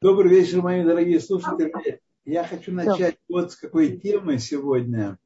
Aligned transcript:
Добрый 0.00 0.30
вечер, 0.30 0.62
мои 0.62 0.84
дорогие 0.84 1.18
слушатели. 1.18 2.00
Я 2.24 2.44
хочу 2.44 2.72
начать 2.72 3.18
вот 3.28 3.50
с 3.50 3.56
какой 3.56 3.98
темы 3.98 4.38
сегодня. 4.38 5.18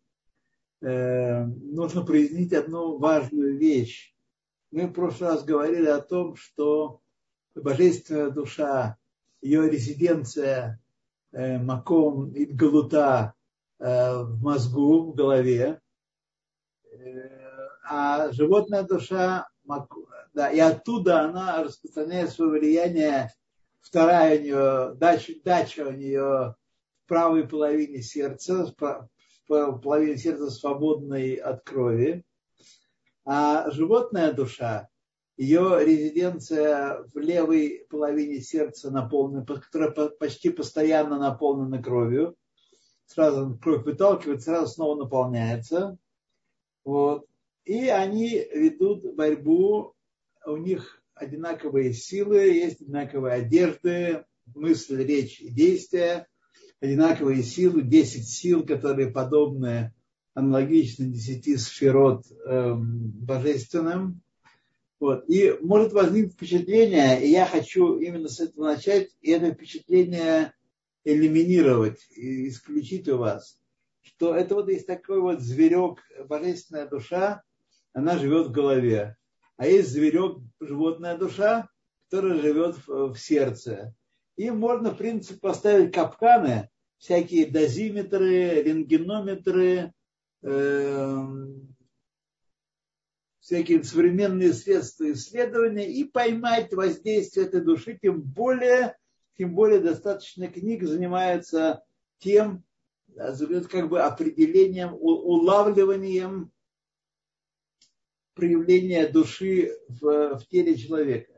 Э, 0.80 1.44
нужно 1.44 2.02
прояснить 2.02 2.54
одну 2.54 2.96
важную 2.96 3.58
вещь. 3.58 4.14
Мы 4.70 4.86
в 4.86 4.94
прошлый 4.94 5.28
раз 5.28 5.44
говорили 5.44 5.88
о 5.88 6.00
том, 6.00 6.36
что 6.36 7.02
божественная 7.54 8.30
душа, 8.30 8.96
ее 9.42 9.68
резиденция 9.68 10.80
э, 11.32 11.58
Маком 11.58 12.32
и 12.32 12.46
Галута 12.46 13.34
э, 13.78 14.22
в 14.22 14.40
мозгу, 14.40 15.12
в 15.12 15.14
голове, 15.14 15.82
а 17.84 18.32
животная 18.32 18.84
душа, 18.84 19.50
да, 20.32 20.50
и 20.50 20.58
оттуда 20.60 21.20
она 21.20 21.62
распространяет 21.62 22.30
свое 22.30 22.52
влияние 22.52 23.30
вторая 23.82 24.38
у 24.38 24.42
нее, 24.42 24.94
дача, 24.94 25.32
дача 25.44 25.86
у 25.86 25.92
нее 25.92 26.54
в 27.04 27.08
правой 27.08 27.46
половине 27.46 28.00
сердца, 28.00 28.74
в 28.78 29.78
половине 29.80 30.16
сердца 30.16 30.50
свободной 30.50 31.34
от 31.34 31.62
крови, 31.62 32.24
а 33.24 33.70
животная 33.70 34.32
душа, 34.32 34.88
ее 35.36 35.78
резиденция 35.84 37.04
в 37.12 37.18
левой 37.18 37.86
половине 37.90 38.40
сердца 38.40 38.90
наполнена, 38.90 39.44
которая 39.44 39.90
почти 39.90 40.50
постоянно 40.50 41.18
наполнена 41.18 41.82
кровью, 41.82 42.36
сразу 43.06 43.58
кровь 43.60 43.84
выталкивает, 43.84 44.42
сразу 44.42 44.72
снова 44.72 44.96
наполняется. 44.96 45.98
Вот. 46.84 47.26
И 47.64 47.88
они 47.88 48.46
ведут 48.52 49.14
борьбу, 49.14 49.94
у 50.46 50.56
них 50.56 51.01
одинаковые 51.22 51.92
силы, 51.92 52.40
есть 52.40 52.82
одинаковые 52.82 53.34
одежды, 53.34 54.24
мысль, 54.54 55.02
речь 55.04 55.40
и 55.40 55.48
действия, 55.48 56.26
одинаковые 56.80 57.42
силы, 57.42 57.82
10 57.82 58.28
сил, 58.28 58.66
которые 58.66 59.10
подобны 59.10 59.94
аналогично 60.34 61.06
10 61.06 61.60
сферот 61.60 62.24
э, 62.30 62.74
божественным. 62.74 64.20
Вот. 64.98 65.28
И 65.28 65.56
может 65.60 65.92
возникнуть 65.92 66.34
впечатление, 66.34 67.24
и 67.24 67.30
я 67.30 67.46
хочу 67.46 67.98
именно 67.98 68.28
с 68.28 68.40
этого 68.40 68.66
начать, 68.66 69.10
и 69.20 69.30
это 69.30 69.52
впечатление 69.52 70.54
элиминировать, 71.04 72.00
исключить 72.10 73.08
у 73.08 73.18
вас, 73.18 73.58
что 74.00 74.34
это 74.34 74.54
вот 74.54 74.68
есть 74.68 74.86
такой 74.86 75.20
вот 75.20 75.40
зверек, 75.40 75.98
божественная 76.28 76.88
душа, 76.88 77.42
она 77.92 78.16
живет 78.18 78.48
в 78.48 78.52
голове 78.52 79.16
а 79.62 79.66
есть 79.66 79.90
зверек, 79.90 80.38
животная 80.58 81.16
душа, 81.16 81.68
которая 82.10 82.40
живет 82.40 82.76
в, 82.84 83.14
сердце. 83.14 83.94
И 84.34 84.50
можно, 84.50 84.90
в 84.90 84.96
принципе, 84.96 85.38
поставить 85.38 85.94
капканы, 85.94 86.68
всякие 86.98 87.46
дозиметры, 87.46 88.60
рентгенометры, 88.60 89.92
э, 90.42 91.16
всякие 93.38 93.84
современные 93.84 94.52
средства 94.52 95.12
исследования 95.12 95.88
и 95.92 96.02
поймать 96.02 96.74
воздействие 96.74 97.46
этой 97.46 97.60
души, 97.60 97.96
тем 98.02 98.20
более, 98.20 98.96
тем 99.38 99.54
более 99.54 99.78
достаточно 99.78 100.48
книг 100.48 100.82
занимаются 100.82 101.84
тем, 102.18 102.64
как 103.14 103.88
бы 103.88 104.00
определением, 104.00 104.92
улавливанием 104.94 106.50
проявление 108.34 109.08
души 109.08 109.76
в, 109.88 110.38
в 110.38 110.46
теле 110.48 110.76
человека. 110.76 111.32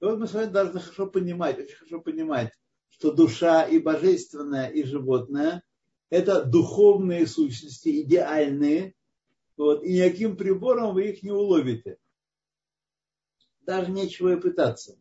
И 0.00 0.04
вот 0.04 0.18
мы 0.18 0.26
с 0.26 0.32
вами 0.32 0.50
должны 0.50 0.80
хорошо 0.80 1.06
понимать, 1.06 1.58
очень 1.58 1.76
хорошо 1.76 2.00
понимать, 2.00 2.52
что 2.88 3.12
душа 3.12 3.64
и 3.64 3.78
божественная, 3.78 4.68
и 4.68 4.82
животное– 4.84 5.62
это 6.10 6.44
духовные 6.44 7.26
сущности, 7.26 8.02
идеальные, 8.02 8.94
вот, 9.56 9.84
и 9.84 9.94
никаким 9.94 10.36
прибором 10.36 10.94
вы 10.94 11.08
их 11.10 11.22
не 11.22 11.30
уловите. 11.30 11.98
Даже 13.62 13.90
нечего 13.90 14.34
и 14.34 14.40
пытаться. 14.40 14.98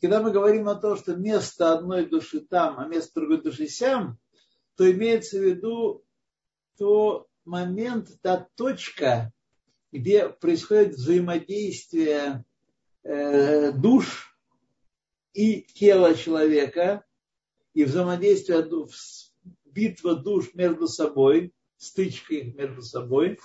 Когда 0.00 0.20
мы 0.20 0.30
говорим 0.30 0.68
о 0.68 0.74
том, 0.74 0.96
что 0.96 1.16
место 1.16 1.72
одной 1.72 2.06
души 2.06 2.40
там, 2.40 2.78
а 2.78 2.86
место 2.86 3.20
другой 3.20 3.42
души 3.42 3.66
сям, 3.68 4.18
то 4.76 4.90
имеется 4.90 5.38
в 5.38 5.42
виду 5.42 6.04
то 6.76 7.26
момент, 7.44 8.10
та 8.20 8.48
точка, 8.56 9.32
где 9.92 10.28
происходит 10.28 10.94
взаимодействие 10.94 12.44
э, 13.02 13.72
душ 13.72 14.36
и 15.32 15.62
тела 15.62 16.14
человека, 16.14 17.04
и 17.74 17.84
взаимодействие, 17.84 18.66
битва 19.64 20.16
душ 20.16 20.54
между 20.54 20.88
собой, 20.88 21.52
стычка 21.76 22.34
их 22.34 22.54
между 22.54 22.82
собой, 22.82 23.38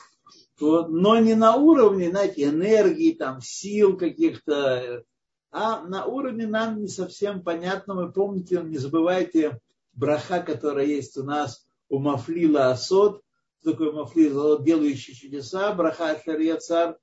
вот, 0.60 0.90
но 0.90 1.20
не 1.20 1.34
на 1.34 1.56
уровне, 1.56 2.10
знаете, 2.10 2.44
энергии, 2.44 3.14
там, 3.14 3.42
сил 3.42 3.98
каких-то, 3.98 5.04
а 5.52 5.84
на 5.84 6.06
уровне 6.06 6.48
нам 6.48 6.80
не 6.82 6.88
совсем 6.88 7.42
понятно. 7.42 7.96
Вы 7.96 8.12
помните, 8.12 8.62
не 8.64 8.78
забывайте 8.78 9.60
браха, 9.94 10.40
которая 10.42 10.86
есть 10.86 11.18
у 11.18 11.24
нас 11.24 11.66
у 11.90 12.00
Мафлила 12.00 12.70
Асот, 12.70 13.22
такой 13.64 13.92
Мафлир, 13.92 14.62
делающий 14.62 15.16
чудеса, 15.16 15.74
Браха 15.74 16.20
Шарьяцар, 16.24 16.98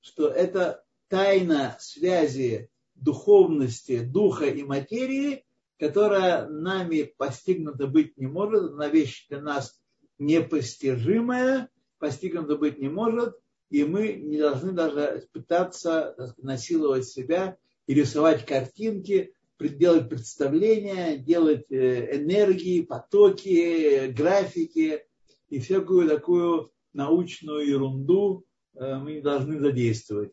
что 0.00 0.28
это 0.28 0.84
тайна 1.08 1.76
связи 1.80 2.70
духовности, 2.94 4.00
духа 4.00 4.46
и 4.46 4.62
материи, 4.62 5.44
которая 5.78 6.48
нами 6.48 7.12
постигнута 7.16 7.86
быть 7.86 8.16
не 8.16 8.26
может, 8.26 8.72
она 8.72 8.88
вещь 8.88 9.26
для 9.28 9.40
нас 9.40 9.80
непостижимая, 10.18 11.68
постигнута 11.98 12.56
быть 12.56 12.78
не 12.78 12.88
может, 12.88 13.36
и 13.70 13.84
мы 13.84 14.14
не 14.14 14.38
должны 14.38 14.72
даже 14.72 15.26
пытаться 15.32 16.16
насиловать 16.38 17.06
себя 17.06 17.56
и 17.86 17.94
рисовать 17.94 18.44
картинки, 18.44 19.34
делать 19.60 20.08
представления, 20.08 21.18
делать 21.18 21.66
э, 21.70 22.16
энергии, 22.16 22.82
потоки, 22.82 24.06
графики, 24.08 25.04
и 25.48 25.58
всякую 25.58 26.08
такую 26.08 26.70
научную 26.92 27.66
ерунду 27.66 28.44
э, 28.74 28.96
мы 28.98 29.14
не 29.14 29.20
должны 29.20 29.58
задействовать. 29.58 30.32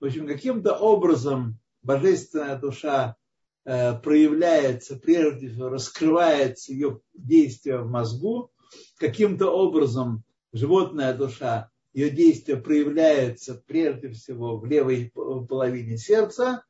В 0.00 0.04
общем, 0.06 0.26
каким-то 0.26 0.76
образом 0.76 1.58
божественная 1.82 2.58
душа 2.58 3.16
э, 3.64 3.98
проявляется, 3.98 4.96
прежде 4.96 5.48
всего 5.48 5.68
раскрывается 5.68 6.72
ее 6.72 7.00
действие 7.14 7.78
в 7.78 7.88
мозгу, 7.88 8.50
каким-то 8.98 9.50
образом 9.50 10.24
животная 10.52 11.14
душа, 11.14 11.70
ее 11.92 12.10
действие 12.10 12.56
проявляется 12.56 13.62
прежде 13.66 14.10
всего 14.10 14.56
в 14.58 14.64
левой 14.64 15.12
половине 15.12 15.98
сердца, 15.98 16.64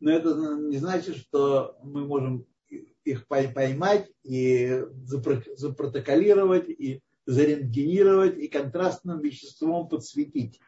но 0.00 0.10
это 0.12 0.56
не 0.60 0.76
значит, 0.76 1.16
что 1.16 1.76
мы 1.82 2.06
можем 2.06 2.46
их 3.04 3.26
поймать 3.26 4.08
и 4.22 4.84
запротоколировать 5.04 6.68
и 6.68 7.02
зарентгенировать 7.28 8.38
и 8.38 8.48
контрастным 8.48 9.20
веществом 9.20 9.86
подсветить. 9.86 10.58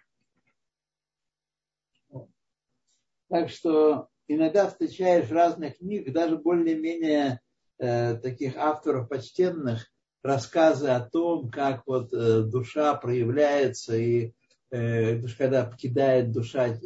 Так 3.31 3.49
что 3.49 4.09
иногда 4.29 4.69
встречаешь 4.69 5.31
разных 5.31 5.79
книг, 5.79 6.13
даже 6.13 6.37
более-менее 6.37 7.41
э, 7.79 8.17
таких 8.17 8.59
авторов 8.59 9.09
почтенных, 9.09 9.91
рассказы 10.23 10.89
о 10.89 11.01
том, 11.01 11.51
как 11.51 11.85
вот 11.87 12.13
э, 12.13 12.43
душа 12.43 12.95
проявляется, 12.95 13.97
и 13.97 14.35
э, 14.71 15.27
когда 15.39 15.65
покидает 15.65 16.31
душа 16.31 16.67
э, 16.69 16.77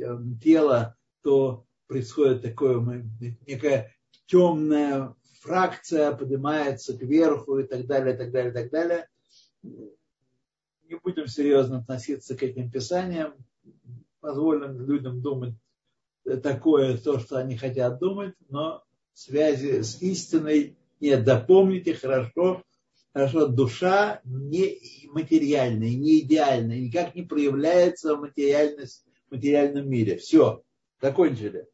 тело, 0.41 0.94
то 1.24 1.66
происходит 1.88 2.42
такое, 2.42 3.04
некая 3.44 3.92
темная 4.26 5.16
фракция 5.41 6.12
поднимается 6.12 6.97
кверху 6.97 7.59
и 7.59 7.65
так 7.65 7.86
далее, 7.86 8.15
и 8.15 8.18
так 8.18 8.30
далее, 8.30 8.53
и 8.53 8.54
так 8.54 8.70
далее 8.70 9.09
не 9.65 10.97
будем 11.03 11.27
серьезно 11.27 11.78
относиться 11.78 12.37
к 12.37 12.43
этим 12.43 12.71
писаниям, 12.71 13.34
позволим 14.21 14.81
людям 14.81 15.21
думать 15.21 15.55
такое, 16.43 16.97
то, 16.97 17.19
что 17.19 17.37
они 17.39 17.57
хотят 17.57 17.99
думать, 17.99 18.34
но 18.49 18.83
связи 19.13 19.83
с 19.83 20.01
истиной 20.01 20.77
нет. 21.01 21.25
Допомните 21.25 21.95
хорошо, 21.95 22.63
хорошо, 23.13 23.47
душа 23.47 24.21
не 24.25 24.81
материальная, 25.11 25.95
не 25.95 26.21
идеальная, 26.21 26.81
никак 26.81 27.15
не 27.15 27.22
проявляется 27.22 28.16
в, 28.16 28.21
материальность, 28.21 29.05
в 29.28 29.34
материальном 29.34 29.89
мире. 29.89 30.16
Все, 30.16 30.63
закончили. 31.01 31.66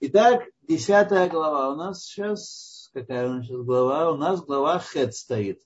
Итак, 0.00 0.44
десятая 0.62 1.28
глава 1.28 1.72
у 1.72 1.76
нас 1.76 2.04
сейчас. 2.04 2.90
Какая 2.92 3.28
у 3.28 3.34
нас 3.34 3.46
сейчас 3.46 3.62
глава? 3.62 4.12
У 4.12 4.16
нас 4.16 4.44
глава 4.44 4.78
Хет 4.78 5.14
стоит. 5.14 5.60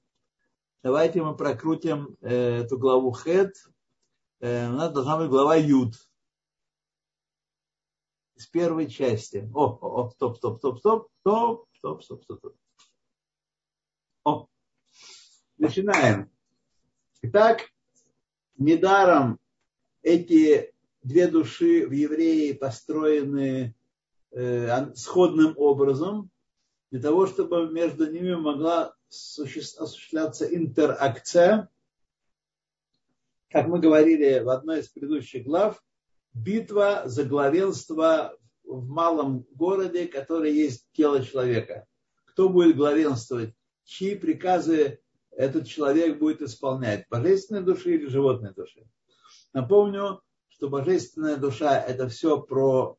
Давайте 0.82 1.22
мы 1.22 1.36
прокрутим 1.36 2.16
э, 2.20 2.62
эту 2.62 2.76
главу 2.76 3.12
Хет. 3.12 3.54
Э, 4.40 4.68
у 4.68 4.72
нас 4.72 4.92
должна 4.92 5.16
быть 5.16 5.28
глава 5.28 5.54
Юд. 5.54 5.94
Из 8.34 8.46
первой 8.48 8.90
части. 8.90 9.48
О, 9.54 9.78
о, 9.80 10.06
о, 10.06 10.10
стоп, 10.10 10.38
стоп, 10.38 10.58
стоп, 10.58 10.78
стоп, 10.80 11.08
стоп, 11.20 11.66
Стоп, 11.82 12.02
стоп, 12.04 12.22
стоп, 12.22 12.38
стоп. 12.38 12.56
О, 14.22 14.48
начинаем. 15.58 16.30
Итак, 17.22 17.72
недаром 18.56 19.40
эти 20.02 20.72
две 21.02 21.26
души 21.28 21.86
в 21.88 21.90
евреи 21.90 22.52
построены 22.52 23.74
э, 24.30 24.94
сходным 24.94 25.54
образом, 25.56 26.30
для 26.92 27.00
того, 27.00 27.26
чтобы 27.26 27.68
между 27.70 28.10
ними 28.10 28.34
могла 28.34 28.94
осуществляться 29.12 30.46
интеракция. 30.46 31.68
Как 33.50 33.68
мы 33.68 33.78
говорили 33.78 34.38
в 34.38 34.48
одной 34.48 34.80
из 34.80 34.88
предыдущих 34.88 35.44
глав, 35.44 35.82
битва 36.32 37.02
за 37.04 37.24
главенство 37.24 38.34
в 38.64 38.88
малом 38.88 39.46
городе, 39.52 40.06
который 40.06 40.52
есть 40.54 40.88
тело 40.92 41.22
человека. 41.22 41.86
Кто 42.24 42.48
будет 42.48 42.76
главенствовать? 42.76 43.54
Чьи 43.84 44.14
приказы 44.14 45.00
этот 45.30 45.66
человек 45.66 46.18
будет 46.18 46.40
исполнять? 46.40 47.06
Божественной 47.10 47.62
души 47.62 47.96
или 47.96 48.06
животной 48.06 48.54
души? 48.54 48.86
Напомню, 49.52 50.22
что 50.48 50.70
божественная 50.70 51.36
душа– 51.36 51.78
это 51.86 52.08
все 52.08 52.40
про 52.40 52.96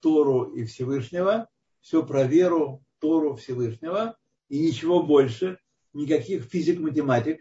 Тору 0.00 0.54
и 0.54 0.64
Всевышнего, 0.64 1.48
все 1.82 2.06
про 2.06 2.24
веру, 2.24 2.82
Тору 3.00 3.36
Всевышнего 3.36 4.16
и 4.50 4.58
ничего 4.58 5.02
больше, 5.02 5.58
никаких 5.94 6.44
физик-математик. 6.44 7.40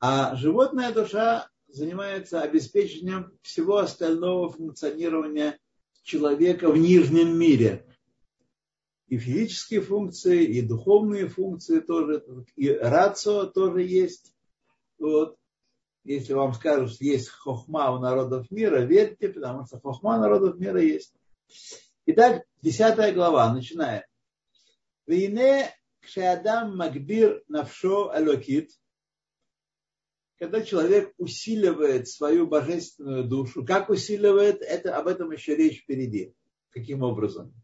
А 0.00 0.34
животная 0.34 0.92
душа 0.92 1.48
занимается 1.68 2.40
обеспечением 2.40 3.38
всего 3.42 3.76
остального 3.76 4.50
функционирования 4.50 5.58
человека 6.02 6.70
в 6.70 6.76
нижнем 6.76 7.38
мире. 7.38 7.86
И 9.08 9.18
физические 9.18 9.82
функции, 9.82 10.44
и 10.44 10.62
духовные 10.62 11.28
функции 11.28 11.80
тоже, 11.80 12.24
и 12.56 12.70
рацио 12.70 13.44
тоже 13.46 13.82
есть. 13.82 14.34
Вот. 14.98 15.36
Если 16.04 16.32
вам 16.32 16.54
скажут, 16.54 16.92
что 16.92 17.04
есть 17.04 17.28
хохма 17.28 17.92
у 17.92 17.98
народов 17.98 18.50
мира, 18.50 18.80
верьте, 18.80 19.28
потому 19.28 19.66
что 19.66 19.78
хохма 19.78 20.18
народов 20.18 20.58
мира 20.58 20.80
есть. 20.80 21.14
Итак, 22.06 22.44
десятая 22.62 23.12
глава, 23.12 23.52
начинаем. 23.52 24.02
Вине 25.06 25.74
кшеадам 26.04 26.76
магбир 26.76 27.42
навшо 27.48 28.10
алокит– 28.10 28.70
когда 30.38 30.62
человек 30.62 31.14
усиливает 31.16 32.08
свою 32.08 32.46
божественную 32.46 33.24
душу, 33.24 33.64
как 33.64 33.88
усиливает, 33.88 34.60
это, 34.62 34.96
об 34.96 35.06
этом 35.06 35.30
еще 35.30 35.54
речь 35.56 35.82
впереди. 35.82 36.34
Каким 36.70 37.02
образом? 37.02 37.54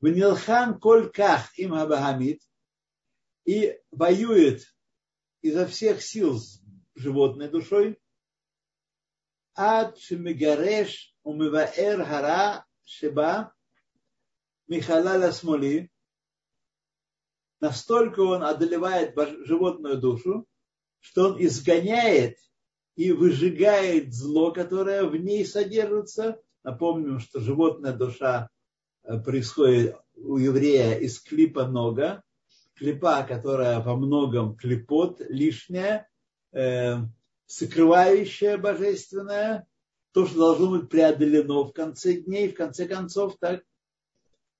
В 0.00 0.08
Нилхан 0.08 0.78
Кольках 0.80 1.56
им 1.56 1.72
Абахамид 1.72 2.42
и 3.44 3.78
воюет 3.90 4.62
изо 5.40 5.66
всех 5.66 6.02
сил 6.02 6.38
с 6.38 6.60
животной 6.94 7.48
душой, 7.48 7.98
ад 9.54 9.96
шемигареш 9.98 11.14
умиваэр 11.22 11.98
гара 12.04 12.66
шеба 12.84 13.54
михалаля 14.66 15.32
смоли, 15.32 15.90
настолько 17.64 18.20
он 18.20 18.42
одолевает 18.42 19.14
животную 19.46 19.96
душу, 19.96 20.46
что 21.00 21.30
он 21.30 21.42
изгоняет 21.42 22.36
и 22.94 23.10
выжигает 23.10 24.12
зло, 24.12 24.52
которое 24.52 25.04
в 25.04 25.16
ней 25.16 25.46
содержится. 25.46 26.38
Напомним, 26.62 27.20
что 27.20 27.40
животная 27.40 27.94
душа 27.94 28.50
э, 29.02 29.18
происходит 29.18 29.96
у 30.14 30.36
еврея 30.36 30.98
из 30.98 31.20
клипа 31.20 31.66
нога. 31.66 32.22
Клипа, 32.74 33.24
которая 33.26 33.80
во 33.80 33.96
многом 33.96 34.56
клепот, 34.56 35.22
лишняя, 35.30 36.06
э, 36.52 36.96
сокрывающая 37.46 38.58
божественное, 38.58 39.66
то, 40.12 40.26
что 40.26 40.38
должно 40.38 40.78
быть 40.78 40.90
преодолено 40.90 41.64
в 41.64 41.72
конце 41.72 42.12
дней, 42.14 42.48
в 42.48 42.54
конце 42.54 42.86
концов, 42.86 43.36
так, 43.40 43.62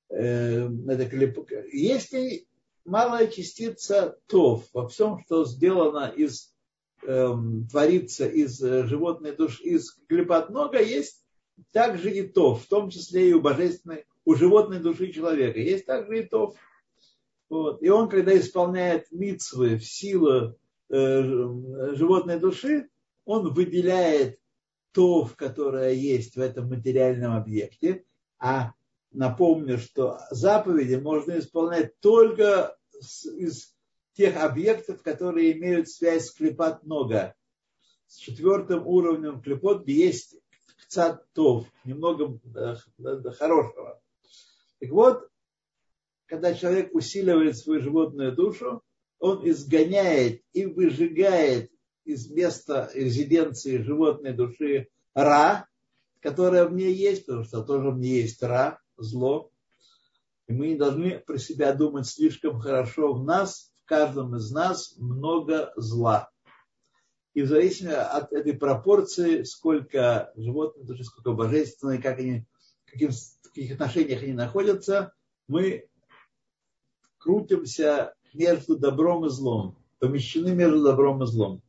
э, 0.09 0.69
это 0.89 1.07
клип. 1.07 1.39
Если 1.71 2.47
малая 2.85 3.27
частица 3.27 4.19
тов 4.27 4.69
во 4.73 4.89
всем, 4.89 5.19
что 5.25 5.45
сделано 5.45 6.13
из, 6.15 6.55
эм, 7.03 7.67
творится 7.69 8.27
из 8.27 8.63
э, 8.63 8.87
животной 8.87 9.35
души, 9.35 9.63
из 9.63 9.93
клепот 10.09 10.51
много, 10.51 10.83
есть 10.83 11.25
также 11.73 12.11
и 12.11 12.23
тов, 12.23 12.65
в 12.65 12.69
том 12.69 12.91
числе 12.91 13.31
и 13.31 13.33
у 13.33 13.41
божественной, 13.41 14.05
у 14.25 14.35
животной 14.35 14.81
души 14.81 15.13
человека. 15.13 15.59
Есть 15.59 15.87
также 15.87 16.21
и 16.21 16.27
тов. 16.27 16.57
Вот. 17.49 17.83
И 17.83 17.89
он, 17.89 18.09
когда 18.09 18.37
исполняет 18.37 19.11
митцвы 19.13 19.77
в 19.77 19.85
силу 19.85 20.57
э, 20.91 21.23
животной 21.95 22.39
души, 22.39 22.89
он 23.25 23.53
выделяет 23.53 24.39
тов, 24.93 25.35
которое 25.37 25.93
есть 25.93 26.37
в 26.37 26.41
этом 26.41 26.69
материальном 26.69 27.35
объекте, 27.35 28.05
а 28.39 28.73
напомню, 29.15 29.79
что 29.79 30.19
заповеди 30.31 30.97
можно 30.97 31.39
исполнять 31.39 31.99
только 32.01 32.77
из 33.01 33.75
тех 34.15 34.37
объектов, 34.37 35.03
которые 35.03 35.53
имеют 35.53 35.89
связь 35.89 36.27
с 36.27 36.33
клепат 36.33 36.85
нога. 36.85 37.35
С 38.07 38.17
четвертым 38.17 38.87
уровнем 38.87 39.41
клепот 39.41 39.89
есть 39.89 40.37
кцатов, 40.77 41.67
немного 41.85 42.39
э, 42.55 43.31
хорошего. 43.33 44.01
Так 44.81 44.91
вот, 44.91 45.29
когда 46.27 46.55
человек 46.55 46.95
усиливает 46.95 47.57
свою 47.57 47.81
животную 47.81 48.35
душу, 48.35 48.83
он 49.19 49.49
изгоняет 49.49 50.43
и 50.53 50.67
выжигает 50.67 51.71
из 52.05 52.31
места 52.31 52.91
резиденции 52.95 53.79
животной 53.79 54.35
души 54.35 54.89
ра, 55.15 55.67
которая 56.21 56.67
в 56.67 56.75
ней 56.75 56.93
есть, 56.93 57.27
потому 57.27 57.45
что 57.45 57.63
тоже 57.63 57.91
в 57.91 57.99
ней 57.99 58.23
есть 58.23 58.43
ра, 58.43 58.79
зло. 58.97 59.51
И 60.47 60.53
мы 60.53 60.69
не 60.69 60.77
должны 60.77 61.19
про 61.19 61.39
себя 61.39 61.73
думать 61.73 62.07
слишком 62.07 62.61
хорошо. 62.61 63.15
В 63.15 63.25
нас, 63.25 63.73
в 63.83 63.85
каждом 63.87 64.37
из 64.37 64.51
нас 64.51 64.95
много 64.99 65.73
зла. 65.77 66.31
И 67.35 67.43
в 67.43 67.49
зависимости 67.49 67.97
от 67.97 68.33
этой 68.33 68.55
пропорции, 68.55 69.43
сколько 69.43 70.33
животных 70.37 70.87
души, 70.87 71.05
сколько 71.05 71.33
божественных, 71.33 72.03
как 72.03 72.19
они, 72.19 72.47
каким, 72.85 73.11
в 73.11 73.49
каких 73.49 73.73
отношениях 73.73 74.23
они 74.23 74.33
находятся, 74.33 75.13
мы 75.49 75.89
крутимся 77.19 78.15
между 78.33 78.77
добром 78.77 79.27
и 79.27 79.31
злом, 79.31 79.77
помещены 79.99 80.55
между 80.55 80.83
добром 80.83 81.23
и 81.23 81.27
злом. 81.27 81.63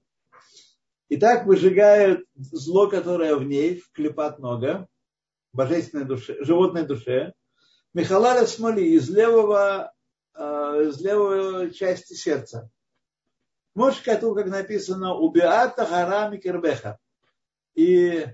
И 1.07 1.17
так 1.17 1.45
выжигают 1.45 2.25
зло, 2.35 2.88
которое 2.88 3.35
в 3.35 3.43
ней, 3.43 3.79
в 3.79 3.91
клепат 3.91 4.39
нога, 4.39 4.88
божественной 5.55 6.05
душе, 6.05 6.43
животной 6.43 6.85
душе, 6.85 7.33
Михалаля 7.93 8.45
Смоли 8.45 8.81
из 8.81 9.09
левого, 9.09 9.93
э, 10.33 10.41
из 10.41 11.00
левой 11.00 11.71
части 11.71 12.13
сердца. 12.13 12.69
Можешь 13.74 14.01
Кату, 14.01 14.35
как 14.35 14.47
написано, 14.47 15.15
убиата 15.15 15.85
харами 15.85 16.38
кербеха. 16.38 16.97
И 17.74 18.25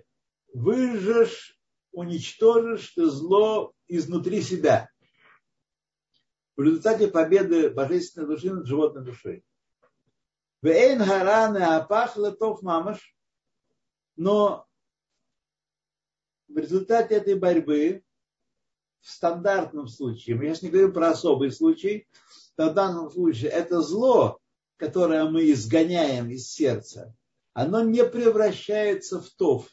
выжжешь, 0.53 1.57
уничтожишь 1.91 2.89
ты 2.95 3.05
зло 3.05 3.73
изнутри 3.87 4.41
себя. 4.41 4.89
В 6.57 6.63
результате 6.63 7.07
победы 7.07 7.69
божественной 7.69 8.27
души 8.27 8.51
над 8.51 8.65
животной 8.65 9.03
душой. 9.03 9.43
Вейн 10.61 11.03
хараны 11.03 11.59
апах 11.59 12.17
летов 12.17 12.61
мамаш. 12.61 13.15
Но 14.15 14.67
в 16.53 16.57
результате 16.57 17.15
этой 17.15 17.35
борьбы 17.35 18.03
в 19.01 19.09
стандартном 19.09 19.87
случае, 19.87 20.35
мы 20.35 20.45
сейчас 20.45 20.61
не 20.61 20.69
говорим 20.69 20.93
про 20.93 21.09
особый 21.09 21.51
случай, 21.51 22.07
в 22.57 22.73
данном 22.73 23.09
случае 23.09 23.49
это 23.51 23.81
зло, 23.81 24.39
которое 24.77 25.25
мы 25.29 25.49
изгоняем 25.51 26.29
из 26.29 26.51
сердца, 26.51 27.15
оно 27.53 27.83
не 27.83 28.03
превращается 28.03 29.19
в 29.19 29.29
тов. 29.31 29.67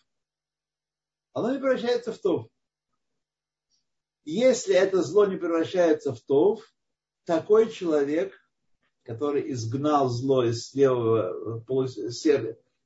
Оно 1.33 1.53
не 1.53 1.59
превращается 1.59 2.13
в 2.13 2.19
тов. 2.19 2.49
Если 4.25 4.75
это 4.75 5.03
зло 5.03 5.27
не 5.27 5.37
превращается 5.37 6.13
в 6.13 6.21
тов, 6.21 6.63
такой 7.25 7.71
человек, 7.71 8.35
который 9.03 9.53
изгнал 9.53 10.09
зло 10.09 10.45
из 10.45 10.75
левого, 10.75 11.63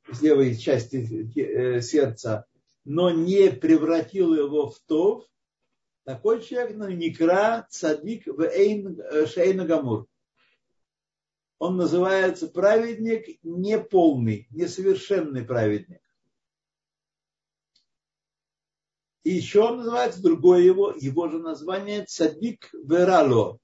из 0.09 0.23
левой 0.23 0.57
части 0.57 1.39
э, 1.39 1.81
сердца, 1.81 2.47
но 2.85 3.11
не 3.11 3.51
превратил 3.51 4.35
его 4.35 4.71
в 4.71 4.79
тов, 4.81 5.27
такой 6.05 6.43
человек 6.43 6.77
ну, 6.77 6.89
Никра 6.89 7.67
Цадик 7.71 8.27
э, 8.27 9.27
Шейна 9.27 9.65
Гамур. 9.65 10.09
Он 11.59 11.77
называется 11.77 12.49
праведник 12.49 13.39
неполный, 13.45 14.49
несовершенный 14.51 15.45
праведник. 15.45 16.01
И 19.23 19.31
еще 19.31 19.61
он 19.61 19.77
называется, 19.77 20.21
другое 20.21 20.63
его, 20.63 20.91
его 20.91 21.29
же 21.29 21.39
название 21.39 22.05
Цадик 22.05 22.69
Верало. 22.73 23.61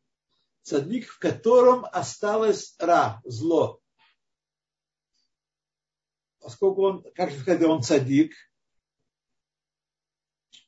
Цадик, 0.63 1.09
в 1.09 1.19
котором 1.19 1.85
осталось 1.91 2.77
ра, 2.79 3.21
зло. 3.25 3.81
Поскольку 6.41 6.83
он, 6.83 7.05
как 7.15 7.31
же 7.31 7.41
сказать, 7.41 7.63
он 7.65 7.83
цадик, 7.83 8.33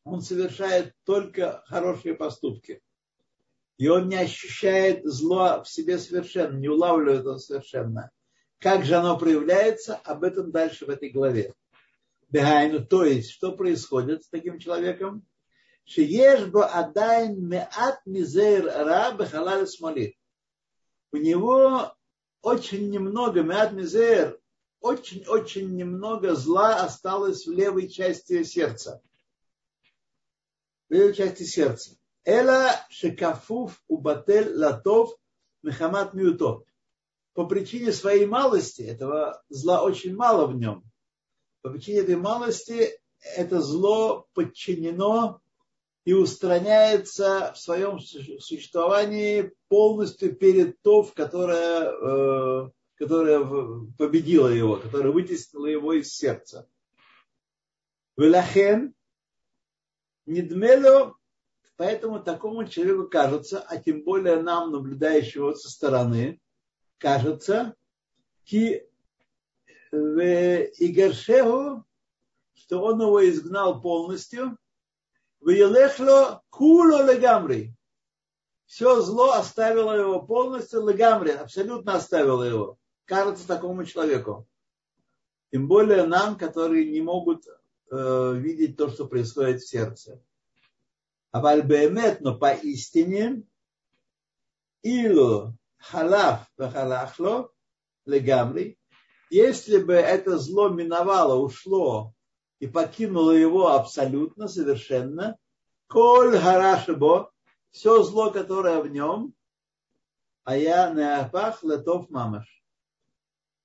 он 0.04 0.20
совершает 0.22 0.94
только 1.04 1.62
хорошие 1.66 2.14
поступки. 2.14 2.82
И 3.76 3.88
он 3.88 4.08
не 4.08 4.16
ощущает 4.16 5.04
зло 5.04 5.62
в 5.64 5.68
себе 5.68 5.98
совершенно, 5.98 6.56
не 6.58 6.68
улавливает 6.68 7.20
его 7.20 7.38
совершенно. 7.38 8.10
Как 8.58 8.84
же 8.84 8.94
оно 8.94 9.18
проявляется, 9.18 9.96
об 9.96 10.22
этом 10.22 10.50
дальше 10.50 10.84
в 10.84 10.90
этой 10.90 11.08
главе. 11.10 11.54
Бегайну, 12.28 12.84
то 12.84 13.04
есть, 13.04 13.30
что 13.30 13.52
происходит 13.52 14.24
с 14.24 14.28
таким 14.28 14.58
человеком? 14.58 15.26
Шиешбо 15.84 16.66
адайн 16.66 17.42
меат 17.48 18.00
мизейр 18.04 18.66
ра 18.66 19.12
бехалаль 19.18 19.66
смоли. 19.66 20.16
У 21.10 21.16
него 21.16 21.92
очень 22.42 22.90
немного, 22.90 23.42
меат 23.42 23.72
мизейр, 23.72 24.38
очень-очень 24.80 25.74
немного 25.74 26.34
зла 26.34 26.82
осталось 26.82 27.46
в 27.46 27.52
левой 27.52 27.88
части 27.88 28.42
сердца. 28.44 29.02
В 30.90 30.92
левой 30.92 31.14
части 31.14 31.44
сердца. 31.44 31.96
Эла 32.24 32.72
шекафуф 32.90 33.82
убатель 33.86 34.52
латов 34.54 35.16
мехамат 35.62 36.14
миуто. 36.14 36.64
По 37.32 37.46
причине 37.46 37.92
своей 37.92 38.26
малости, 38.26 38.82
этого 38.82 39.42
зла 39.48 39.82
очень 39.82 40.14
мало 40.16 40.46
в 40.46 40.56
нем, 40.56 40.84
по 41.62 41.70
причине 41.70 42.00
этой 42.00 42.16
малости 42.16 42.90
это 43.36 43.60
зло 43.60 44.26
подчинено 44.34 45.40
и 46.04 46.12
устраняется 46.12 47.52
в 47.54 47.58
своем 47.58 48.00
существовании 48.00 49.52
полностью 49.68 50.34
перед 50.34 50.80
тов, 50.82 51.14
которая, 51.14 51.92
э, 51.92 52.70
которая 52.96 53.44
победила 53.96 54.48
его, 54.48 54.76
которая 54.76 55.12
вытеснила 55.12 55.66
его 55.66 55.92
из 55.92 56.12
сердца. 56.12 56.68
Велахен 58.16 58.94
недмело, 60.30 61.16
поэтому 61.76 62.20
такому 62.20 62.66
человеку 62.66 63.08
кажется, 63.08 63.60
а 63.60 63.76
тем 63.76 64.02
более 64.02 64.40
нам, 64.40 64.70
наблюдающего 64.70 65.54
со 65.54 65.68
стороны, 65.68 66.40
кажется, 66.98 67.74
ки 68.44 68.86
в 69.90 70.20
Игаршеху, 70.78 71.84
что 72.54 72.82
он 72.82 73.00
его 73.00 73.28
изгнал 73.28 73.80
полностью, 73.80 74.56
в 75.40 75.48
Елехло 75.48 76.42
куло 76.50 77.12
легамри. 77.12 77.74
Все 78.66 79.00
зло 79.00 79.32
оставило 79.32 79.92
его 79.92 80.22
полностью 80.22 80.86
легамри, 80.88 81.30
абсолютно 81.30 81.94
оставило 81.94 82.44
его. 82.44 82.78
Кажется 83.04 83.48
такому 83.48 83.84
человеку. 83.84 84.46
Тем 85.50 85.66
более 85.66 86.04
нам, 86.06 86.38
которые 86.38 86.88
не 86.88 87.00
могут 87.00 87.46
э, 87.90 88.34
видеть 88.36 88.76
то, 88.76 88.88
что 88.88 89.06
происходит 89.06 89.60
в 89.60 89.68
сердце. 89.68 90.22
А 91.32 91.40
вальбеемет, 91.40 92.20
но 92.20 92.36
поистине, 92.36 93.42
илу 94.82 95.56
халаф 95.78 96.46
халахло 96.56 97.52
легамри, 98.06 98.78
если 99.30 99.78
бы 99.78 99.94
это 99.94 100.38
зло 100.38 100.68
миновало, 100.68 101.36
ушло 101.36 102.14
и 102.58 102.66
покинуло 102.66 103.30
его 103.30 103.68
абсолютно, 103.68 104.48
совершенно, 104.48 105.38
коль 105.86 106.36
харашибо, 106.38 107.32
все 107.70 108.02
зло, 108.02 108.30
которое 108.30 108.82
в 108.82 108.88
нем, 108.88 109.34
а 110.44 110.56
я 110.56 110.90
неапах 110.90 111.62
летов 111.62 112.10
мамаш. 112.10 112.59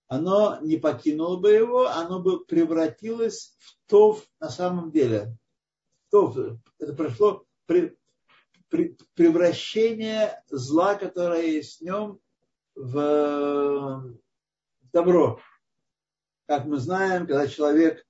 Оно 0.07 0.59
не 0.61 0.77
покинуло 0.77 1.37
бы 1.37 1.51
его, 1.51 1.87
оно 1.87 2.21
бы 2.21 2.45
превратилось 2.45 3.55
в 3.59 3.89
тов 3.89 4.25
на 4.39 4.49
самом 4.49 4.91
деле. 4.91 5.35
Тов, 6.11 6.37
это 6.79 6.93
прошло 6.93 7.45
при, 7.65 7.97
при, 8.69 8.97
превращение 9.15 10.43
зла, 10.47 10.95
которое 10.95 11.47
есть 11.47 11.79
в 11.79 11.83
нем, 11.83 12.19
в 12.75 14.13
добро 14.93 15.39
как 16.45 16.65
мы 16.65 16.77
знаем, 16.77 17.27
когда 17.27 17.47
человек 17.47 18.05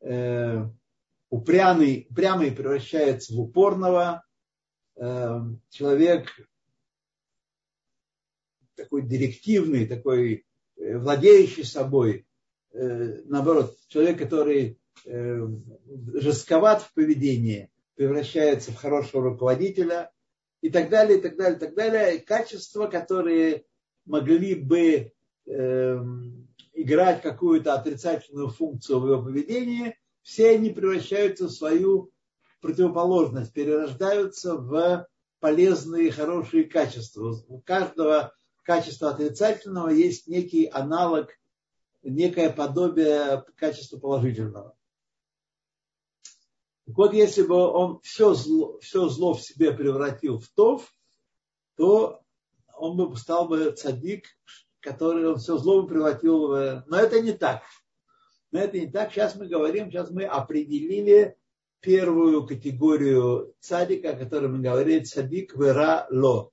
э, 0.00 0.64
упрямый, 1.30 2.06
упрямый 2.10 2.52
превращается 2.52 3.34
в 3.34 3.40
упорного, 3.40 4.24
э, 4.96 5.40
человек 5.70 6.28
такой 8.74 9.02
директивный, 9.02 9.86
такой 9.86 10.46
владеющий 10.98 11.64
собой, 11.64 12.26
э, 12.72 13.22
наоборот, 13.24 13.76
человек, 13.88 14.18
который 14.18 14.78
э, 15.04 15.46
жестковат 16.14 16.82
в 16.82 16.92
поведении, 16.94 17.70
превращается 17.94 18.72
в 18.72 18.76
хорошего 18.76 19.30
руководителя 19.30 20.10
и 20.62 20.70
так 20.70 20.88
далее, 20.88 21.18
и 21.18 21.20
так 21.20 21.36
далее, 21.36 21.56
и 21.56 21.60
так 21.60 21.74
далее. 21.74 22.16
И 22.16 22.24
качества, 22.24 22.86
которые 22.86 23.64
могли 24.06 24.54
бы 24.54 25.12
э, 25.46 25.98
играть 26.72 27.22
какую-то 27.22 27.74
отрицательную 27.74 28.48
функцию 28.48 29.00
в 29.00 29.06
его 29.06 29.22
поведении, 29.22 29.96
все 30.22 30.50
они 30.50 30.70
превращаются 30.70 31.46
в 31.46 31.52
свою 31.52 32.10
противоположность, 32.60 33.52
перерождаются 33.52 34.56
в 34.56 35.06
полезные, 35.40 36.12
хорошие 36.12 36.64
качества. 36.64 37.34
У 37.48 37.60
каждого 37.60 38.32
качества 38.62 39.10
отрицательного 39.10 39.88
есть 39.88 40.26
некий 40.26 40.66
аналог, 40.66 41.30
некое 42.02 42.50
подобие 42.50 43.44
качества 43.56 43.98
положительного. 43.98 44.76
Так 46.86 46.96
вот, 46.96 47.12
если 47.14 47.42
бы 47.42 47.54
он 47.54 48.00
все 48.00 48.34
зло, 48.34 48.78
все 48.80 49.08
зло 49.08 49.34
в 49.34 49.42
себе 49.42 49.72
превратил 49.72 50.38
в 50.38 50.48
тов, 50.48 50.92
то 51.76 52.20
он 52.76 52.96
бы 52.96 53.16
стал 53.16 53.46
бы 53.46 53.70
цадик, 53.70 54.26
который 54.80 55.28
он 55.28 55.36
все 55.36 55.56
зло 55.56 55.86
превратил 55.86 56.48
в... 56.48 56.84
Но 56.86 56.96
это 56.96 57.20
не 57.20 57.32
так. 57.32 57.62
Но 58.50 58.58
это 58.58 58.78
не 58.80 58.90
так. 58.90 59.12
Сейчас 59.12 59.36
мы 59.36 59.46
говорим, 59.46 59.90
сейчас 59.90 60.10
мы 60.10 60.24
определили 60.24 61.36
первую 61.80 62.46
категорию 62.46 63.54
цадика, 63.60 64.10
о 64.10 64.16
которой 64.16 64.48
мы 64.48 64.58
говорили, 64.60 65.04
цадик 65.04 65.56
вера 65.56 66.06
ло. 66.10 66.50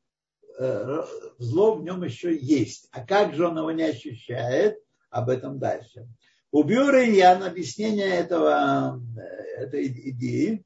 Э, 0.60 1.04
зло 1.38 1.76
в 1.76 1.84
нем 1.84 2.04
еще 2.04 2.36
есть. 2.36 2.90
А 2.92 3.06
как 3.06 3.36
же 3.36 3.48
он 3.48 3.58
его 3.58 3.72
не 3.72 3.84
ощущает? 3.84 4.80
Об 5.10 5.30
этом 5.30 5.60
дальше. 5.60 6.08
У 6.52 6.64
Бюриньян 6.64 7.44
объяснение 7.44 8.10
этого, 8.10 9.02
э, 9.18 9.22
этой 9.64 9.88
идеи. 10.12 10.64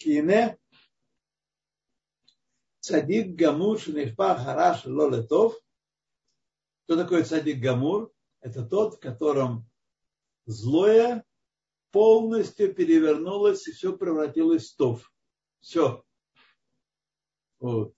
Ине 0.00 0.58
цадик 2.80 3.34
гамур 3.34 3.80
шнифпах 3.80 4.44
хараш 4.44 4.84
лолетов 4.86 5.56
кто 6.86 6.96
такой 6.96 7.24
цадик 7.24 7.58
Гамур? 7.58 8.12
Это 8.40 8.64
тот, 8.64 8.94
в 8.94 9.00
котором 9.00 9.68
злое 10.44 11.24
полностью 11.90 12.72
перевернулось 12.72 13.66
и 13.66 13.72
все 13.72 13.96
превратилось 13.96 14.70
в 14.70 14.76
тов. 14.76 15.12
Все. 15.58 16.04
Вот. 17.58 17.92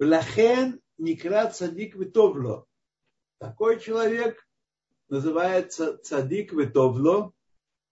Лахен 0.00 0.80
никра 0.96 1.50
цадик 1.50 1.96
витовло. 1.96 2.66
Такой 3.38 3.80
человек 3.80 4.46
называется 5.08 5.98
цадик 5.98 6.52
витовло. 6.52 7.32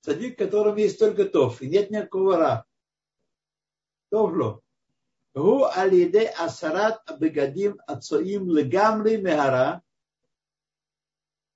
Цадик, 0.00 0.34
в 0.34 0.38
котором 0.38 0.76
есть 0.76 0.98
только 0.98 1.24
тов. 1.24 1.60
И 1.62 1.68
нет 1.68 1.90
никакого 1.90 2.36
ра. 2.36 2.66
Товло. 4.10 4.62
Гу 5.34 5.64
алиде 5.64 6.26
асарат 6.28 7.02
абегадим 7.10 7.78
ацоим 7.86 8.50
легамри 8.50 9.16
мехара. 9.16 9.82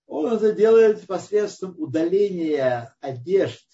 Он 0.07 0.33
это 0.35 0.53
делает 0.53 1.07
посредством 1.07 1.79
удаления 1.79 2.95
одежд, 3.01 3.67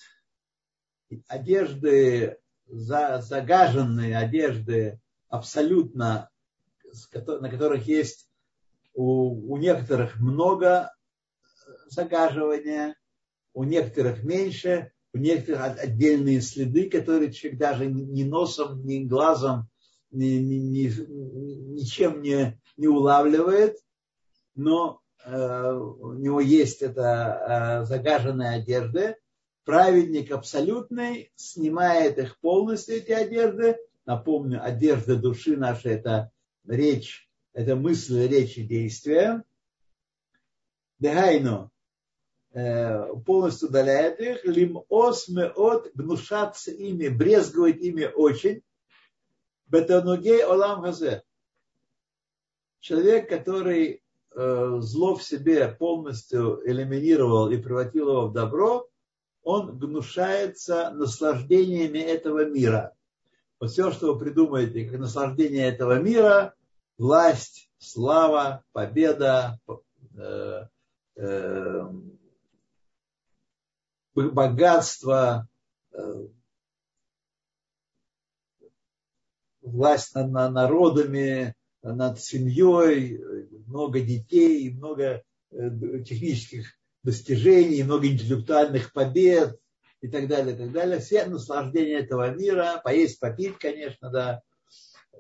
одежды, 1.27 2.39
загаженные 2.67 4.19
одежды, 4.19 5.01
абсолютно, 5.29 6.31
на 7.13 7.51
которых 7.51 7.87
есть 7.87 8.29
у, 8.95 9.53
у 9.53 9.57
некоторых 9.57 10.19
много 10.19 10.93
загаживания, 11.89 12.97
у 13.53 13.65
некоторых 13.65 14.23
меньше, 14.23 14.93
у 15.13 15.19
некоторых 15.19 15.79
отдельные 15.79 16.41
следы, 16.41 16.91
которые 16.91 17.33
человек 17.33 17.59
даже 17.59 17.87
ни 17.87 18.23
носом, 18.25 18.85
ни 18.87 19.05
глазом, 19.05 19.69
ни, 20.11 20.39
ни, 20.39 20.55
ни, 20.55 21.75
ничем 21.75 22.23
не, 22.23 22.61
не 22.77 22.89
улавливает, 22.89 23.77
но 24.55 25.03
Э, 25.27 25.73
у 25.73 26.13
него 26.13 26.41
есть 26.41 26.83
эта 26.83 27.83
э, 27.83 27.85
загаженная 27.85 28.61
одежда, 28.61 29.17
праведник 29.65 30.31
абсолютный 30.31 31.33
снимает 31.35 32.19
их 32.19 32.39
полностью, 32.39 32.97
эти 32.97 33.11
одежды. 33.11 33.77
Напомню, 34.05 34.65
одежда 34.65 35.17
души 35.17 35.57
нашей– 35.57 35.93
это 35.95 36.31
речь, 36.67 37.29
это 37.53 37.77
мысль, 37.77 38.27
речь 38.27 38.59
и 38.59 38.65
действие. 38.65 39.43
Дехайну 40.99 41.71
э, 42.53 43.15
полностью 43.25 43.69
удаляет 43.69 44.21
их, 44.21 44.45
лим 44.45 44.83
ос 44.89 45.29
от 45.29 45.91
гнушаться 45.95 46.71
ими, 46.71 47.09
брезговать 47.09 47.79
ими 47.79 48.05
очень. 48.05 48.63
Бетанугей 49.67 50.45
олам 50.45 50.83
хазе. 50.83 51.23
Человек, 52.81 53.29
который 53.29 54.03
э, 54.35 54.77
зло 54.81 55.17
в 55.17 55.23
себе 55.23 55.69
полностью 55.69 56.63
элиминировал 56.65 57.51
и 57.51 57.57
превратил 57.57 58.11
его 58.11 58.29
в 58.29 58.33
добро, 58.33 58.89
он 59.43 59.79
гнушается 59.79 60.91
наслаждениями 60.91 61.99
этого 61.99 62.45
мира. 62.45 62.95
Вот 63.61 63.71
все, 63.71 63.93
что 63.93 64.13
вы 64.13 64.19
придумаете, 64.19 64.85
как 64.85 64.99
наслаждение 64.99 65.69
этого 65.69 66.01
мира, 66.01 66.56
власть, 66.99 67.71
слава, 67.79 68.65
победа, 68.73 69.59
э, 70.17 70.67
э, 71.17 71.83
богатство, 74.15 75.49
э, 75.93 76.27
власть 79.63 80.15
над, 80.15 80.31
над 80.31 80.53
народами, 80.53 81.55
над 81.83 82.21
семьей, 82.21 83.19
много 83.67 84.01
детей, 84.01 84.73
много 84.73 85.23
технических 85.51 86.77
достижений, 87.03 87.83
много 87.85 88.09
интеллектуальных 88.09 88.93
побед 88.93 89.59
и 90.01 90.09
так 90.09 90.27
далее, 90.29 90.55
и 90.55 90.59
так 90.59 90.73
далее. 90.73 90.99
Все 90.99 91.27
наслаждения 91.27 91.99
этого 91.99 92.35
мира, 92.35 92.81
поесть, 92.83 93.21
попить, 93.21 93.59
конечно, 93.59 94.11
да. 94.11 94.43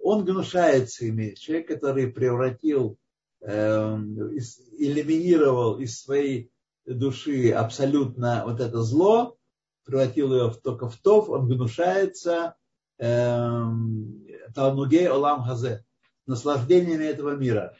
Он 0.09 0.25
гнушается 0.25 1.05
ими. 1.05 1.35
Человек, 1.35 1.67
который 1.67 2.07
превратил, 2.07 2.97
э, 3.41 3.97
элиминировал 4.79 5.81
из 5.81 6.01
своей 6.01 6.53
души 6.85 7.51
абсолютно 7.51 8.45
вот 8.47 8.61
это 8.61 8.83
зло, 8.83 9.37
превратил 9.85 10.33
ее 10.33 10.55
только 10.63 10.89
в 10.89 10.97
тов, 10.99 11.29
он 11.29 11.49
гнушается 11.49 12.55
эм, 12.99 14.25
Талмугей 14.55 15.09
Олам 15.09 15.43
Хазе, 15.43 15.85
наслаждениями 16.27 17.07
этого 17.07 17.35
мира. 17.35 17.75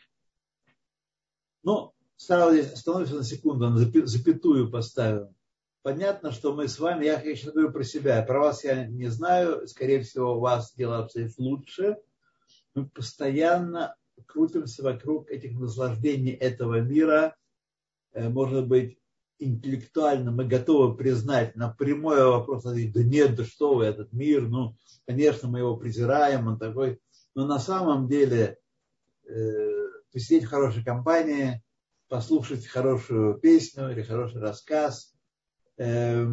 Ну, 1.63 1.93
сразу 2.17 2.57
здесь 2.57 2.73
остановимся 2.73 3.15
на 3.15 3.23
секунду, 3.23 3.71
запятую 4.05 4.69
поставим. 4.69 5.33
Понятно, 5.83 6.33
что 6.33 6.53
мы 6.53 6.67
с 6.67 6.81
вами, 6.81 7.05
я 7.05 7.21
сейчас 7.21 7.53
говорю 7.53 7.71
про 7.71 7.85
себя, 7.85 8.21
про 8.23 8.41
вас 8.41 8.65
я 8.65 8.85
не 8.85 9.07
знаю, 9.11 9.69
скорее 9.69 10.01
всего, 10.01 10.35
у 10.35 10.41
вас 10.41 10.75
дела 10.75 11.05
обстоят 11.05 11.31
лучше. 11.39 11.99
Мы 12.77 12.89
постоянно 12.89 13.97
крутимся 14.27 14.85
вокруг 14.85 15.31
этих 15.31 15.59
наслаждений 15.59 16.33
этого 16.33 16.81
мира, 16.81 17.35
Э, 18.17 18.31
может 18.31 18.67
быть, 18.67 18.99
интеллектуально 19.39 20.31
мы 20.31 20.47
готовы 20.47 20.97
признать 20.97 21.55
на 21.55 21.69
прямой 21.69 22.25
вопрос, 22.25 22.63
да 22.63 22.73
нет, 22.73 23.37
да 23.37 23.45
что 23.45 23.75
вы, 23.75 23.85
этот 23.85 24.11
мир, 24.15 24.49
ну, 24.49 24.75
конечно, 25.07 25.49
мы 25.49 25.59
его 25.59 25.77
презираем, 25.77 26.47
он 26.47 26.59
такой, 26.59 26.99
но 27.35 27.47
на 27.47 27.59
самом 27.59 28.09
деле 28.09 28.59
э, 29.29 29.69
посидеть 30.11 30.45
в 30.45 30.49
хорошей 30.49 30.83
компании, 30.83 31.63
послушать 32.09 32.67
хорошую 32.67 33.39
песню 33.39 33.91
или 33.91 34.01
хороший 34.01 34.41
рассказ, 34.41 35.15
э, 35.77 36.27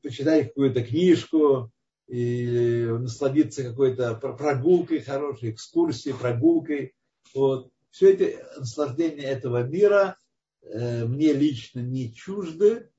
почитать 0.00 0.48
какую-то 0.48 0.82
книжку, 0.82 1.70
или 2.06 2.86
насладиться 2.86 3.64
какой-то 3.64 4.14
прогулкой 4.14 5.00
хорошей, 5.00 5.50
экскурсией, 5.50 6.16
прогулкой. 6.16 6.94
Вот 7.34 7.72
все 7.90 8.12
это 8.12 8.58
наслаждение 8.58 9.24
этого 9.24 9.62
мира 9.62 10.18
э, 10.62 11.04
мне 11.04 11.32
лично 11.32 11.80
не 11.80 12.12
чужды. 12.12 12.90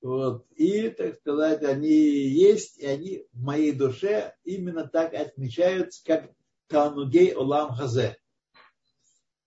Вот, 0.00 0.46
и, 0.54 0.90
так 0.90 1.16
сказать, 1.16 1.64
они 1.64 1.90
есть, 1.90 2.78
и 2.78 2.86
они 2.86 3.26
в 3.32 3.42
моей 3.42 3.72
душе 3.72 4.36
именно 4.44 4.86
так 4.86 5.12
отмечаются, 5.12 6.04
как 6.04 6.30
Танугей 6.68 7.34
Олам 7.34 7.74
Хазе. 7.74 8.16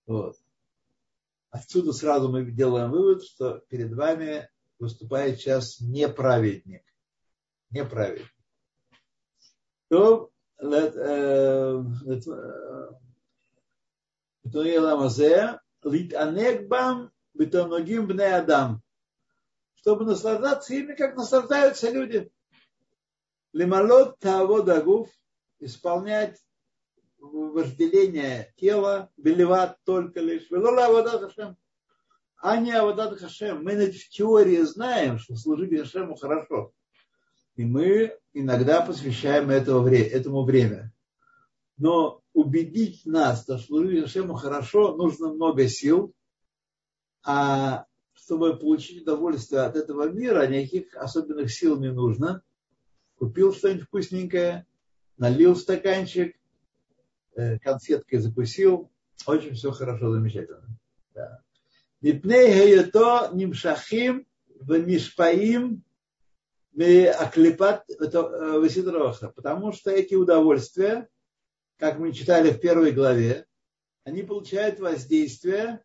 Вот. 0.05 0.35
Отсюда 1.51 1.93
сразу 1.93 2.29
мы 2.29 2.45
делаем 2.51 2.91
вывод, 2.91 3.23
что 3.23 3.59
перед 3.69 3.93
вами 3.93 4.49
выступает 4.77 5.39
сейчас 5.39 5.79
неправедник. 5.79 6.83
Неправедник. 7.69 8.29
То, 9.91 10.31
э, 10.57 11.83
чтобы 19.73 20.05
наслаждаться 20.05 20.73
ими, 20.73 20.93
как 20.93 21.17
наслаждаются 21.17 21.91
люди. 21.91 22.31
Лималот 23.51 24.17
того 24.19 24.61
дагуф, 24.61 25.09
исполнять 25.59 26.39
вожделение 27.19 28.53
тела, 28.55 29.11
белеват 29.17 29.77
только 29.83 30.21
лишь. 30.21 30.49
Велола 30.49 30.85
авадат 30.85 31.21
Хашем. 31.21 31.57
А 32.37 32.55
не 32.55 32.71
авадат 32.71 33.19
Хашем. 33.19 33.61
Мы 33.65 33.91
в 33.91 34.07
теории 34.07 34.61
знаем, 34.61 35.19
что 35.19 35.35
служить 35.35 35.77
Хашему 35.77 36.15
хорошо. 36.15 36.71
И 37.55 37.65
мы 37.65 38.17
иногда 38.33 38.81
посвящаем 38.81 39.49
этого, 39.49 39.87
этому 39.89 40.43
время. 40.43 40.93
Но 41.77 42.21
убедить 42.33 43.05
нас, 43.05 43.43
что 43.43 43.57
служить 43.57 44.03
Ашему 44.03 44.35
хорошо, 44.35 44.95
нужно 44.95 45.33
много 45.33 45.67
сил, 45.67 46.13
а 47.23 47.85
чтобы 48.13 48.57
получить 48.57 49.01
удовольствие 49.01 49.61
от 49.61 49.75
этого 49.75 50.09
мира, 50.09 50.47
никаких 50.47 50.95
особенных 50.95 51.51
сил 51.51 51.79
не 51.79 51.91
нужно. 51.91 52.43
Купил 53.15 53.53
что-нибудь 53.53 53.83
вкусненькое, 53.83 54.65
налил 55.17 55.55
стаканчик, 55.55 56.35
э, 57.35 57.59
конфеткой 57.59 58.19
закусил, 58.19 58.89
очень 59.25 59.53
все 59.53 59.71
хорошо, 59.71 60.11
замечательно. 60.11 60.67
Да. 61.13 61.41
Мипней 62.01 62.75
нимшахим 63.33 64.25
в 64.59 64.79
мишпаим 64.79 65.83
аклипат 66.73 67.85
весидроха. 67.89 69.29
Потому 69.29 69.71
что 69.71 69.91
эти 69.91 70.15
удовольствия, 70.15 71.07
как 71.77 71.99
мы 71.99 72.13
читали 72.13 72.51
в 72.51 72.59
первой 72.59 72.91
главе, 72.91 73.45
они 74.03 74.23
получают 74.23 74.79
воздействие 74.79 75.83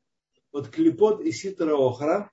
от 0.53 0.68
клепот 0.68 1.20
и 1.20 1.33
ситра 1.33 1.75
охра, 1.75 2.31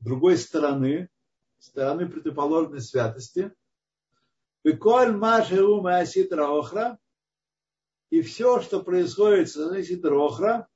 другой 0.00 0.38
стороны, 0.38 1.10
стороны 1.58 2.08
противоположной 2.08 2.80
святости. 2.80 3.52
Виколь 4.64 5.12
машеу 5.12 5.84
ситра 6.06 6.46
охра, 6.46 6.98
и 8.10 8.22
все, 8.22 8.60
что 8.60 8.82
происходит 8.82 9.50
с 9.50 9.84
ситра 9.84 10.16
охра, 10.16 10.68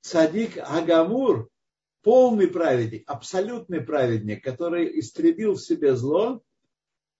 садик 0.00 0.58
агамур, 0.58 1.48
полный 2.02 2.48
праведник, 2.48 3.04
абсолютный 3.06 3.80
праведник, 3.80 4.42
который 4.44 4.98
истребил 5.00 5.54
в 5.54 5.60
себе 5.60 5.96
зло, 5.96 6.42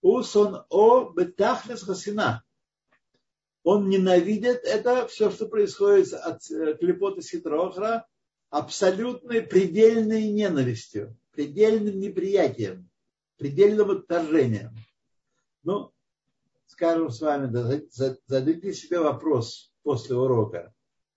усон 0.00 0.64
о 0.70 1.10
бетахлес 1.10 1.82
хасина, 1.82 2.44
он 3.62 3.88
ненавидит 3.88 4.62
это, 4.62 5.08
все, 5.08 5.30
что 5.32 5.48
происходит 5.48 6.12
от 6.12 6.48
э, 6.52 6.74
клепота 6.74 7.20
Ситрохра, 7.20 8.06
абсолютной 8.48 9.42
предельной 9.42 10.30
ненавистью, 10.30 11.16
предельным 11.32 11.98
неприятием, 11.98 12.88
предельным 13.38 13.90
отторжением. 13.90 14.70
Ну, 15.64 15.92
скажем 16.66 17.10
с 17.10 17.20
вами, 17.20 17.50
задайте 18.26 18.72
себе 18.72 19.00
вопрос 19.00 19.72
после 19.82 20.14
урока, 20.14 20.72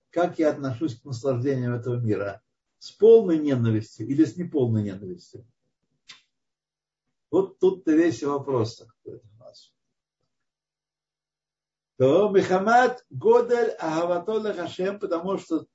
как 0.09 0.39
я 0.39 0.49
отношусь 0.49 0.99
к 0.99 1.05
наслаждениям 1.05 1.75
этого 1.75 1.97
мира, 1.97 2.41
с 2.79 2.91
полной 2.91 3.37
ненавистью 3.37 4.07
или 4.07 4.25
с 4.25 4.35
неполной 4.35 4.83
ненавистью. 4.83 5.45
Вот 7.29 7.59
тут-то 7.59 7.91
весь 7.91 8.23
вопрос 8.23 8.83
то 11.99 12.29
Мехамад 12.29 13.05
Годель 13.09 13.71
Агаватола 13.71 14.53
Хашем, 14.53 14.99
потому 14.99 15.37
что 15.37 15.65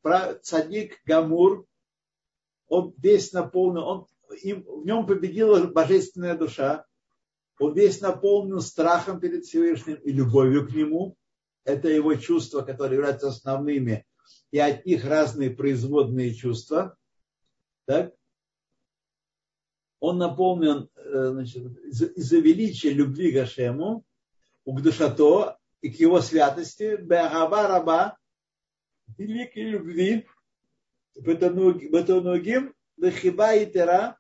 цадик 0.40 1.02
Гамур, 1.04 1.66
он 2.66 2.94
весь 2.96 3.34
наполнен, 3.34 3.82
он, 3.82 4.06
им, 4.42 4.62
в 4.62 4.86
нем 4.86 5.06
победила 5.06 5.66
божественная 5.66 6.34
душа, 6.34 6.86
он 7.58 7.74
весь 7.74 8.00
наполнен 8.00 8.60
страхом 8.60 9.20
перед 9.20 9.44
Всевышним 9.44 9.96
и 9.96 10.12
любовью 10.12 10.66
к 10.66 10.72
нему. 10.72 11.14
Это 11.64 11.88
его 11.88 12.14
чувства, 12.14 12.62
которые 12.62 12.96
являются 12.96 13.28
основными, 13.28 14.06
и 14.50 14.58
от 14.58 14.86
них 14.86 15.04
разные 15.04 15.50
производные 15.50 16.34
чувства. 16.34 16.96
Так? 17.86 18.14
Он 20.00 20.18
наполнен 20.18 20.88
значит, 21.04 21.64
из-за 21.86 22.38
величия 22.38 22.90
любви 22.90 23.30
к 23.30 23.34
Гашему, 23.34 24.04
Угдушато, 24.64 25.58
и 25.82 25.90
к 25.90 26.00
его 26.00 26.22
святости, 26.22 26.96
Беагава 26.96 27.68
Раба, 27.68 28.16
великой 29.18 29.64
любви, 29.64 30.26
Бетонугим, 31.14 32.74
Бехиба 32.96 33.54
и 33.54 33.70
Тера. 33.70 34.18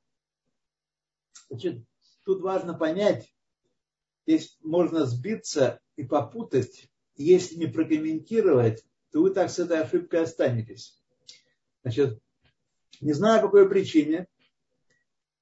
Значит, 1.48 1.82
тут 2.24 2.42
важно 2.42 2.74
понять, 2.74 3.34
здесь 4.26 4.58
можно 4.60 5.06
сбиться 5.06 5.80
и 5.96 6.04
попутать, 6.04 6.90
если 7.16 7.56
не 7.56 7.66
прокомментировать, 7.66 8.84
то 9.14 9.22
вы 9.22 9.30
так 9.30 9.48
с 9.48 9.60
этой 9.60 9.80
ошибкой 9.80 10.24
останетесь. 10.24 11.00
Значит, 11.82 12.18
не 13.00 13.12
знаю 13.12 13.42
по 13.42 13.46
какой 13.46 13.68
причине, 13.68 14.26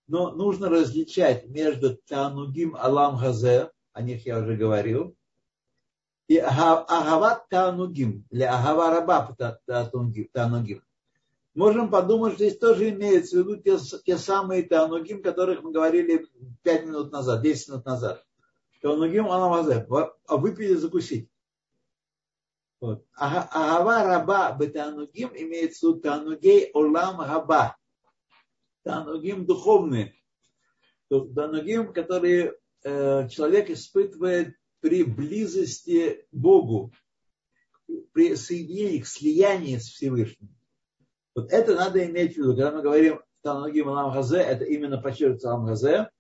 но 0.06 0.30
нужно 0.30 0.68
различать 0.68 1.48
между 1.48 1.96
Танугим 1.96 2.76
Алам 2.76 3.16
Хазе, 3.16 3.70
о 3.94 4.02
них 4.02 4.26
я 4.26 4.40
уже 4.40 4.56
говорил, 4.56 5.16
и 6.28 6.37
Агават 6.37 7.48
Танугим, 7.48 8.26
или 8.28 8.42
Агава 8.42 8.90
Раба 8.90 9.35
Танугим. 9.66 10.82
Можем 11.54 11.90
подумать, 11.90 12.35
что 12.35 12.44
здесь 12.44 12.58
тоже 12.58 12.90
имеется 12.90 13.37
в 13.37 13.38
виду 13.38 13.56
те, 13.56 13.78
те 14.04 14.18
самые 14.18 14.64
Танугим, 14.64 15.20
о 15.20 15.22
которых 15.22 15.62
мы 15.62 15.72
говорили 15.72 16.26
5 16.62 16.87
минут 16.87 17.11
назад, 17.11 17.40
10 17.40 17.68
минут 17.70 17.87
назад. 17.87 18.22
Танугим 18.82 19.30
Алам 19.30 19.54
Хазе, 19.54 19.87
а 20.26 20.37
выпили 20.37 20.74
закусить. 20.74 21.31
Вот. 22.82 23.06
Агава 23.14 24.02
раба 24.02 24.50
бетанугим 24.58 25.30
имеется 25.36 25.86
в 25.86 25.90
виду 25.90 26.00
танугей 26.00 26.68
олам 26.74 27.18
габа. 27.18 27.76
Танугим 28.82 29.46
духовные. 29.46 30.16
Танугим, 31.08 31.92
которые 31.92 32.56
э, 32.82 33.28
человек 33.28 33.70
испытывает 33.70 34.56
при 34.80 35.04
близости 35.04 36.26
к 36.28 36.34
Богу, 36.34 36.92
при 38.12 38.34
соединении, 38.34 38.98
к 38.98 39.06
слиянии 39.06 39.76
с 39.78 39.86
Всевышним. 39.86 40.52
Вот 41.36 41.52
это 41.52 41.76
надо 41.76 42.04
иметь 42.04 42.34
в 42.34 42.38
виду. 42.38 42.48
Когда 42.48 42.72
мы 42.72 42.82
говорим 42.82 43.20
Танугим 43.42 43.90
Алам 43.90 44.10
Хазе, 44.10 44.38
это 44.38 44.64
именно 44.64 45.00
подчеркивается 45.00 45.52
Алам 45.52 45.68
Хазе. 45.68 46.10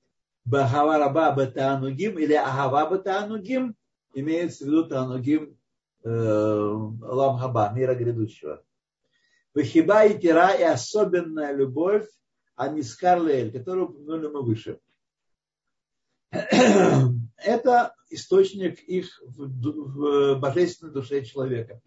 Бахава 0.44 0.98
раба 0.98 1.34
бетанугим 1.34 2.20
или 2.20 2.34
Агава 2.34 2.88
бетанугим 2.88 3.74
имеется 4.14 4.62
в 4.62 4.68
виду 4.68 4.84
Танугим 4.86 5.58
Лам 6.04 7.38
Хаба, 7.38 7.72
мира 7.74 7.94
грядущего. 7.94 8.64
Вахиба 9.54 10.06
и 10.06 10.18
тира 10.18 10.54
и 10.54 10.62
особенная 10.62 11.52
любовь, 11.52 12.08
а 12.56 12.68
не 12.68 12.82
скарлель, 12.82 13.52
которую 13.52 13.88
упомянули 13.88 14.28
мы 14.28 14.42
выше. 14.42 14.80
Это 17.36 17.94
источник 18.08 18.80
их 18.80 19.20
в, 19.22 19.48
в 19.48 20.38
божественной 20.40 20.92
душе 20.92 21.24
человека. 21.24 21.80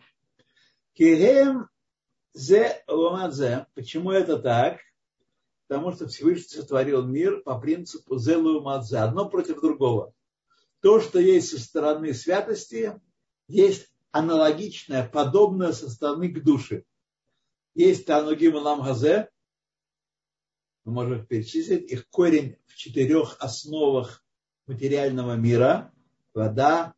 Кирем 0.94 1.70
зе 2.34 2.84
ломадзе. 2.88 3.68
Почему 3.74 4.12
это 4.12 4.38
так? 4.38 4.80
Потому 5.68 5.92
что 5.92 6.08
Всевышний 6.08 6.60
сотворил 6.60 7.04
мир 7.04 7.42
по 7.42 7.60
принципу 7.60 8.18
зе 8.18 8.38
ломадзе. 8.38 8.98
Одно 8.98 9.28
против 9.28 9.62
другого. 9.62 10.14
То, 10.82 11.00
что 11.00 11.20
есть 11.20 11.50
со 11.50 11.60
стороны 11.60 12.14
святости, 12.14 13.00
есть 13.48 13.90
аналогичное, 14.16 15.06
подобное 15.06 15.74
со 15.74 15.90
стороны 15.90 16.30
к 16.30 16.42
душе. 16.42 16.84
Есть 17.74 18.06
Танугим 18.06 18.56
Лам 18.56 18.82
Хазе, 18.82 19.30
мы 20.86 20.94
можем 20.94 21.26
перечислить, 21.26 21.92
их 21.92 22.08
корень 22.10 22.56
в 22.68 22.76
четырех 22.76 23.36
основах 23.40 24.24
материального 24.68 25.36
мира. 25.36 25.92
Вода, 26.34 26.94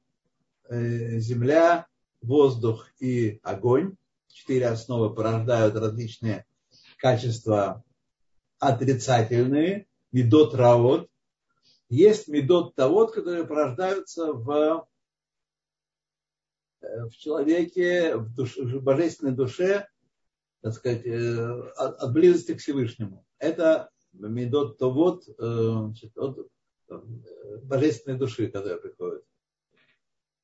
э, 0.70 1.20
земля, 1.20 1.88
воздух 2.22 2.88
и 3.00 3.40
огонь. 3.42 3.96
Четыре 4.28 4.68
основы 4.68 5.16
порождают 5.16 5.76
различные 5.76 6.46
качества 6.98 7.84
отрицательные, 8.60 9.88
медот 10.12 10.54
раот. 10.54 11.10
Есть 11.90 12.28
медот 12.28 12.76
тавод, 12.76 13.14
которые 13.14 13.48
порождаются 13.48 14.34
в 14.34 14.88
в 16.82 17.12
человеке, 17.12 18.16
в, 18.16 18.34
душе, 18.34 18.64
в 18.64 18.84
божественной 18.84 19.34
душе, 19.34 19.88
так 20.62 20.74
сказать, 20.74 21.06
э, 21.06 21.72
от, 21.78 22.02
от 22.02 22.14
близости 22.14 22.54
к 22.54 22.60
Всевышнему. 22.60 23.26
Это 23.40 23.90
медот 24.14 24.78
то 24.78 24.92
вот 24.92 25.28
э, 25.28 25.92
от 26.16 26.40
э, 26.90 27.00
божественной 27.64 28.18
души, 28.18 28.48
которая 28.48 28.78
приходит. 28.78 29.24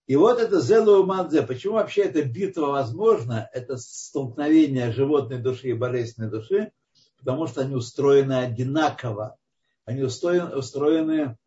И 0.05 0.15
вот 0.15 0.39
это 0.39 0.59
зелу 0.59 1.05
мадзе. 1.05 1.43
Почему 1.43 1.75
вообще 1.75 2.03
эта 2.03 2.23
битва 2.23 2.67
возможна? 2.67 3.49
Это 3.53 3.77
столкновение 3.77 4.91
животной 4.91 5.39
души 5.39 5.69
и 5.69 5.73
божественной 5.73 6.29
души, 6.29 6.71
потому 7.17 7.47
что 7.47 7.61
они 7.61 7.75
устроены 7.75 8.33
одинаково. 8.33 9.37
Они 9.85 10.01
устроены, 10.01 10.55
устроены 10.55 11.37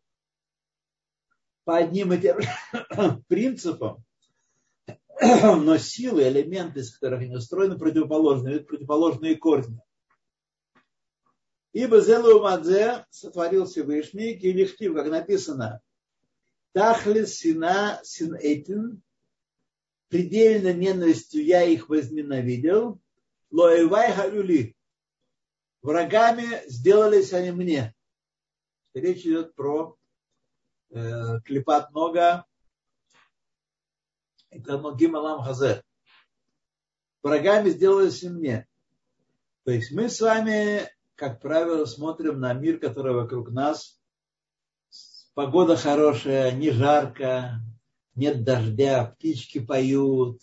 по 1.65 1.77
одним 1.77 2.13
и 2.13 2.17
тем 2.19 2.39
принципам, 3.27 4.03
но 5.21 5.77
силы, 5.77 6.27
элементы, 6.27 6.81
из 6.81 6.93
которых 6.93 7.21
они 7.21 7.35
устроены, 7.35 7.77
противоположные, 7.77 8.59
противоположные 8.59 9.35
корни. 9.35 9.81
Ибо 11.73 12.01
Зелу 12.01 12.41
Мадзе 12.41 13.05
сотворил 13.09 13.65
Всевышний, 13.65 14.37
Килихтив, 14.37 14.93
как 14.93 15.07
написано, 15.07 15.81
Тахлис 16.73 17.35
сина 17.35 17.99
син 18.03 18.35
этин, 18.35 19.01
предельно 20.09 20.73
ненавистью 20.73 21.43
я 21.43 21.63
их 21.63 21.89
возненавидел, 21.89 22.99
лоевай 23.49 24.11
халюли, 24.11 24.75
врагами 25.81 26.61
сделались 26.67 27.33
они 27.33 27.51
мне. 27.51 27.95
Речь 28.93 29.25
идет 29.25 29.55
про 29.55 29.97
э, 30.91 31.39
клепат 31.43 31.91
нога, 31.91 32.45
это 34.49 34.77
Ногим 34.77 35.15
Алам 35.15 35.41
Хазе. 35.41 35.83
Врагами 37.23 37.69
сделались 37.69 38.23
и 38.23 38.29
мне. 38.29 38.67
То 39.63 39.71
есть 39.71 39.91
мы 39.91 40.09
с 40.09 40.21
вами, 40.21 40.89
как 41.15 41.41
правило, 41.41 41.85
смотрим 41.85 42.39
на 42.39 42.53
мир, 42.53 42.79
который 42.79 43.13
вокруг 43.13 43.49
нас. 43.51 43.99
Погода 45.33 45.75
хорошая, 45.75 46.51
не 46.51 46.71
жарко, 46.71 47.61
нет 48.15 48.43
дождя, 48.43 49.05
птички 49.05 49.59
поют, 49.59 50.41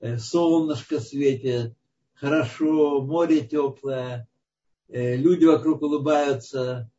э, 0.00 0.16
солнышко 0.16 1.00
светит, 1.00 1.74
хорошо, 2.14 3.02
море 3.02 3.46
теплое, 3.46 4.28
э, 4.88 5.16
люди 5.16 5.44
вокруг 5.44 5.82
улыбаются, 5.82 6.90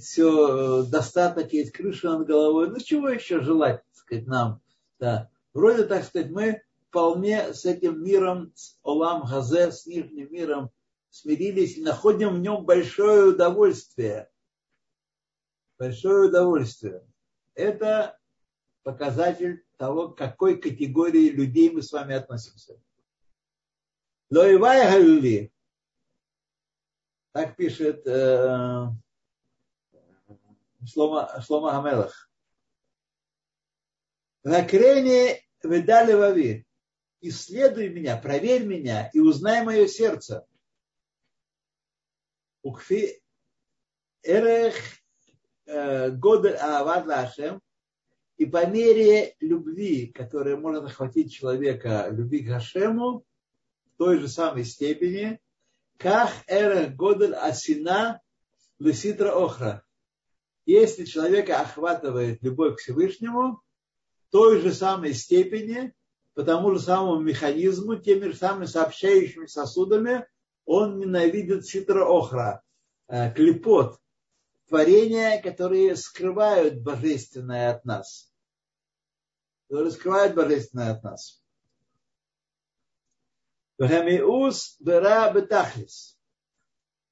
все 0.00 0.82
э, 0.82 0.90
достаток 0.90 1.52
есть, 1.52 1.72
крыша 1.72 2.18
над 2.18 2.26
головой. 2.26 2.70
Ну 2.70 2.78
чего 2.80 3.08
еще 3.08 3.40
желать, 3.40 3.82
так 3.84 3.94
сказать, 3.94 4.26
нам? 4.26 4.60
Да. 5.04 5.30
Вроде, 5.52 5.84
так 5.84 6.02
сказать, 6.04 6.30
мы 6.30 6.62
вполне 6.88 7.52
с 7.52 7.66
этим 7.66 8.02
миром, 8.02 8.52
с 8.54 8.78
Олам 8.82 9.26
Газе, 9.26 9.70
с 9.70 9.84
нижним 9.84 10.32
миром 10.32 10.70
смирились 11.10 11.76
и 11.76 11.82
находим 11.82 12.36
в 12.36 12.38
нем 12.38 12.64
большое 12.64 13.24
удовольствие. 13.26 14.30
Большое 15.76 16.30
удовольствие. 16.30 17.06
Это 17.52 18.18
показатель 18.82 19.66
того, 19.76 20.08
к 20.08 20.16
какой 20.16 20.56
категории 20.56 21.28
людей 21.28 21.70
мы 21.70 21.82
с 21.82 21.92
вами 21.92 22.14
относимся. 22.14 22.80
Лоевай 24.30 24.90
Галюли, 24.90 25.52
так 27.32 27.56
пишет 27.56 28.06
э, 28.06 28.86
Шлома, 30.86 31.42
Шлома 31.42 31.72
Хамелах. 31.72 32.30
Вакрене 34.44 35.40
ведали 35.62 36.12
вави. 36.12 36.66
Исследуй 37.22 37.88
меня, 37.88 38.18
проверь 38.18 38.66
меня 38.66 39.08
и 39.14 39.18
узнай 39.18 39.64
мое 39.64 39.86
сердце. 39.86 40.46
Укфи 42.62 43.22
эрех 44.22 44.74
э, 45.64 46.10
годы 46.10 46.50
Авад 46.50 47.06
Лашем. 47.06 47.62
И 48.36 48.44
по 48.44 48.66
мере 48.66 49.36
любви, 49.40 50.08
которая 50.08 50.56
может 50.56 50.84
охватить 50.84 51.32
человека, 51.32 52.08
любви 52.10 52.44
к 52.44 52.48
Хашему, 52.48 53.24
в 53.86 53.96
той 53.96 54.18
же 54.18 54.28
самой 54.28 54.64
степени, 54.64 55.40
как 55.96 56.30
эрех 56.48 56.96
годель 56.96 57.34
асина 57.34 58.20
леситра 58.78 59.32
охра. 59.32 59.84
Если 60.66 61.04
человека 61.04 61.60
охватывает 61.60 62.42
любовь 62.42 62.76
к 62.76 62.80
Всевышнему, 62.80 63.63
той 64.34 64.60
же 64.60 64.74
самой 64.74 65.14
степени, 65.14 65.94
по 66.34 66.42
тому 66.42 66.72
же 66.72 66.80
самому 66.80 67.20
механизму, 67.20 67.94
теми 67.94 68.30
же 68.30 68.36
самыми 68.36 68.64
сообщающими 68.66 69.46
сосудами, 69.46 70.26
он 70.64 70.98
ненавидит 70.98 71.66
ситра 71.66 72.04
охра, 72.04 72.60
э, 73.06 73.32
клепот, 73.32 74.00
творения, 74.66 75.40
которые 75.40 75.94
скрывают 75.94 76.82
божественное 76.82 77.76
от 77.76 77.84
нас. 77.84 78.34
который 79.68 79.92
скрывает 79.92 80.34
божественное 80.34 80.94
от 80.94 81.04
нас. 81.04 81.40
Вахамиус 83.78 84.78
бера 84.80 85.32
бетахлис. 85.32 86.18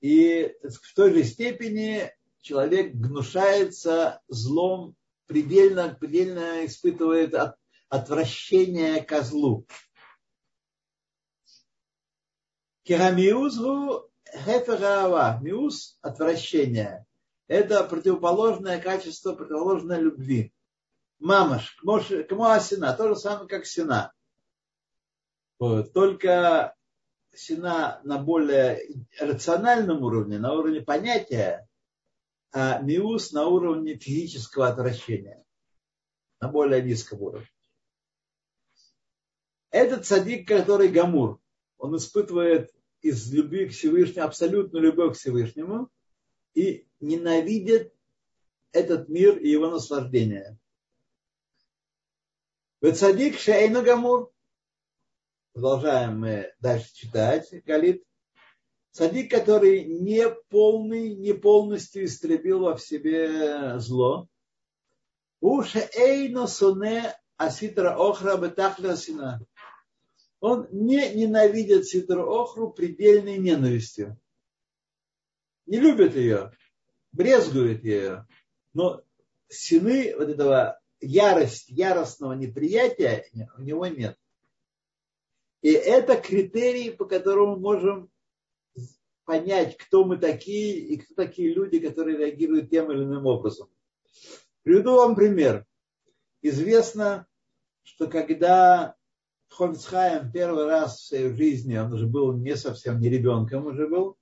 И 0.01 0.57
в 0.65 0.95
той 0.97 1.13
же 1.13 1.23
степени 1.23 2.11
человек 2.41 2.95
гнушается 2.95 4.21
злом, 4.27 4.97
предельно, 5.27 5.95
предельно 5.95 6.65
испытывает 6.67 7.35
от, 7.35 7.57
отвращение 7.89 9.03
ко 9.03 9.23
злу. 9.23 9.67
Керамиузгу 12.85 14.11
хеферава. 14.33 15.39
Миуз– 15.43 15.99
отвращение. 16.01 17.07
Это 17.49 17.85
противоположное 17.85 18.81
качество, 18.81 19.35
противоположное 19.35 19.99
любви. 19.99 20.53
Мамаш, 21.19 21.77
кому 22.29 22.45
асина, 22.45 22.95
то 22.95 23.09
же 23.09 23.17
самое, 23.17 23.49
как 23.49 23.67
сина. 23.67 24.13
Только 25.59 26.75
сина 27.33 28.01
на 28.05 28.19
более 28.19 28.83
рациональном 29.21 30.03
уровне, 30.03 30.39
на 30.39 30.55
уровне 30.55 30.81
понятия, 30.81 31.69
а 32.53 32.81
миус 32.81 33.33
на 33.33 33.47
уровне 33.47 33.97
физического 33.97 34.69
отвращения, 34.69 35.45
на 36.41 36.49
более 36.49 36.83
низком 36.83 37.23
уровне. 37.23 37.49
Этот 39.71 40.07
садик, 40.07 40.47
который 40.47 40.89
Гамур, 40.89 41.41
он 41.79 41.97
испытывает 41.97 42.71
из 43.01 43.33
любви 43.33 43.69
к 43.69 43.73
Всевышнему, 43.73 44.27
абсолютную 44.27 44.85
любовь 44.85 45.17
к 45.17 45.19
Всевышнему 45.19 45.91
и 46.55 46.87
ненавидит 47.01 47.95
этот 48.71 49.09
мир 49.09 49.39
и 49.39 49.49
его 49.49 49.71
наслаждение. 49.71 50.59
Садик 52.83 53.39
Шейну 53.39 53.83
Гамур, 53.83 54.33
Продолжаем 55.53 56.21
мы 56.21 56.51
дальше 56.61 56.95
читать. 56.95 57.53
Галит. 57.67 58.03
Садик, 58.93 59.31
который 59.31 59.85
не 59.85 60.29
полный, 60.51 61.15
не 61.15 61.33
полностью 61.33 62.05
истребил 62.05 62.61
во 62.61 62.77
в 62.77 62.83
себе 62.83 63.79
зло. 63.79 64.29
Уша 65.41 65.89
эйно 65.95 66.47
соне 66.47 67.17
аситра 67.39 67.97
охра 67.97 68.37
бетахля 68.37 68.95
сина. 68.97 69.41
Он 70.41 70.69
не 70.71 71.15
ненавидит 71.15 71.87
ситра 71.87 72.23
охру 72.23 72.71
предельной 72.71 73.39
ненавистью. 73.39 74.21
Не 75.65 75.79
любит 75.81 76.15
ее, 76.15 76.53
брезгует 77.13 77.85
ее. 77.85 78.27
Но 78.75 79.03
сины 79.49 80.15
вот 80.19 80.29
этого 80.29 80.79
ярость, 81.01 81.71
яростного 81.71 82.35
неприятия 82.35 83.27
у 83.57 83.63
него 83.63 83.87
нет. 83.87 84.19
И 85.63 85.71
это 85.71 86.17
критерий, 86.17 86.91
по 86.91 87.07
которому 87.07 87.57
можем 87.57 88.12
понять, 89.25 89.77
кто 89.77 90.05
мы 90.05 90.17
такие 90.17 90.79
и 90.79 90.97
кто 90.97 91.15
такие 91.15 91.55
люди, 91.55 91.79
которые 91.79 92.19
реагируют 92.19 92.71
тем 92.71 92.91
или 92.91 93.03
иным 93.05 93.27
образом. 93.27 93.69
Приведу 94.63 94.97
вам 94.97 95.15
пример. 95.15 95.67
Известно, 96.43 97.27
что 97.83 98.09
когда 98.09 98.95
Хольцхайм 99.49 100.33
первый 100.33 100.67
раз 100.67 100.99
в 100.99 101.07
своей 101.07 101.33
жизни, 101.35 101.77
он 101.77 101.93
уже 101.93 102.07
был 102.07 102.33
не 102.33 102.57
совсем 102.57 103.01
не 103.01 103.09
ребенком, 103.09 103.67
уже 103.67 103.87
был, 103.89 104.17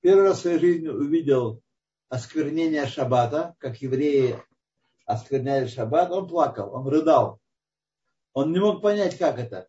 первый 0.00 0.24
раз 0.24 0.38
в 0.38 0.42
своей 0.42 0.58
жизни 0.58 0.88
увидел 0.88 1.62
осквернение 2.08 2.86
шаббата, 2.86 3.54
как 3.58 3.82
евреи 3.82 4.38
оскверняли 5.04 5.66
шаббат, 5.66 6.10
он 6.10 6.28
плакал, 6.28 6.74
он 6.74 6.86
рыдал. 6.86 7.40
Он 8.34 8.52
не 8.52 8.60
мог 8.60 8.82
понять, 8.82 9.18
как 9.18 9.38
это. 9.38 9.68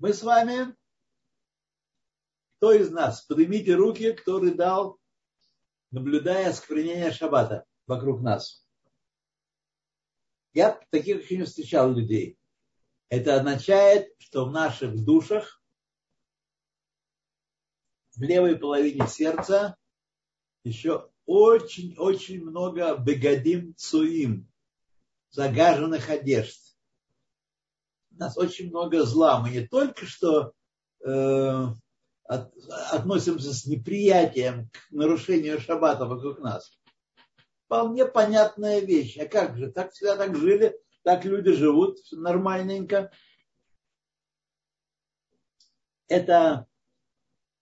Мы 0.00 0.14
с 0.14 0.22
вами, 0.22 0.74
кто 2.56 2.72
из 2.72 2.90
нас, 2.90 3.20
поднимите 3.20 3.74
руки, 3.74 4.14
кто 4.14 4.40
рыдал, 4.40 4.98
наблюдая 5.90 6.48
осквернение 6.48 7.12
шаббата 7.12 7.66
вокруг 7.86 8.22
нас. 8.22 8.66
Я 10.54 10.80
таких 10.88 11.22
еще 11.22 11.36
не 11.36 11.44
встречал 11.44 11.92
людей. 11.92 12.38
Это 13.10 13.34
означает, 13.36 14.14
что 14.18 14.46
в 14.46 14.52
наших 14.52 15.04
душах, 15.04 15.62
в 18.16 18.22
левой 18.22 18.58
половине 18.58 19.06
сердца, 19.06 19.76
еще 20.64 21.10
очень-очень 21.26 22.42
много 22.42 22.96
бегадим 22.96 23.74
цуим, 23.76 24.50
загаженных 25.28 26.08
одежд 26.08 26.59
нас 28.20 28.36
очень 28.36 28.68
много 28.68 29.02
зла. 29.04 29.40
Мы 29.40 29.50
не 29.50 29.66
только 29.66 30.06
что 30.06 30.52
э, 31.04 31.66
от, 32.24 32.52
относимся 32.92 33.52
с 33.52 33.66
неприятием 33.66 34.68
к 34.68 34.90
нарушению 34.92 35.60
шаббата 35.60 36.04
вокруг 36.04 36.38
нас. 36.38 36.78
Вполне 37.64 38.04
понятная 38.04 38.80
вещь. 38.80 39.16
А 39.16 39.26
как 39.26 39.56
же? 39.56 39.72
Так 39.72 39.92
всегда 39.92 40.16
так 40.16 40.36
жили, 40.36 40.78
так 41.02 41.24
люди 41.24 41.52
живут 41.52 41.98
нормальненько. 42.12 43.10
Это 46.06 46.66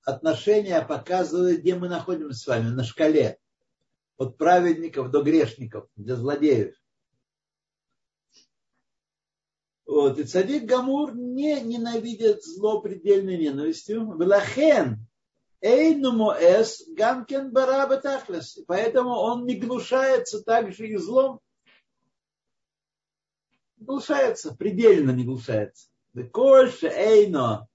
отношение 0.02 0.82
показывает, 0.82 1.60
где 1.60 1.76
мы 1.76 1.88
находимся 1.88 2.38
с 2.38 2.46
вами, 2.46 2.70
на 2.70 2.82
шкале. 2.82 3.38
От 4.16 4.36
праведников 4.36 5.12
до 5.12 5.22
грешников, 5.22 5.88
до 5.94 6.16
злодеев. 6.16 6.74
Вот. 9.98 10.16
И 10.16 10.22
цадик 10.22 10.64
Гамур 10.64 11.16
не 11.16 11.60
ненавидит 11.60 12.44
зло 12.44 12.80
предельной 12.80 13.36
ненавистью. 13.36 14.16
Велахен 14.16 15.04
Эйнуму 15.60 16.30
эс 16.30 16.84
гамкен 16.90 17.50
бараба 17.50 17.96
тахлес. 17.96 18.60
Поэтому 18.68 19.10
он 19.10 19.44
не 19.44 19.56
гнушается 19.56 20.44
также 20.44 20.86
и 20.86 20.96
злом. 20.98 21.40
Глушается, 23.78 24.54
предельно 24.54 25.10
не 25.10 25.24
глушается. 25.24 25.88
Кольше 26.30 26.86
эйно 26.86 27.66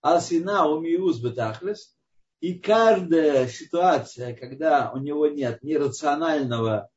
асина 0.00 0.66
умиус 0.66 1.20
бетахлес. 1.20 1.96
И 2.40 2.58
каждая 2.58 3.46
ситуация, 3.46 4.34
когда 4.34 4.90
у 4.92 4.98
него 4.98 5.28
нет 5.28 5.62
ни 5.62 5.74
рационального 5.74 6.90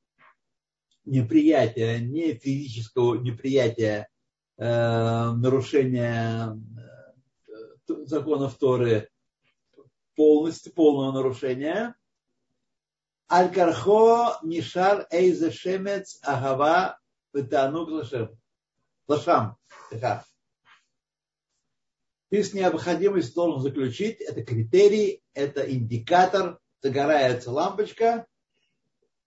неприятия, 1.06 2.00
ни 2.00 2.34
физического 2.34 3.14
неприятия 3.22 4.08
нарушение 4.64 6.60
э, 7.90 8.06
законов 8.06 8.58
Торы 8.60 9.10
полностью, 10.16 10.72
полного 10.74 11.12
нарушения. 11.14 11.96
Аль-Кархо 13.32 14.38
Нишар 14.44 15.08
Эйзе 15.10 15.52
Шемец 15.52 16.20
Агава 16.22 17.00
Петанук. 17.32 17.90
Лашам. 19.08 19.58
Ты 22.30 22.44
с 22.44 22.54
необходимостью 22.54 23.34
должен 23.34 23.62
заключить, 23.62 24.22
это 24.22 24.44
критерий, 24.44 25.24
это 25.34 25.70
индикатор, 25.70 26.60
загорается 26.82 27.52
лампочка, 27.52 28.26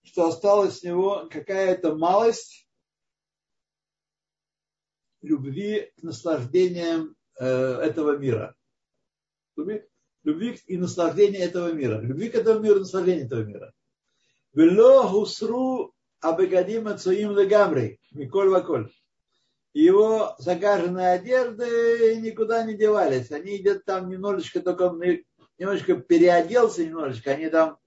что 0.01 0.27
осталось 0.27 0.79
с 0.79 0.83
него 0.83 1.27
какая-то 1.29 1.95
малость 1.95 2.64
любви 5.25 5.91
к 5.99 6.03
наслаждениям 6.03 7.15
э, 7.39 7.45
этого 7.45 8.17
мира. 8.17 8.55
Любви, 10.23 10.59
и 10.67 10.77
наслаждения 10.77 11.39
этого 11.39 11.71
мира. 11.71 11.99
Любви 12.01 12.29
к 12.29 12.35
этому 12.35 12.59
миру, 12.59 12.79
наслаждения 12.79 13.25
этого 13.25 13.43
мира. 13.43 13.73
Вело 14.53 15.09
гусру 15.09 15.93
абегадим 16.21 16.87
ацуим 16.87 17.37
легамри. 17.37 17.99
Миколь 18.11 18.49
ваколь. 18.49 18.91
Его 19.73 20.35
загаженные 20.39 21.09
одежды 21.09 22.15
никуда 22.21 22.63
не 22.63 22.75
девались. 22.75 23.31
Они 23.31 23.57
идут 23.57 23.83
там 23.83 24.09
немножечко, 24.09 24.61
только 24.61 24.83
он 24.83 25.01
немножечко 25.57 25.95
переоделся 25.97 26.85
немножечко. 26.85 27.31
Они 27.31 27.49
там 27.49 27.77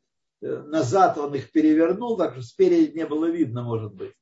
э, 0.42 0.62
назад 0.62 1.16
он 1.16 1.34
их 1.34 1.50
перевернул, 1.50 2.16
так 2.16 2.34
что 2.34 2.42
спереди 2.42 2.96
не 2.96 3.06
было 3.06 3.26
видно, 3.26 3.62
может 3.62 3.94
быть. 3.94 4.12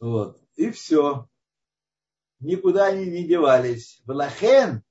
Вот. 0.00 0.40
И 0.56 0.70
все 0.70 1.28
никуда 2.42 2.86
они 2.86 3.06
не 3.06 3.24
девались. 3.24 4.02
Влахен, 4.04 4.82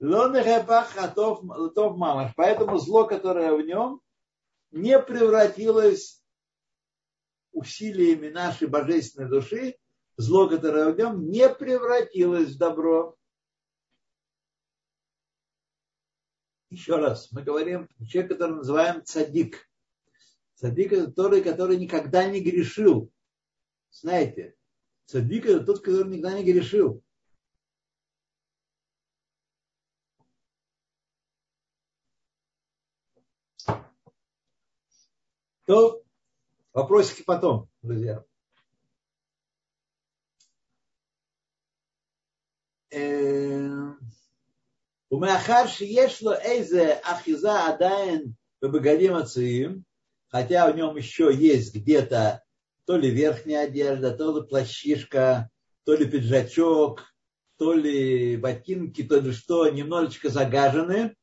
лотов 0.00 1.96
мамаш. 1.96 2.32
Поэтому 2.36 2.78
зло, 2.78 3.06
которое 3.06 3.54
в 3.54 3.62
нем, 3.62 4.00
не 4.70 4.98
превратилось 4.98 6.22
усилиями 7.52 8.28
нашей 8.28 8.68
божественной 8.68 9.28
души, 9.28 9.76
зло, 10.16 10.48
которое 10.48 10.92
в 10.92 10.98
нем, 10.98 11.28
не 11.28 11.48
превратилось 11.48 12.54
в 12.54 12.58
добро. 12.58 13.16
Еще 16.70 16.96
раз, 16.96 17.30
мы 17.32 17.42
говорим, 17.42 17.88
человек, 18.08 18.32
который 18.32 18.56
называем 18.56 19.04
цадик. 19.04 19.68
Цадик 20.54 20.90
который, 20.90 21.42
который 21.42 21.76
никогда 21.76 22.24
не 22.24 22.40
грешил. 22.40 23.12
Знаете, 23.90 24.56
цадик 25.11 25.45
это 25.45 25.65
тот, 25.65 25.81
который 25.81 26.09
никогда 26.09 26.37
не 26.37 26.43
грешил. 26.43 27.03
То 35.65 36.01
вопросики 36.73 37.23
потом, 37.23 37.69
друзья. 37.81 38.23
ומאחר 45.11 45.67
שיש 45.67 46.23
לו 46.23 46.33
איזה 46.33 46.99
אחיזה 47.03 47.65
עדיין 47.65 48.31
בבגדים 48.61 49.15
הצעירים, 49.15 49.81
хотя 50.29 50.65
у 50.69 50.73
нем 50.73 50.97
еще 50.97 51.33
есть 51.33 51.75
где-то 51.75 52.40
то 52.84 52.96
ли 52.96 53.10
верхняя 53.10 53.66
одежда, 53.66 54.10
то 54.12 54.38
ли 54.38 54.46
плащишка, 54.46 55.50
то 55.84 55.94
ли 55.94 56.06
пиджачок, 56.06 57.02
то 57.58 57.74
ли 57.74 58.36
ботинки, 58.36 59.02
то 59.02 59.20
ли 59.20 59.32
что, 59.32 59.68
немножечко 59.68 60.30
загажены. 60.30 61.16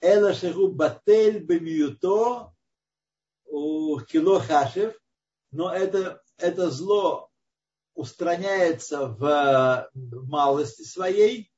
Эла 0.00 0.34
шеху 0.34 0.68
батель 0.68 1.40
бемиюто 1.44 2.52
у 3.44 4.00
кило 4.00 4.40
хашев, 4.40 4.94
но 5.50 5.72
это, 5.72 6.22
это 6.38 6.70
зло 6.70 7.28
устраняется 7.94 9.06
в, 9.06 9.90
малости 9.94 10.82
своей, 10.82 11.52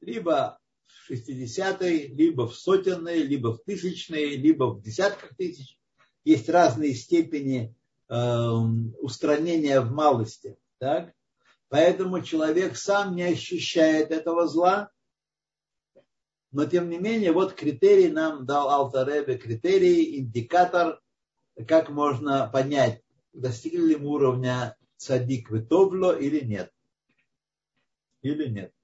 либо 0.00 0.58
в 0.86 1.10
60-й, 1.10 2.14
либо 2.14 2.46
в 2.46 2.54
сотенной, 2.54 3.22
либо 3.22 3.54
в 3.54 3.64
тысячной, 3.64 4.36
либо 4.36 4.64
в 4.64 4.82
десятках 4.82 5.36
тысяч. 5.36 5.78
Есть 6.24 6.48
разные 6.48 6.94
степени 6.94 7.74
устранения 8.10 9.80
в 9.80 9.92
малости. 9.92 10.56
Так? 10.78 11.14
Поэтому 11.68 12.20
человек 12.22 12.76
сам 12.76 13.14
не 13.14 13.22
ощущает 13.22 14.10
этого 14.10 14.48
зла, 14.48 14.90
но 16.52 16.64
тем 16.66 16.90
не 16.90 16.98
менее, 16.98 17.30
вот 17.32 17.54
критерий 17.54 18.08
нам 18.08 18.44
дал 18.44 18.70
Алтаребе, 18.70 19.38
критерий, 19.38 20.18
индикатор, 20.18 21.00
как 21.68 21.90
можно 21.90 22.48
понять, 22.52 23.02
достигли 23.32 23.90
ли 23.90 23.96
мы 23.96 24.08
уровня 24.08 24.76
цадик 24.96 25.50
витовло 25.50 26.18
или 26.18 26.44
нет. 26.44 26.72
Или 28.22 28.48
нет. 28.48 28.74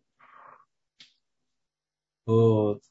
Вот. 2.24 2.82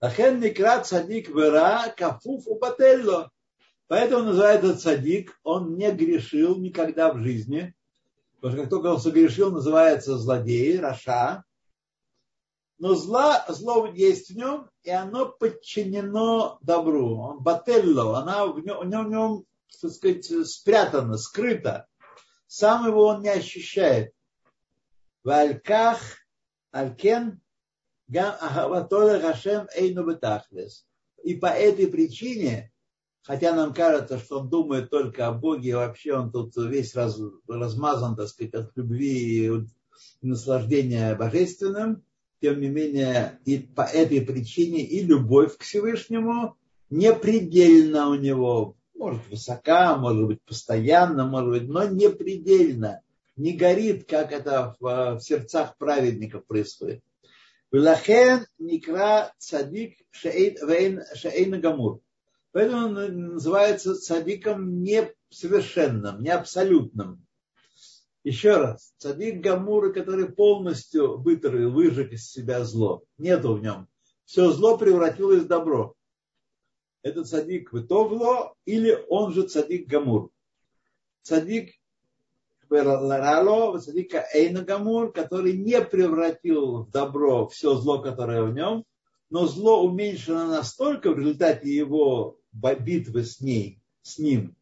Ахен 0.00 0.42
цадик 0.84 1.28
вера 1.28 1.94
кафуф 1.96 2.46
упателло. 2.46 3.30
Поэтому 3.88 4.24
называется 4.24 4.78
цадик. 4.78 5.38
Он 5.42 5.76
не 5.76 5.90
грешил 5.90 6.58
никогда 6.58 7.12
в 7.12 7.18
жизни. 7.18 7.74
Потому 8.36 8.52
что 8.52 8.62
как 8.62 8.70
только 8.70 8.86
он 8.86 9.00
согрешил, 9.00 9.50
называется 9.50 10.16
злодей, 10.16 10.78
раша. 10.78 11.44
Но 12.78 12.94
зла, 12.94 13.44
зло 13.48 13.88
есть 13.92 14.30
в 14.30 14.36
нем, 14.36 14.70
и 14.84 14.90
оно 14.90 15.26
подчинено 15.26 16.58
добру. 16.62 17.18
Он 17.18 17.42
бателло, 17.42 18.16
она 18.18 18.46
в 18.46 18.60
нем, 18.60 18.78
в 18.78 18.86
нем, 18.86 19.06
в 19.06 19.10
нем 19.10 19.44
так 19.80 19.90
сказать, 19.90 20.48
спрятано, 20.48 21.18
скрыто 21.18 21.88
сам 22.48 22.86
его 22.86 23.06
он 23.06 23.22
не 23.22 23.28
ощущает. 23.28 24.12
Вальках 25.22 26.00
Алькен 26.72 27.40
Гам 28.08 28.34
Ахаватола 28.40 29.20
Хашем 29.20 29.68
Эйну 29.74 30.04
Бетахлес. 30.06 30.86
И 31.22 31.34
по 31.36 31.46
этой 31.46 31.88
причине, 31.88 32.72
хотя 33.28 33.54
нам 33.54 33.74
кажется, 33.74 34.18
что 34.18 34.40
он 34.40 34.48
думает 34.48 34.88
только 34.88 35.28
о 35.28 35.32
Боге, 35.32 35.76
вообще 35.76 36.14
он 36.14 36.32
тут 36.32 36.56
весь 36.56 36.94
раз, 36.94 37.20
размазан, 37.46 38.16
так 38.16 38.28
сказать, 38.28 38.54
от 38.54 38.74
любви 38.74 39.46
и 39.46 39.66
наслаждения 40.22 41.14
божественным, 41.14 42.02
тем 42.40 42.58
не 42.58 42.68
менее, 42.68 43.38
и 43.44 43.58
по 43.58 43.82
этой 43.82 44.22
причине 44.22 44.80
и 44.82 45.04
любовь 45.04 45.58
к 45.58 45.62
Всевышнему 45.62 46.56
непредельна 46.88 48.08
у 48.08 48.14
него 48.14 48.76
может 48.94 49.20
высока, 49.28 49.98
может 49.98 50.26
быть 50.26 50.40
постоянно, 50.42 51.26
может 51.26 51.50
быть, 51.50 51.68
но 51.68 51.84
не 51.84 52.08
предельно, 52.08 53.02
не 53.36 53.52
горит, 53.52 54.08
как 54.08 54.32
это 54.32 54.74
в, 54.80 55.16
в 55.16 55.20
сердцах 55.20 55.76
праведников 55.76 56.46
происходит. 56.46 57.02
Вилахен 57.72 58.46
никра 58.58 59.34
цадик 59.36 59.98
шаэйн 60.12 61.60
гамур. 61.60 62.00
Поэтому 62.52 62.86
он 62.86 63.32
называется 63.34 63.94
цадиком 63.94 64.82
не 64.82 65.12
совершенным, 65.30 66.22
не 66.22 66.30
абсолютным. 66.30 67.24
Еще 68.24 68.56
раз, 68.56 68.92
цадик 68.98 69.40
Гамур, 69.40 69.92
который 69.92 70.30
полностью 70.30 71.18
вытравил, 71.18 71.70
выжег 71.70 72.12
из 72.12 72.30
себя 72.30 72.64
зло. 72.64 73.02
Нету 73.16 73.54
в 73.54 73.62
нем. 73.62 73.88
Все 74.24 74.50
зло 74.50 74.76
превратилось 74.76 75.42
в 75.42 75.46
добро 75.46 75.94
это 77.02 77.24
цадик 77.24 77.72
Ветовло 77.72 78.54
или 78.64 79.04
он 79.08 79.32
же 79.32 79.42
цадик 79.42 79.88
Гамур. 79.88 80.30
Цадик 81.22 81.74
Рало, 82.70 83.78
цадика 83.78 84.26
Эйна 84.34 84.62
Гамур, 84.62 85.12
который 85.12 85.54
не 85.56 85.80
превратил 85.80 86.82
в 86.82 86.90
добро 86.90 87.48
все 87.48 87.74
зло, 87.76 88.02
которое 88.02 88.42
в 88.42 88.52
нем, 88.52 88.84
но 89.30 89.46
зло 89.46 89.84
уменьшено 89.84 90.46
настолько 90.46 91.12
в 91.12 91.18
результате 91.18 91.74
его 91.74 92.40
битвы 92.52 93.24
с, 93.24 93.40
ней, 93.40 93.82
с 94.02 94.18
ним, 94.18 94.56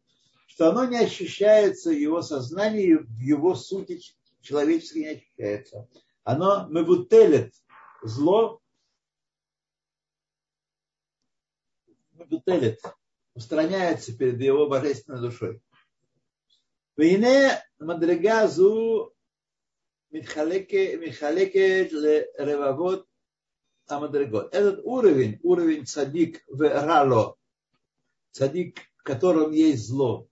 что 0.47 0.69
оно 0.69 0.85
не 0.85 0.99
ощущается 0.99 1.89
в 1.89 1.97
его 1.97 2.21
сознании, 2.21 2.95
в 2.95 3.19
его 3.19 3.55
сути 3.55 4.01
человеческой 4.41 4.99
не 4.99 5.07
ощущается. 5.07 5.87
Оно 6.23 6.67
мебутелет, 6.67 7.53
зло 8.03 8.61
мебутелет, 12.11 12.81
устраняется 13.35 14.17
перед 14.17 14.41
его 14.41 14.67
божественной 14.67 15.21
душой. 15.21 15.61
Вине 16.97 17.63
мадригазу 17.79 19.13
михалеке 20.09 20.97
ле 21.91 22.31
ревавот 22.37 23.07
там, 23.87 24.03
Амадрегот. 24.03 24.53
Этот 24.53 24.81
уровень, 24.83 25.39
уровень 25.43 25.85
цадик 25.85 26.43
в 26.47 26.61
рало, 26.61 27.37
цадик, 28.31 28.79
в 28.97 29.03
котором 29.03 29.51
есть 29.51 29.87
зло, 29.87 30.27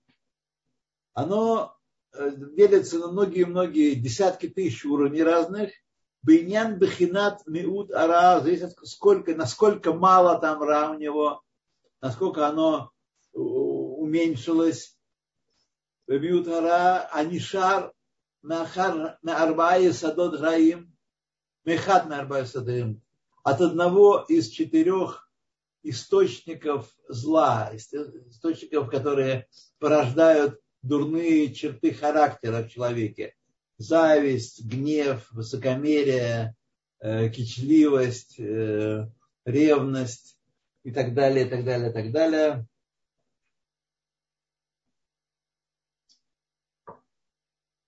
оно 1.13 1.77
э, 2.11 2.31
делится 2.35 2.99
на 2.99 3.07
многие-многие 3.07 3.95
десятки 3.95 4.49
тысяч 4.49 4.83
уровней 4.83 5.23
разных. 5.23 5.71
Бейнян 6.21 6.77
бехинат 6.77 7.47
миут 7.47 7.93
ара, 7.93 8.41
зависит 8.41 8.75
сколько, 8.83 9.33
насколько 9.33 9.93
мало 9.93 10.37
там 10.37 10.61
ра 10.61 10.91
у 10.91 10.95
него, 10.95 11.41
насколько 12.01 12.47
оно 12.47 12.91
э, 13.33 13.37
уменьшилось. 13.37 14.97
Миут 16.07 16.49
ара, 16.49 17.07
анишар, 17.09 17.93
нахар, 18.41 19.17
на 19.21 19.41
арбае 19.41 19.93
садот 19.93 20.41
раим, 20.41 20.93
мехат 21.63 22.07
на 22.07 22.19
арбае 22.19 22.45
садот 22.45 22.97
от 23.45 23.61
одного 23.61 24.25
из 24.27 24.49
четырех 24.49 25.29
источников 25.83 26.91
зла, 27.07 27.69
источников, 27.75 28.89
которые 28.89 29.47
порождают 29.77 30.59
дурные 30.81 31.53
черты 31.53 31.93
характера 31.93 32.63
в 32.63 32.69
человеке. 32.69 33.35
Зависть, 33.77 34.65
гнев, 34.65 35.31
высокомерие, 35.31 36.55
э, 36.99 37.29
кичливость, 37.29 38.39
э, 38.39 39.07
ревность, 39.45 40.39
и 40.83 40.91
так 40.91 41.13
далее, 41.13 41.45
и 41.45 41.49
так 41.49 41.63
далее, 41.63 41.91
и 41.91 41.93
так 41.93 42.11
далее. 42.11 42.67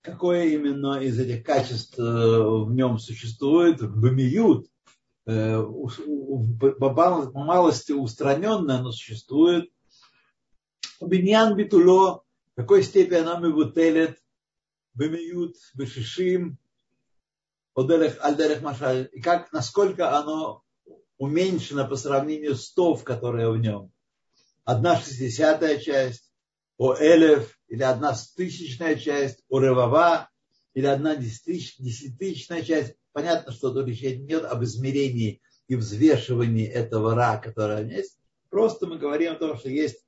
Какое 0.02 0.44
именно 0.44 1.00
из 1.00 1.18
этих 1.18 1.44
качеств 1.44 1.98
э, 1.98 2.02
в 2.02 2.72
нем 2.72 2.98
существует? 3.00 3.80
Бамиют, 3.80 4.68
э, 5.28 5.62
по 6.78 6.90
малости 6.90 7.92
устраненное, 7.92 8.80
но 8.80 8.90
существует. 8.90 9.70
Биньян 11.00 11.54
битуло, 11.54 12.24
в 12.52 12.56
какой 12.56 12.82
степени 12.82 13.18
оно 13.18 13.38
мивутелет, 13.38 14.18
бамиют, 14.94 15.56
бешишим, 15.74 16.58
одерех, 17.76 18.18
альдерех 18.20 18.62
машаль, 18.62 19.08
и 19.12 19.20
как, 19.20 19.52
насколько 19.52 20.18
оно 20.18 20.64
уменьшена 21.18 21.84
по 21.84 21.96
сравнению 21.96 22.56
с 22.56 22.72
тов, 22.72 23.04
которые 23.04 23.50
в 23.50 23.58
нем. 23.58 23.92
Одна 24.64 24.98
шестидесятая 24.98 25.78
часть, 25.78 26.32
о 26.78 26.94
элев, 26.94 27.58
или 27.68 27.82
одна 27.82 28.16
тысячная 28.36 28.96
часть, 28.96 29.44
о 29.48 29.60
ревава, 29.60 30.30
или 30.74 30.86
одна 30.86 31.16
десятитысячная 31.16 32.62
часть. 32.62 32.94
Понятно, 33.18 33.50
что 33.50 33.72
тут 33.72 33.88
речь 33.88 34.04
идет 34.04 34.44
об 34.44 34.62
измерении 34.62 35.42
и 35.66 35.74
взвешивании 35.74 36.68
этого 36.68 37.16
ра, 37.16 37.40
которое 37.42 37.84
есть. 37.84 38.16
Просто 38.48 38.86
мы 38.86 38.96
говорим 38.96 39.32
о 39.32 39.34
том, 39.34 39.58
что 39.58 39.68
есть 39.68 40.06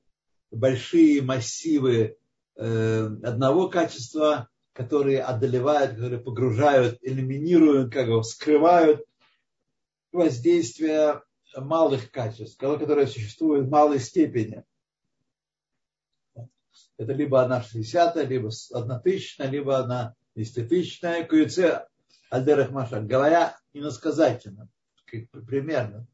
большие 0.49 1.21
массивы 1.21 2.15
э, 2.55 3.09
одного 3.21 3.67
качества, 3.67 4.47
которые 4.71 5.23
одолевают, 5.23 5.95
которые 5.95 6.21
погружают, 6.21 6.99
элиминируют, 7.01 7.91
как 7.91 8.07
бы 8.07 8.23
скрывают 8.23 9.03
воздействие 10.13 11.21
малых 11.53 12.11
качеств, 12.11 12.57
которые 12.57 13.07
существуют 13.07 13.67
в 13.67 13.69
малой 13.69 13.99
степени. 13.99 14.63
Это 16.95 17.11
либо 17.11 17.41
одна 17.41 17.61
шестидесятая, 17.61 18.25
либо 18.25 18.51
одна 18.71 18.99
тысячная, 19.01 19.49
либо 19.49 19.79
одна 19.79 20.15
десятитысячная. 20.33 21.25
Куюце 21.25 21.85
Альдерах 22.31 22.71
Маша. 22.71 23.01
Говоря 23.01 23.57
иносказательно, 23.73 24.69
примерно, 25.05 26.07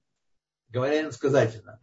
говоря 0.69 1.01
иносказательно. 1.01 1.79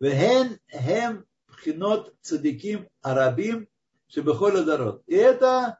Вехен 0.00 0.58
хем 0.70 1.26
пхинот 1.46 2.14
цадиким 2.22 2.88
арабим 3.02 3.68
шебехоля 4.08 4.64
дород. 4.64 5.02
И 5.06 5.14
это 5.14 5.78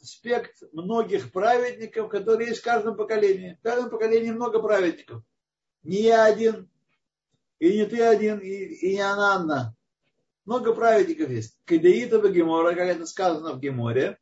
аспект 0.00 0.62
многих 0.72 1.32
праведников, 1.32 2.10
которые 2.10 2.48
есть 2.48 2.60
в 2.60 2.64
каждом 2.64 2.94
поколении. 2.94 3.58
В 3.58 3.62
каждом 3.62 3.90
поколении 3.90 4.30
много 4.30 4.60
праведников. 4.60 5.22
Не 5.82 6.02
я 6.02 6.24
один, 6.24 6.68
и 7.58 7.72
не 7.72 7.86
ты 7.86 8.02
один, 8.02 8.38
и, 8.38 8.50
и 8.50 8.94
не 8.96 9.00
она 9.00 9.36
одна. 9.36 9.74
Много 10.44 10.74
праведников 10.74 11.30
есть. 11.30 11.58
Кедеита 11.64 12.20
Гемора, 12.28 12.74
как 12.74 12.86
это 12.88 13.06
сказано 13.06 13.54
в 13.54 13.60
Геморе, 13.60 14.18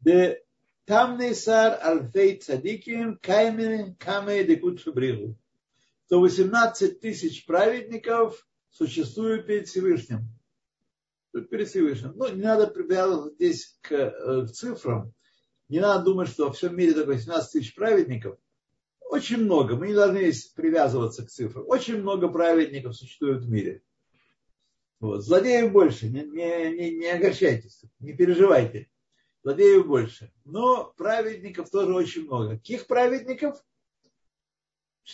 де 0.00 0.45
тамный 0.86 1.34
сар 1.34 1.78
альфей 1.82 2.38
цадиким 2.38 3.18
каймен 3.18 3.94
камей 3.96 4.44
декут 4.44 4.80
шабригу. 4.80 5.36
То 6.08 6.20
18 6.20 7.00
тысяч 7.00 7.44
праведников 7.44 8.48
существуют 8.70 9.46
перед 9.46 9.68
Всевышним 9.68 10.28
перед 11.44 11.68
Всевышним. 11.68 12.12
Ну, 12.16 12.34
не 12.34 12.42
надо 12.42 12.66
привязываться 12.66 13.34
здесь 13.34 13.78
к, 13.82 13.92
э, 13.92 14.46
к 14.46 14.50
цифрам. 14.52 15.12
Не 15.68 15.80
надо 15.80 16.04
думать, 16.04 16.28
что 16.28 16.46
во 16.46 16.52
всем 16.52 16.76
мире 16.76 16.94
только 16.94 17.12
18 17.12 17.52
тысяч 17.52 17.74
праведников. 17.74 18.38
Очень 19.00 19.38
много. 19.38 19.76
Мы 19.76 19.88
не 19.88 19.94
должны 19.94 20.32
привязываться 20.54 21.24
к 21.24 21.30
цифрам. 21.30 21.64
Очень 21.66 22.00
много 22.00 22.28
праведников 22.28 22.96
существует 22.96 23.42
в 23.42 23.50
мире. 23.50 23.82
Вот. 25.00 25.22
Злодеев 25.24 25.72
больше. 25.72 26.08
Не, 26.08 26.22
не, 26.22 26.72
не, 26.72 26.98
не 26.98 27.08
огорчайтесь. 27.08 27.82
Не 28.00 28.12
переживайте. 28.14 28.88
Злодеев 29.46 29.86
больше. 29.86 30.32
Но 30.44 30.92
праведников 30.96 31.70
тоже 31.70 31.94
очень 31.94 32.24
много. 32.24 32.56
Каких 32.56 32.88
праведников? 32.88 33.62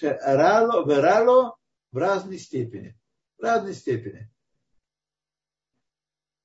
Рало, 0.00 0.88
верало 0.88 1.58
в 1.90 1.98
разной 1.98 2.38
степени. 2.38 2.98
В 3.36 3.42
разной 3.42 3.74
степени. 3.74 4.30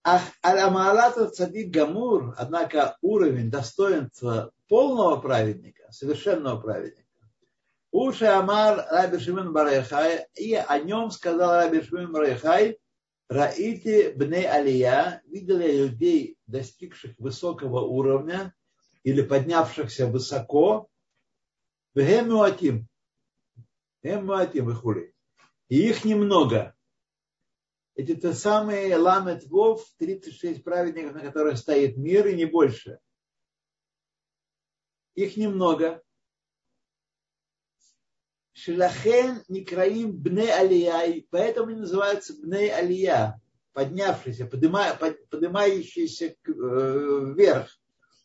על 0.06 0.41
המעלת 0.41 1.30
צדיק 1.30 1.72
גמור, 1.72 2.36
однако 2.38 2.98
уровень 3.00 3.50
достоинства 3.50 4.52
полного 4.68 5.22
праведника, 5.22 5.90
совершенного 5.90 6.60
праведника. 6.60 7.08
הוא 7.92 8.38
שאמר 8.38 8.86
רבי 8.92 9.18
שמעון 9.18 9.54
בר 9.54 9.72
יוחאי, 9.72 10.28
и 10.36 10.56
о 10.56 10.80
нем 10.80 11.10
сказал 11.10 11.62
Раби 11.62 11.82
Шимон 11.82 12.12
Барайхай, 12.12 12.80
ראיתי 13.30 14.14
בני 14.16 14.50
עליה, 14.50 15.22
видели 15.26 15.84
людей, 15.84 16.38
достигших 16.48 17.16
высокого 17.18 17.82
уровня 17.82 18.56
или 19.04 19.22
поднявшихся 19.22 20.08
высоко, 20.08 20.90
Вегемуатим, 21.94 22.88
Гемуатим, 24.04 24.70
Вихули. 24.70 25.14
И 25.68 25.90
их 25.90 26.06
немного. 26.06 26.76
Эти 27.96 28.16
то 28.16 28.34
самые 28.34 28.96
ламет 28.98 29.44
вов, 29.48 29.84
36 29.98 30.64
праведников, 30.64 31.16
на 31.16 31.22
которых 31.22 31.58
стоит 31.58 31.98
мир, 31.98 32.28
и 32.28 32.36
не 32.36 32.46
больше. 32.46 33.00
Их 35.16 35.36
немного. 35.36 36.04
Шилахен 38.58 39.44
Никраим 39.50 40.14
Бне 40.14 40.52
Алия, 40.52 41.24
поэтому 41.30 41.70
они 41.70 41.82
называются 41.82 42.34
Бне 42.34 42.74
Алия, 42.74 43.40
поднявшиеся, 43.74 44.48
поднимающиеся 44.48 46.26
э, 46.26 46.34
вверх. 46.48 47.70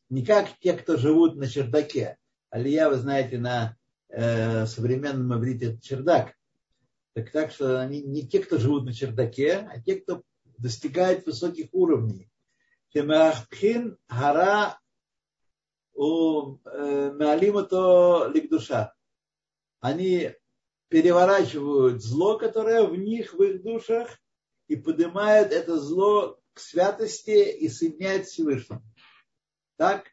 Не 0.08 0.24
как 0.24 0.48
те, 0.58 0.72
кто 0.72 0.96
живут 0.96 1.36
на 1.36 1.46
чердаке. 1.46 2.16
Алия, 2.48 2.88
вы 2.88 2.96
знаете, 2.96 3.36
на 3.38 3.76
э, 4.08 4.64
современном 4.64 5.38
иврите 5.38 5.72
это 5.72 5.82
чердак. 5.82 6.32
Так, 7.12 7.30
так 7.30 7.50
что 7.50 7.82
они 7.82 8.00
не 8.00 8.26
те, 8.26 8.38
кто 8.38 8.56
живут 8.56 8.86
на 8.86 8.94
чердаке, 8.94 9.68
а 9.70 9.82
те, 9.82 9.96
кто 9.96 10.22
достигает 10.56 11.26
высоких 11.26 11.68
уровней. 11.72 12.30
Темахпхин 12.94 13.98
гара 14.08 14.78
у 15.92 16.56
э, 16.64 17.12
Меалимото 17.18 18.30
ликдуша. 18.32 18.94
Они 19.82 20.32
переворачивают 20.88 22.02
зло, 22.02 22.38
которое 22.38 22.84
в 22.84 22.96
них, 22.96 23.34
в 23.34 23.42
их 23.42 23.62
душах, 23.62 24.08
и 24.68 24.76
поднимают 24.76 25.52
это 25.52 25.78
зло 25.78 26.40
к 26.54 26.60
святости 26.60 27.50
и 27.50 27.68
соединяют 27.68 28.28
с. 28.28 28.40
Так? 29.76 30.06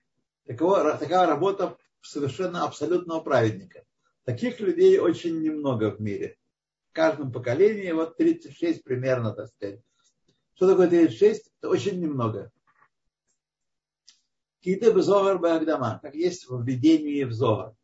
Такова, 0.45 0.97
такая 0.97 1.27
работа 1.27 1.77
совершенно 2.01 2.65
абсолютного 2.65 3.21
праведника. 3.21 3.85
Таких 4.25 4.59
людей 4.59 4.97
очень 4.99 5.39
немного 5.41 5.91
в 5.91 6.01
мире 6.01 6.35
в 6.89 6.93
каждом 6.93 7.31
поколении, 7.31 7.91
вот 7.91 8.17
36 8.17 8.83
примерно, 8.83 9.31
так 9.31 9.49
сказать. 9.49 9.81
Что 10.55 10.67
такое 10.67 10.89
36? 10.89 11.51
Это 11.59 11.69
очень 11.69 11.99
немного. 11.99 12.51
Киты 14.61 14.91
бы 14.91 15.03
Зогар 15.03 15.37
Багдама, 15.37 15.99
как 16.01 16.15
есть 16.15 16.49
в 16.49 16.63
введении 16.63 17.23
в 17.23 17.31
Зогар. 17.31 17.75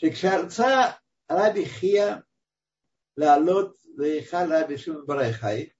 Шекшарца 0.00 1.00
Раби 1.26 1.64
Хия 1.64 2.24
Лалот 3.16 3.76
Вейхал 3.96 4.48
Раби 4.48 4.76
Шимон 4.76 5.04
Барайхай, 5.04 5.74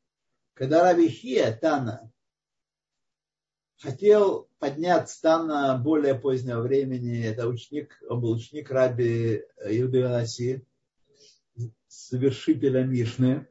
когда 0.55 0.83
Раби 0.83 1.09
Хия 1.09 1.57
Тана 1.57 2.11
хотел 3.77 4.49
подняться 4.59 5.23
Тана 5.23 5.79
более 5.79 6.17
позднего 6.17 6.63
времени, 6.63 7.23
это 7.23 7.47
ученик, 7.47 7.97
он 8.09 8.21
был 8.21 8.33
ученик 8.33 8.73
Раби 8.73 9.45
Юды 9.65 10.03
Анаси, 10.03 10.67
совершителя 11.87 12.83
Мишны, 12.83 13.47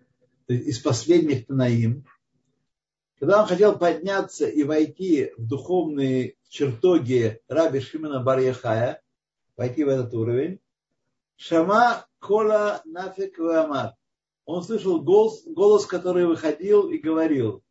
из 0.49 0.79
последних 0.79 1.47
Танаим, 1.47 2.05
когда 3.19 3.41
он 3.41 3.47
хотел 3.47 3.77
подняться 3.77 4.45
и 4.45 4.63
войти 4.63 5.31
в 5.37 5.47
духовные 5.47 6.35
чертоги 6.49 7.39
Раби 7.47 7.79
Шимона 7.79 8.21
Барьяхая, 8.21 9.01
войти 9.57 9.83
в 9.83 9.89
этот 9.89 10.13
уровень, 10.13 10.59
Шама 11.35 12.05
Кола 12.19 12.81
Нафик 12.85 13.37
Вамат. 13.37 13.95
Он 14.45 14.63
слышал 14.63 15.01
голос, 15.01 15.43
голос, 15.45 15.85
который 15.85 16.25
выходил 16.25 16.89
и 16.89 16.97
говорил, 16.97 17.63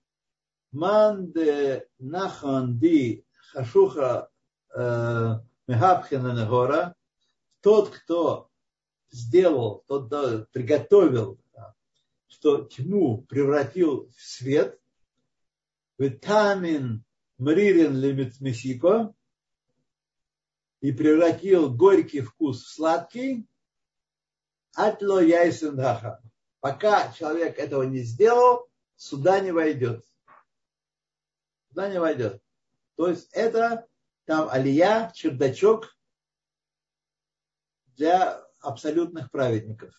Манде 0.73 1.89
Нахан 1.99 2.79
Ди 2.79 3.25
Хашуха 3.53 4.29
э, 4.75 5.35
Мехабхина 5.67 6.35
Нагора, 6.35 6.95
тот, 7.63 7.89
кто 7.91 8.51
сделал, 9.11 9.85
тот 9.87 10.09
да, 10.09 10.47
приготовил, 10.53 11.41
что 12.29 12.65
тьму 12.65 13.23
превратил 13.23 14.11
в 14.15 14.21
свет, 14.21 14.79
витамин 15.99 17.05
мририн 17.39 17.97
лимит 17.97 18.41
месико, 18.41 19.15
и 20.81 20.93
превратил 20.93 21.75
горький 21.75 22.21
вкус 22.21 22.63
в 22.63 22.75
сладкий, 22.75 23.49
атло 24.75 25.21
яйсен 25.21 25.81
Пока 26.61 27.13
человек 27.13 27.59
этого 27.59 27.83
не 27.85 28.01
сделал, 28.01 28.69
сюда 28.97 29.41
не 29.41 29.53
войдет. 29.53 30.05
Сюда 31.69 31.89
не 31.89 32.01
войдет. 32.01 32.43
То 32.97 33.09
есть 33.09 33.29
это 33.33 33.87
там 34.25 34.49
алия, 34.51 35.13
чердачок 35.15 35.97
для 37.97 38.45
абсолютных 38.61 39.31
праведников. 39.31 39.95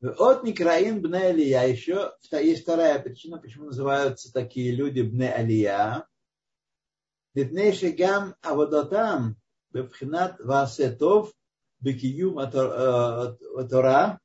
От 0.00 0.44
Никраин 0.44 1.00
Бне 1.00 1.18
Алия. 1.18 1.62
Еще 1.62 2.12
есть 2.30 2.62
вторая 2.62 2.98
причина, 2.98 3.38
почему 3.38 3.66
называются 3.66 4.32
такие 4.32 4.72
люди 4.72 5.00
Бне 5.00 5.32
Алия. 5.32 6.06
Мипнейши 7.36 7.90
гам 7.90 8.34
аводотам 8.40 9.36
бепхинат 9.72 10.40
васетов 10.40 11.22
бекиюм 11.80 12.38
э, 12.38 12.48
Тора, 13.70 14.18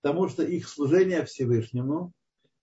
потому 0.00 0.28
что 0.28 0.44
их 0.44 0.68
служение 0.68 1.24
Всевышнему 1.24 2.12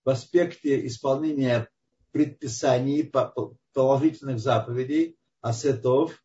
в 0.06 0.08
аспекте 0.08 0.86
исполнения 0.86 1.68
предписаний, 2.12 3.12
положительных 3.74 4.38
заповедей, 4.38 5.18
асетов, 5.42 6.18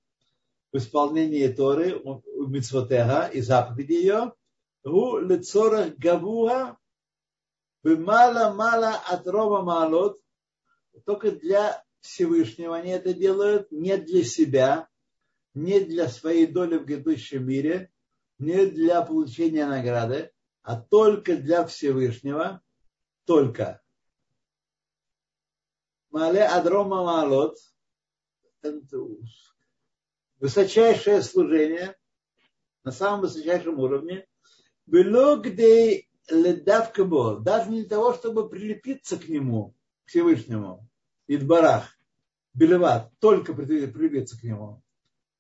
в 0.72 0.78
исполнении 0.78 1.46
Торы, 1.50 2.02
митцвотега 2.48 3.28
и 3.28 3.42
заповеди 3.42 3.92
ее, 3.92 4.34
у 4.86 5.18
лицорах 5.18 5.96
гавуа 5.98 6.78
мало-мало 7.84 8.94
от 9.06 9.28
Рома 9.28 9.62
Малот, 9.64 10.18
только 11.06 11.34
для 11.34 11.84
Всевышнего 12.04 12.76
они 12.76 12.92
это 12.92 13.14
делают, 13.14 13.72
не 13.72 13.98
для 13.98 14.24
себя, 14.24 14.90
не 15.54 15.80
для 15.80 16.10
своей 16.10 16.46
доли 16.46 16.78
в 16.78 16.86
грядущем 16.86 17.48
мире, 17.48 17.92
не 18.40 18.66
для 18.66 19.02
получения 19.02 19.66
награды, 19.66 20.32
а 20.64 20.80
только 20.80 21.38
для 21.38 21.66
Всевышнего, 21.66 22.62
только. 23.26 23.82
Мале 26.10 26.46
Адрома 26.46 27.04
Малот, 27.04 27.58
высочайшее 30.40 31.22
служение 31.22 31.96
на 32.84 32.92
самом 32.92 33.22
высочайшем 33.22 33.80
уровне, 33.80 34.28
было 34.86 35.38
где 35.38 36.10
ледавкабо, 36.30 37.40
даже 37.40 37.70
не 37.70 37.80
для 37.80 37.90
того, 37.90 38.14
чтобы 38.14 38.50
прилепиться 38.50 39.18
к 39.18 39.30
нему, 39.30 39.74
к 40.04 40.10
Всевышнему, 40.10 40.86
Идбарах, 41.28 41.98
Белеват, 42.54 43.12
только 43.20 43.54
прилепиться 43.54 44.40
к 44.40 44.44
нему. 44.44 44.82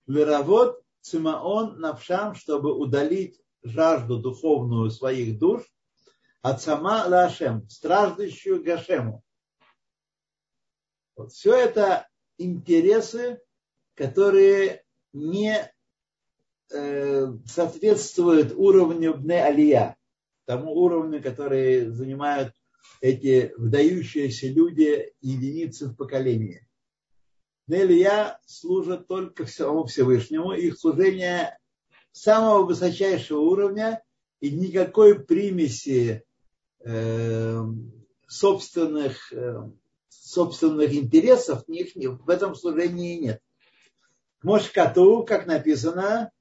Леравод 0.07 0.81
Цимаон 1.01 1.79
Навшам, 1.79 2.35
чтобы 2.35 2.73
удалить 2.73 3.39
жажду 3.63 4.19
духовную 4.19 4.89
своих 4.89 5.37
душ 5.37 5.63
от 6.41 6.61
сама 6.61 7.05
Лашем, 7.05 7.67
страждущую 7.69 8.63
Гашему. 8.63 9.23
Вот. 11.15 11.31
Все 11.31 11.55
это 11.55 12.07
интересы, 12.37 13.41
которые 13.95 14.83
не 15.13 15.71
э, 16.71 17.27
соответствуют 17.45 18.53
уровню 18.53 19.13
Бне 19.13 19.43
Алия, 19.43 19.95
тому 20.45 20.73
уровню, 20.73 21.21
который 21.21 21.85
занимают 21.87 22.53
эти 23.01 23.53
выдающиеся 23.57 24.47
люди, 24.47 25.13
единицы 25.21 25.87
в 25.87 25.95
поколении. 25.95 26.67
Нелия 27.67 28.39
служат 28.45 29.07
только 29.07 29.45
самому 29.45 29.85
Всевышнему, 29.85 30.53
их 30.53 30.77
служение 30.77 31.57
самого 32.11 32.63
высочайшего 32.63 33.39
уровня 33.39 34.03
и 34.39 34.51
никакой 34.51 35.19
примеси 35.19 36.23
э, 36.83 37.63
собственных, 38.27 39.31
э, 39.31 39.69
собственных 40.09 40.93
интересов 40.93 41.67
них 41.67 41.93
в 41.95 42.29
этом 42.29 42.55
служении 42.55 43.17
нет. 43.17 43.41
Мошкату, 44.41 45.23
как 45.23 45.45
написано, 45.45 46.31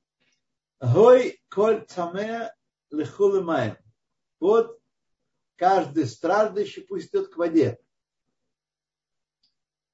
Гой 0.83 1.41
коль 1.49 1.87
цаме 1.87 2.53
лихулымаем. 2.91 3.77
Вот 4.41 4.81
каждый 5.63 6.07
страждущий 6.07 6.83
пусть 6.83 7.11
идет 7.11 7.29
к 7.29 7.37
воде. 7.37 7.79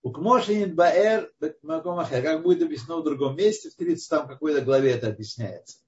У 0.00 0.10
Кмошинит 0.10 0.74
Баэр 0.74 1.30
как 1.60 2.42
будет 2.42 2.62
объяснено 2.62 3.02
в 3.02 3.04
другом 3.04 3.36
месте, 3.36 3.68
в 3.68 3.74
30 3.74 4.08
там 4.08 4.28
какой-то 4.28 4.62
главе 4.62 4.92
это 4.92 5.08
объясняется. 5.08 5.80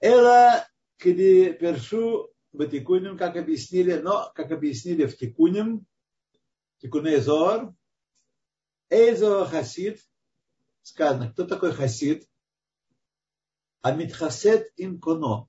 Эла 0.00 0.66
кеди 0.96 1.52
першу 1.52 2.34
батикуним, 2.52 3.16
как 3.16 3.36
объяснили, 3.36 3.98
но 3.98 4.32
как 4.34 4.50
объяснили 4.50 5.06
в 5.06 5.16
Тикуним, 5.16 5.86
Тикуне 6.78 7.20
Зор, 7.20 7.72
Эйзо 8.90 9.44
Хасид, 9.44 10.00
сказано, 10.82 11.30
кто 11.30 11.44
такой 11.44 11.70
Хасид? 11.70 12.28
Амитхасет 13.80 14.72
инконо, 14.76 15.48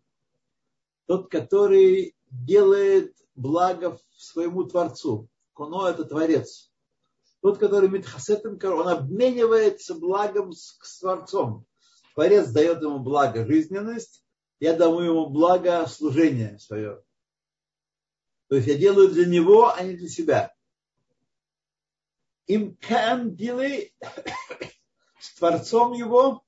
тот, 1.08 1.32
который 1.32 2.16
делает 2.34 3.16
благо 3.36 4.00
своему 4.18 4.64
Творцу. 4.64 5.30
Коно– 5.54 5.88
это 5.90 6.04
Творец. 6.04 6.72
Тот, 7.42 7.60
который 7.60 7.90
Митхасетом, 7.90 8.58
он 8.64 8.88
обменивается 8.88 9.96
благом 9.96 10.54
с, 10.54 10.78
с 10.82 11.00
Творцом. 11.00 11.66
Творец 12.16 12.50
дает 12.50 12.82
ему 12.82 13.00
благо 13.00 13.46
жизненность, 13.46 14.24
я 14.60 14.74
даю 14.74 15.00
ему 15.00 15.30
благо 15.30 15.86
служение 15.88 16.58
свое. 16.60 17.04
То 18.48 18.56
есть 18.56 18.68
я 18.68 18.76
делаю 18.76 19.10
для 19.10 19.26
него, 19.26 19.74
а 19.74 19.84
не 19.84 19.96
для 19.96 20.08
себя. 20.08 20.54
Им 22.48 22.78
кам 22.78 23.36
делай 23.36 23.96
с 25.20 25.36
Творцом 25.36 25.94
его, 25.94 26.44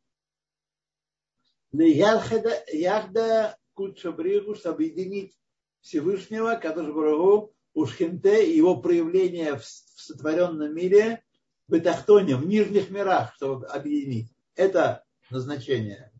Яхда 1.71 3.57
Кудшабригу, 3.73 4.55
чтобы 4.55 4.75
объединить 4.75 5.35
Всевышнего, 5.85 6.55
который 6.55 6.91
Барагу, 6.91 7.53
Ушхенте 7.75 8.49
и 8.49 8.57
его 8.57 8.81
проявление 8.81 9.55
в 9.55 9.63
сотворенном 9.63 10.73
мире, 10.73 11.23
в 11.67 11.73
Бетахтоне, 11.73 12.35
в 12.37 12.47
нижних 12.47 12.89
мирах, 12.89 13.35
чтобы 13.35 13.67
объединить. 13.67 14.33
Это 14.55 15.03
назначение. 15.29 16.11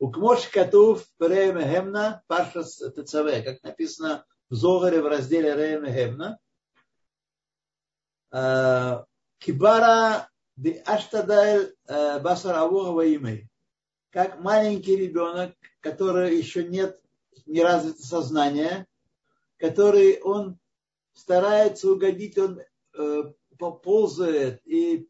У 0.00 0.10
Кмош 0.10 0.48
Катув 0.48 1.06
Гемна 1.20 2.24
Паршас 2.26 2.78
ТЦВ, 2.78 3.44
как 3.44 3.62
написано 3.62 4.26
в 4.50 4.54
Зогаре 4.54 5.02
в 5.02 5.06
разделе 5.06 5.54
Реме 5.54 5.92
Гемна. 5.92 6.38
Э, 8.32 9.04
Кибара 9.38 10.28
Ди 10.56 10.82
Аштадайль 10.84 11.76
э, 11.86 12.18
Басар 12.18 12.56
Авуга 12.56 13.02
имей 13.14 13.48
как 14.10 14.40
маленький 14.40 14.96
ребенок, 14.96 15.54
который 15.80 16.36
еще 16.36 16.64
нет 16.64 17.00
не 17.46 17.62
развито 17.62 18.02
сознание, 18.02 18.86
который 19.58 20.20
он 20.20 20.58
старается 21.12 21.90
угодить, 21.90 22.38
он 22.38 22.60
э, 22.94 23.22
ползает 23.58 24.60
и 24.64 25.08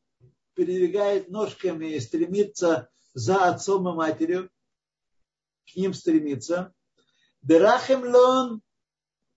передвигает 0.54 1.28
ножками 1.28 1.86
и 1.86 2.00
стремится 2.00 2.88
за 3.14 3.48
отцом 3.48 3.88
и 3.88 3.92
матерью, 3.92 4.50
к 5.70 5.76
ним 5.76 5.94
стремится. 5.94 6.72
Берахем 7.42 8.02
лон 8.04 8.62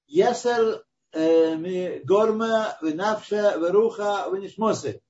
ясер 0.07 0.83
э, 1.11 1.99
горма 2.03 2.77
венавша 2.81 3.57
веруха 3.57 4.27
венишмосы, 4.31 5.01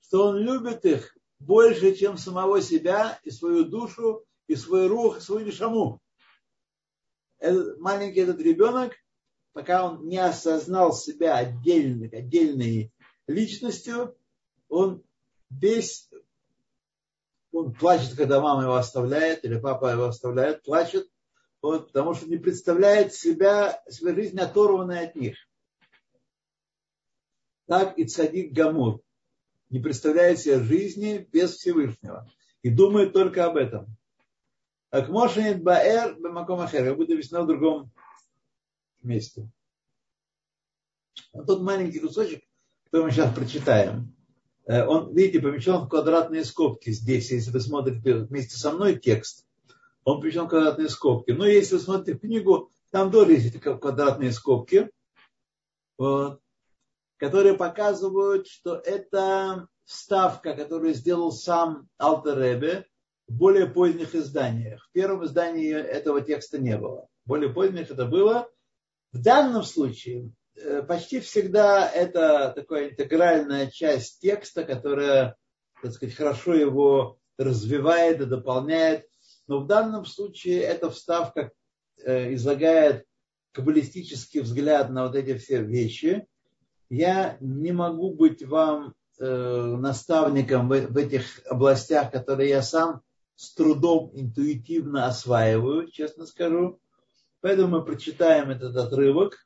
что 0.00 0.28
он 0.28 0.36
любит 0.38 0.84
их 0.84 1.16
больше, 1.38 1.94
чем 1.94 2.18
самого 2.18 2.60
себя 2.60 3.18
и 3.24 3.30
свою 3.30 3.64
душу, 3.64 4.24
и 4.46 4.54
свой 4.54 4.86
рух, 4.86 5.18
и 5.18 5.20
свою 5.20 5.46
нишаму. 5.46 6.00
Этот, 7.42 7.80
маленький 7.80 8.20
этот 8.20 8.40
ребенок, 8.40 8.92
пока 9.52 9.84
он 9.84 10.06
не 10.06 10.16
осознал 10.18 10.92
себя 10.92 11.36
отдельной, 11.36 12.06
отдельной 12.08 12.92
личностью, 13.26 14.16
он 14.68 15.02
весь, 15.50 16.08
он 17.50 17.74
плачет, 17.74 18.14
когда 18.14 18.40
мама 18.40 18.62
его 18.62 18.76
оставляет, 18.76 19.44
или 19.44 19.58
папа 19.58 19.90
его 19.90 20.04
оставляет, 20.04 20.62
плачет, 20.62 21.10
вот, 21.60 21.88
потому 21.88 22.14
что 22.14 22.26
не 22.26 22.36
представляет 22.36 23.12
себя, 23.12 23.82
свою 23.88 24.14
жизнь 24.14 24.38
оторванной 24.38 25.00
от 25.00 25.16
них. 25.16 25.36
Так 27.66 27.98
и 27.98 28.04
цадик 28.04 28.52
Гамур 28.52 29.00
не 29.68 29.80
представляет 29.80 30.38
себе 30.38 30.60
жизни 30.60 31.28
без 31.32 31.56
Всевышнего 31.56 32.30
и 32.62 32.70
думает 32.70 33.12
только 33.12 33.46
об 33.46 33.56
этом. 33.56 33.96
Как 34.92 35.08
Мошенит 35.08 35.62
Баэр 35.62 36.16
Бамакомахер, 36.20 36.84
как 36.84 36.96
будто 36.96 37.14
объяснено 37.14 37.44
в 37.44 37.46
другом 37.46 37.90
месте. 39.02 39.48
Вот 41.32 41.46
тот 41.46 41.62
маленький 41.62 41.98
кусочек, 41.98 42.44
который 42.84 43.06
мы 43.06 43.10
сейчас 43.10 43.34
прочитаем, 43.34 44.14
э, 44.66 44.84
он, 44.84 45.14
видите, 45.14 45.40
помещен 45.40 45.78
в 45.78 45.88
квадратные 45.88 46.44
скобки 46.44 46.90
здесь, 46.90 47.30
если 47.30 47.50
вы 47.50 47.60
смотрите 47.60 48.16
вместе 48.16 48.58
со 48.58 48.70
мной 48.70 48.98
текст, 48.98 49.46
он 50.04 50.20
помещен 50.20 50.44
в 50.44 50.48
квадратные 50.48 50.90
скобки. 50.90 51.30
Но 51.30 51.46
если 51.46 51.76
вы 51.76 51.80
смотрите 51.80 52.18
книгу, 52.18 52.70
там 52.90 53.10
тоже 53.10 53.32
есть 53.32 53.58
квадратные 53.60 54.30
скобки. 54.30 54.90
Вот 55.96 56.42
которые 57.22 57.54
показывают, 57.54 58.48
что 58.48 58.74
это 58.74 59.68
вставка, 59.84 60.56
которую 60.56 60.92
сделал 60.92 61.30
сам 61.30 61.88
Алтеребе 61.96 62.84
в 63.28 63.34
более 63.34 63.66
поздних 63.66 64.14
изданиях. 64.14 64.86
В 64.88 64.92
первом 64.92 65.24
издании 65.24 65.72
этого 65.72 66.20
текста 66.20 66.58
не 66.58 66.76
было. 66.76 67.08
Более 67.24 67.52
поздних 67.52 67.90
это 67.90 68.06
было. 68.06 68.48
В 69.12 69.22
данном 69.22 69.62
случае 69.62 70.32
э, 70.56 70.82
почти 70.82 71.20
всегда 71.20 71.88
это 71.88 72.52
такая 72.54 72.90
интегральная 72.90 73.68
часть 73.70 74.20
текста, 74.20 74.64
которая, 74.64 75.36
так 75.82 75.92
сказать, 75.92 76.14
хорошо 76.14 76.54
его 76.54 77.18
развивает 77.38 78.20
и 78.20 78.26
дополняет. 78.26 79.06
Но 79.46 79.60
в 79.60 79.66
данном 79.66 80.04
случае 80.04 80.60
эта 80.60 80.90
вставка 80.90 81.52
э, 82.04 82.34
излагает 82.34 83.04
каббалистический 83.52 84.40
взгляд 84.40 84.90
на 84.90 85.06
вот 85.06 85.14
эти 85.14 85.36
все 85.36 85.62
вещи– 85.62 86.26
я 86.92 87.38
не 87.40 87.72
могу 87.72 88.12
быть 88.12 88.46
вам 88.46 88.92
э, 89.18 89.24
наставником 89.78 90.68
в 90.68 90.96
этих 90.98 91.40
областях, 91.46 92.10
которые 92.10 92.50
я 92.50 92.60
сам 92.60 93.00
с 93.42 93.54
трудом 93.54 94.12
интуитивно 94.14 95.06
осваиваю, 95.06 95.90
честно 95.90 96.26
скажу. 96.26 96.80
Поэтому 97.40 97.78
мы 97.78 97.84
прочитаем 97.84 98.50
этот 98.50 98.76
отрывок 98.76 99.44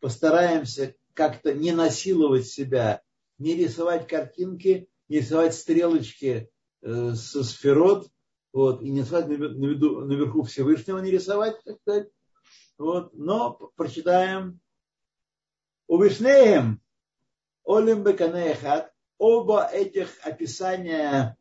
постараемся 0.00 0.96
как-то 1.14 1.54
не 1.54 1.72
насиловать 1.72 2.46
себя, 2.46 3.00
не 3.38 3.54
рисовать 3.54 4.08
картинки, 4.08 4.88
не 5.08 5.18
рисовать 5.18 5.54
стрелочки 5.54 6.50
э, 6.82 7.14
со 7.14 7.44
сферот, 7.44 8.08
вот, 8.52 8.82
и 8.82 8.90
не 8.90 9.00
рисовать 9.00 9.28
на, 9.28 9.36
наверху 9.36 10.42
Всевышнего, 10.42 10.98
не 10.98 11.12
рисовать, 11.12 11.62
так 11.64 11.78
сказать. 11.80 12.08
Вот, 12.76 13.14
но 13.14 13.52
прочитаем 13.76 14.58
Увишнеем 15.86 16.80
Олим 17.64 18.02
Беканеехат, 18.02 18.92
оба 19.16 19.68
этих 19.72 20.10
описания 20.24 21.37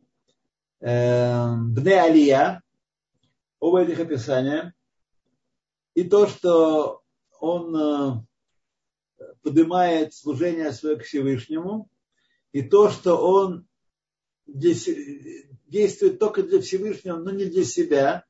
Бне 0.80 2.02
Алия, 2.02 2.62
оба 3.60 3.82
этих 3.82 4.00
описания, 4.00 4.76
и 5.96 6.04
то, 6.04 6.28
что 6.28 7.02
он 7.40 7.76
э, 7.76 9.26
поднимает 9.42 10.14
служение 10.14 10.72
свое 10.72 10.98
к 10.98 11.04
Всевышнему, 11.04 11.90
и 12.52 12.62
то, 12.62 12.90
что 12.90 13.18
он 13.18 13.68
действует 14.46 16.20
только 16.20 16.44
для 16.44 16.62
Всевышнего, 16.62 17.18
но 17.18 17.32
не 17.32 17.46
для 17.46 17.66
себя. 17.66 18.26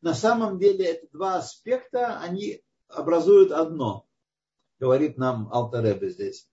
На 0.00 0.14
самом 0.14 0.58
деле 0.58 0.86
это 0.86 1.06
два 1.12 1.36
аспекта, 1.36 2.18
они 2.20 2.62
образуют 2.88 3.52
одно, 3.52 4.06
говорит 4.78 5.18
нам 5.18 5.48
Алтаребе 5.52 6.10
здесь. 6.10 6.48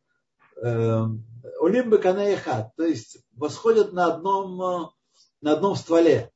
Эм, 0.57 1.25
Олим 1.59 1.89
Беканеехат, 1.89 2.75
то 2.75 2.83
есть 2.83 3.25
восходят 3.33 3.93
на 3.93 4.13
одном, 4.13 4.91
на 5.41 5.53
одном 5.53 5.75
стволе. 5.75 6.31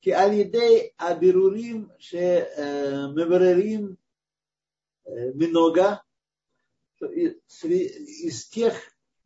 כי 0.00 0.10
על 0.10 0.44
ידי 0.44 0.94
הבירורים 0.96 1.92
ש 1.98 2.16
э, 2.16 3.08
מבררים 3.12 3.98
э, 5.04 5.32
מנוגה 5.32 6.02
из 7.00 8.48
тех 8.48 8.74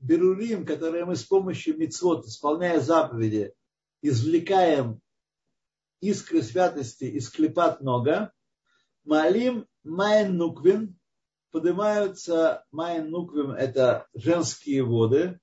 בירורים, 0.00 0.64
которые 0.64 1.04
мы 1.04 1.16
с 1.16 1.24
помощью 1.24 1.76
מצוות, 1.76 2.26
исполняя 2.26 2.80
заповеди, 2.80 3.54
извлекаем 4.02 5.00
искры 6.00 6.42
святости 6.42 7.04
из 7.04 7.28
קליפת 7.28 7.80
נוגה, 7.80 8.32
מעלים 9.04 9.66
מיין 9.84 10.36
נוקבין, 10.36 10.98
поднимаются 11.50 12.64
מיין 12.70 13.10
נוקבין, 13.10 13.52
это 13.52 14.08
женские 14.14 14.82
воды, 14.82 15.38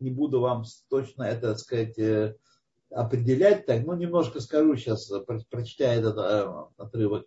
не 0.00 0.10
буду 0.10 0.40
вам 0.40 0.64
точно 0.88 1.24
это, 1.24 1.48
так 1.48 1.58
сказать, 1.58 1.98
э, 1.98 2.36
определять 2.90 3.66
так, 3.66 3.84
но 3.84 3.94
немножко 3.94 4.40
скажу 4.40 4.76
сейчас, 4.76 5.10
прочитая 5.50 5.98
этот 5.98 6.18
э, 6.18 6.82
отрывок. 6.82 7.26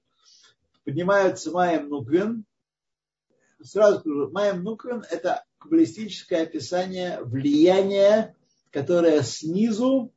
Поднимаются 0.83 1.51
Майем 1.51 1.89
Нуквин. 1.89 2.45
Сразу 3.61 3.99
скажу, 3.99 4.31
Майем 4.31 4.63
Нуквин– 4.63 5.03
это 5.11 5.45
каббалистическое 5.59 6.43
описание 6.43 7.21
влияния, 7.23 8.35
которое 8.71 9.21
снизу 9.21 10.11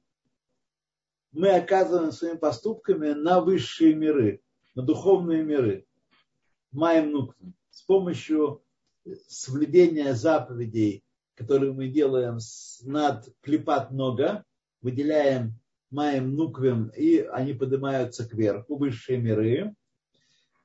мы 1.32 1.51
оказываем 1.51 2.12
своими 2.12 2.37
поступками 2.39 3.11
на 3.11 3.41
высшие 3.41 3.95
миры, 3.95 4.41
на 4.74 4.82
духовные 4.82 5.43
миры. 5.43 5.87
Майем 6.72 7.11
Нуквин. 7.11 7.55
С 7.70 7.82
помощью 7.82 8.62
соблюдения 9.28 10.14
заповедей, 10.14 11.05
которые 11.35 11.72
мы 11.72 11.89
делаем 11.89 12.39
над 12.82 13.28
клепат 13.41 13.91
нога, 13.91 14.45
выделяем 14.80 15.59
маем 15.91 16.35
нуквим, 16.35 16.89
и 16.89 17.18
они 17.18 17.55
поднимаются 17.55 18.28
кверху, 18.28 18.76
высшие 18.76 19.18
миры. 19.18 19.74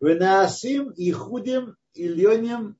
Венаасим 0.01 0.89
и 0.91 1.11
худим 1.11 1.75
и 1.93 2.07
ленем 2.07 2.77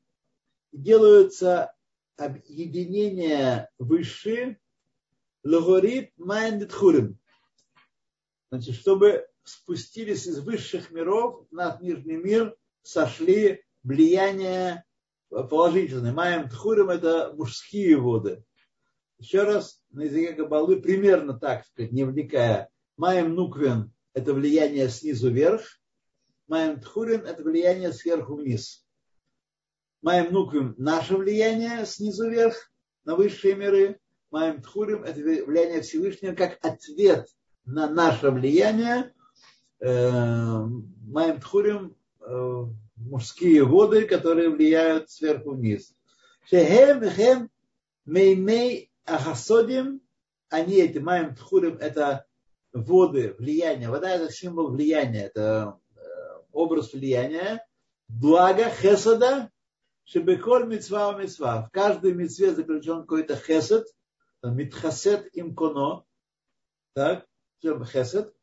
делаются 0.72 1.74
объединения 2.18 3.70
высшие, 3.78 4.60
логорит 5.44 6.12
майндетхурим. 6.18 7.20
Значит, 8.52 8.76
чтобы 8.76 9.28
спустились 9.44 10.26
из 10.28 10.40
высших 10.40 10.92
миров 10.92 11.46
на 11.52 11.78
нижний 11.82 12.18
мир, 12.18 12.56
сошли 12.82 13.64
влияния 13.84 14.86
положительные. 15.30 16.14
Маем 16.14 16.50
тхурим 16.50 16.90
это 16.90 17.34
мужские 17.36 17.98
воды. 17.98 18.44
Еще 19.18 19.44
раз, 19.44 19.84
на 19.92 20.04
языке 20.04 20.34
Кабалы 20.34 20.82
примерно 20.82 21.38
так 21.38 21.66
сказать, 21.66 21.92
не 21.92 22.04
вникая. 22.04 22.70
Маем 22.98 23.36
нуквин– 23.36 23.92
это 24.14 24.34
влияние 24.34 24.90
снизу 24.90 25.30
вверх. 25.30 25.62
Маем 26.48 26.80
тхурин– 26.80 27.22
это 27.26 27.44
влияние 27.44 27.94
сверху 27.94 28.36
вниз. 28.36 28.86
Маем 30.02 30.34
нуквим– 30.34 30.74
наше 30.78 31.16
влияние 31.16 31.86
снизу 31.86 32.30
вверх 32.30 32.72
на 33.04 33.16
высшие 33.16 33.56
миры. 33.56 34.00
Маем 34.32 34.62
тхурим– 34.62 35.04
это 35.06 35.20
влияние 35.20 35.82
Всевышнего 35.82 36.34
как 36.34 36.58
ответ 36.66 37.28
на 37.66 37.90
наше 37.90 38.32
влияние. 38.32 39.14
Э, 39.80 40.64
маем 41.08 41.40
тхурим 41.40 41.96
э,– 42.22 42.64
мужские 43.00 43.64
воды, 43.64 44.06
которые 44.06 44.50
влияют 44.50 45.10
сверху 45.10 45.52
вниз. 45.52 45.94
Шехем 46.50 47.10
хем 47.10 47.50
меймей 48.06 48.92
Ахасодим, 49.06 50.02
они 50.50 50.76
эти 50.76 50.98
маем 50.98 51.36
тхурим, 51.36 51.78
это 51.78 52.26
воды, 52.74 53.36
влияние. 53.38 53.90
Вода 53.90 54.10
это 54.10 54.32
символ 54.32 54.72
влияния, 54.72 55.26
это 55.26 55.80
э, 55.96 56.00
образ 56.52 56.94
влияния. 56.94 57.66
Благо, 58.08 58.70
хесада, 58.70 59.52
шебеколь 60.04 60.68
мецва 60.68 61.10
у 61.10 61.18
мецва. 61.18 61.64
В 61.64 61.72
каждой 61.72 62.14
мецве 62.14 62.54
заключен 62.54 63.02
какой-то 63.02 63.36
хесед, 63.36 63.88
митхасет 64.44 65.36
им 65.36 65.56
коно. 65.56 66.06
Так, 66.94 67.26
хесед. 67.62 68.34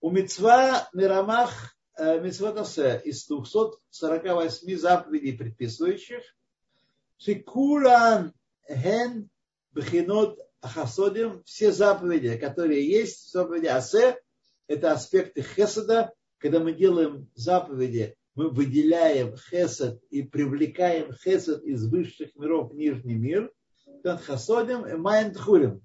У 0.00 0.10
мецва 0.10 0.88
мирамах 0.92 1.73
э, 1.96 2.20
мецватасе 2.20 3.00
из 3.04 3.26
248 3.26 4.76
заповедей 4.76 5.36
предписывающих. 5.36 6.22
Шикулан 7.18 8.32
хен 8.68 9.30
Бхинот 9.72 10.38
Хасодим, 10.62 11.42
все 11.44 11.72
заповеди, 11.72 12.36
которые 12.38 12.88
есть, 12.88 13.30
заповеди 13.32 13.66
Асе, 13.66 14.18
это 14.66 14.92
аспекты 14.92 15.42
Хесада, 15.42 16.12
когда 16.38 16.60
мы 16.60 16.72
делаем 16.72 17.30
заповеди, 17.34 18.16
мы 18.34 18.50
выделяем 18.50 19.36
Хесад 19.36 20.00
и 20.10 20.22
привлекаем 20.22 21.12
Хесад 21.12 21.62
из 21.64 21.86
высших 21.86 22.34
миров 22.36 22.72
в 22.72 22.74
нижний 22.74 23.14
мир, 23.14 23.52
Хасодим 24.04 24.86
и 24.86 24.94
Майн 24.94 25.32
Тхулим. 25.32 25.82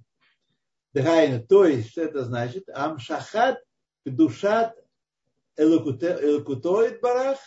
То 0.93 1.65
есть, 1.65 1.91
что 1.91 2.01
это 2.01 2.25
значит? 2.25 2.69
Амшахат, 2.69 3.59
душат, 4.05 4.75
элокутоид 5.59 7.01
барах, 7.01 7.39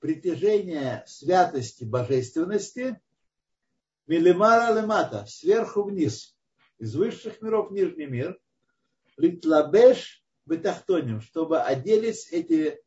притяжение 0.00 1.04
святости, 1.06 1.84
божественности, 1.84 3.00
Милимара 4.06 4.74
лемата, 4.78 5.24
сверху 5.26 5.84
вниз, 5.84 6.36
из 6.78 6.94
высших 6.94 7.40
миров 7.40 7.70
в 7.70 7.72
нижний 7.72 8.06
мир, 8.06 8.38
литлабеш 9.16 10.22
бетахтоним, 10.44 11.20
чтобы 11.22 11.60
оделись 11.60 12.30
эти, 12.30 12.80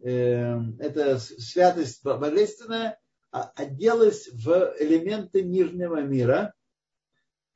э, 0.00 0.58
эта 0.80 1.18
святость 1.18 2.02
божественная, 2.02 2.98
а, 3.30 3.52
оделась 3.54 4.28
в 4.28 4.74
элементы 4.78 5.42
нижнего 5.42 6.00
мира, 6.02 6.54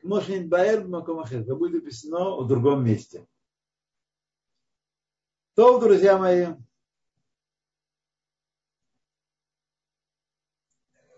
Баэр 0.03 0.87
Макомахер, 0.87 1.41
это 1.41 1.57
будет 1.57 1.83
написано 1.83 2.37
в 2.37 2.47
другом 2.47 2.85
месте. 2.85 3.27
То, 5.59 5.81
друзья 5.81 6.17
мои, 6.17 6.47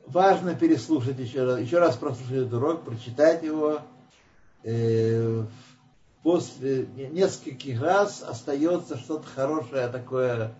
важно 0.06 0.54
переслушать 0.54 1.18
еще 1.18 1.44
раз, 1.44 1.60
еще 1.60 1.78
раз 1.78 1.98
прослушать 1.98 2.36
этот 2.36 2.54
урок, 2.54 2.84
прочитать 2.86 3.42
его. 3.42 3.82
Э, 4.62 5.44
после 6.22 6.86
нескольких 6.86 7.82
раз 7.82 8.22
остается 8.22 8.96
что-то 8.96 9.26
хорошее 9.26 9.88
такое 9.88 10.54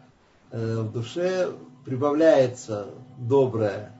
э, 0.51 0.81
в 0.81 0.93
душе, 0.93 1.51
прибавляется 1.87 2.91
доброе. 3.16 3.99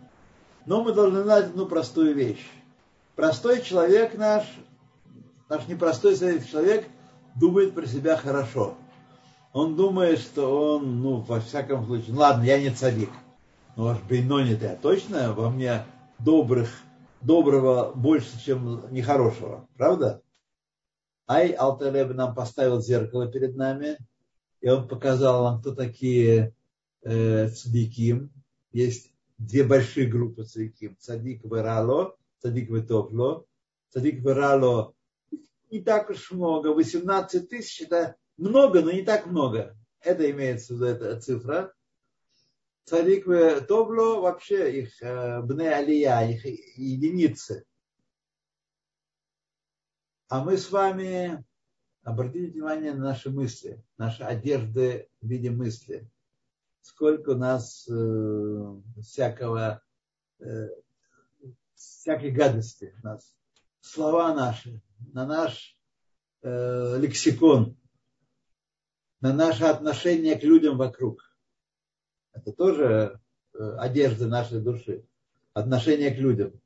Но 0.67 0.85
мы 0.85 0.93
должны 0.93 1.23
знать 1.23 1.47
одну 1.47 1.65
простую 1.65 2.15
вещь. 2.15 2.47
Простой 3.17 3.63
человек 3.63 4.13
наш, 4.13 4.45
наш 5.49 5.67
непростой 5.69 6.19
человек, 6.19 6.87
думает 7.35 7.75
про 7.75 7.87
себя 7.87 8.19
хорошо. 8.19 8.77
Он 9.53 9.77
думает, 9.77 10.21
что 10.21 10.77
он, 10.77 11.01
ну, 11.01 11.21
во 11.21 11.41
всяком 11.41 11.87
случае, 11.87 12.15
ну 12.15 12.21
ладно, 12.21 12.45
я 12.45 12.61
не 12.61 12.71
цадик 12.71 13.11
ну 13.77 13.85
ваш 13.85 14.03
бейнони 14.03 14.55
а 14.63 14.77
точно 14.77 15.33
во 15.33 15.49
мне 15.49 15.87
добрых, 16.19 16.69
доброго 17.23 17.93
больше, 17.95 18.39
чем 18.45 18.93
нехорошего, 18.93 19.69
правда? 19.77 20.23
Ай, 21.27 21.53
Алталеб 21.53 22.15
нам 22.15 22.35
поставил 22.35 22.83
зеркало 22.83 23.31
перед 23.33 23.57
нами, 23.57 23.97
и 24.61 24.69
он 24.69 24.87
показал 24.89 25.45
нам, 25.45 25.61
кто 25.61 25.75
такие 25.75 26.55
э, 27.03 27.49
цадиким. 27.49 28.31
Есть 28.73 29.15
две 29.39 29.65
большие 29.65 30.07
группы 30.07 30.45
цадиким. 30.45 30.97
Цадик 30.99 31.45
Верало, 31.45 32.17
Цадик 32.43 32.69
Ветопло. 32.69 33.47
Цадик 33.91 34.21
Верало 34.21 34.93
не 35.71 35.81
так 35.81 36.11
уж 36.11 36.33
много, 36.33 36.75
18 36.75 37.49
тысяч, 37.49 37.81
это 37.83 38.17
много, 38.41 38.83
но 38.83 38.91
не 38.91 39.03
так 39.03 39.27
много. 39.27 39.77
Это 40.01 40.31
имеется 40.31 40.73
в 40.73 40.77
виду 40.77 40.87
эта 40.87 41.21
цифра. 41.21 41.73
Цадик 42.85 43.25
Тобло 43.69 44.21
вообще 44.21 44.81
их 44.81 45.03
э, 45.03 45.43
бне 45.43 45.71
алия, 45.71 46.23
их 46.23 46.45
единицы. 46.77 47.65
А 50.29 50.45
мы 50.45 50.57
с 50.57 50.71
вами, 50.71 51.45
обратите 52.03 52.53
внимание 52.53 52.93
на 52.95 53.05
наши 53.07 53.31
мысли, 53.31 53.85
наши 53.99 54.23
одежды 54.23 55.09
в 55.21 55.27
виде 55.27 55.51
мысли. 55.51 56.09
Сколько 56.83 57.31
у 57.31 57.37
нас 57.37 57.89
э, 57.89 58.81
всякого, 59.03 59.83
э, 60.39 60.69
всякой 61.75 62.31
гадости 62.31 62.95
у 63.03 63.07
нас. 63.07 63.37
Слова 63.81 64.35
наши, 64.35 64.81
на 65.13 65.27
наш 65.27 65.77
э, 66.43 66.99
лексикон, 66.99 67.77
на 69.21 69.33
наше 69.33 69.65
отношение 69.65 70.37
к 70.37 70.43
людям 70.43 70.79
вокруг. 70.79 71.35
Это 72.33 72.53
тоже 72.53 73.21
э, 73.53 73.77
одежда 73.79 74.27
нашей 74.27 74.61
души, 74.61 75.05
отношение 75.53 76.11
к 76.11 76.19
людям. 76.19 76.61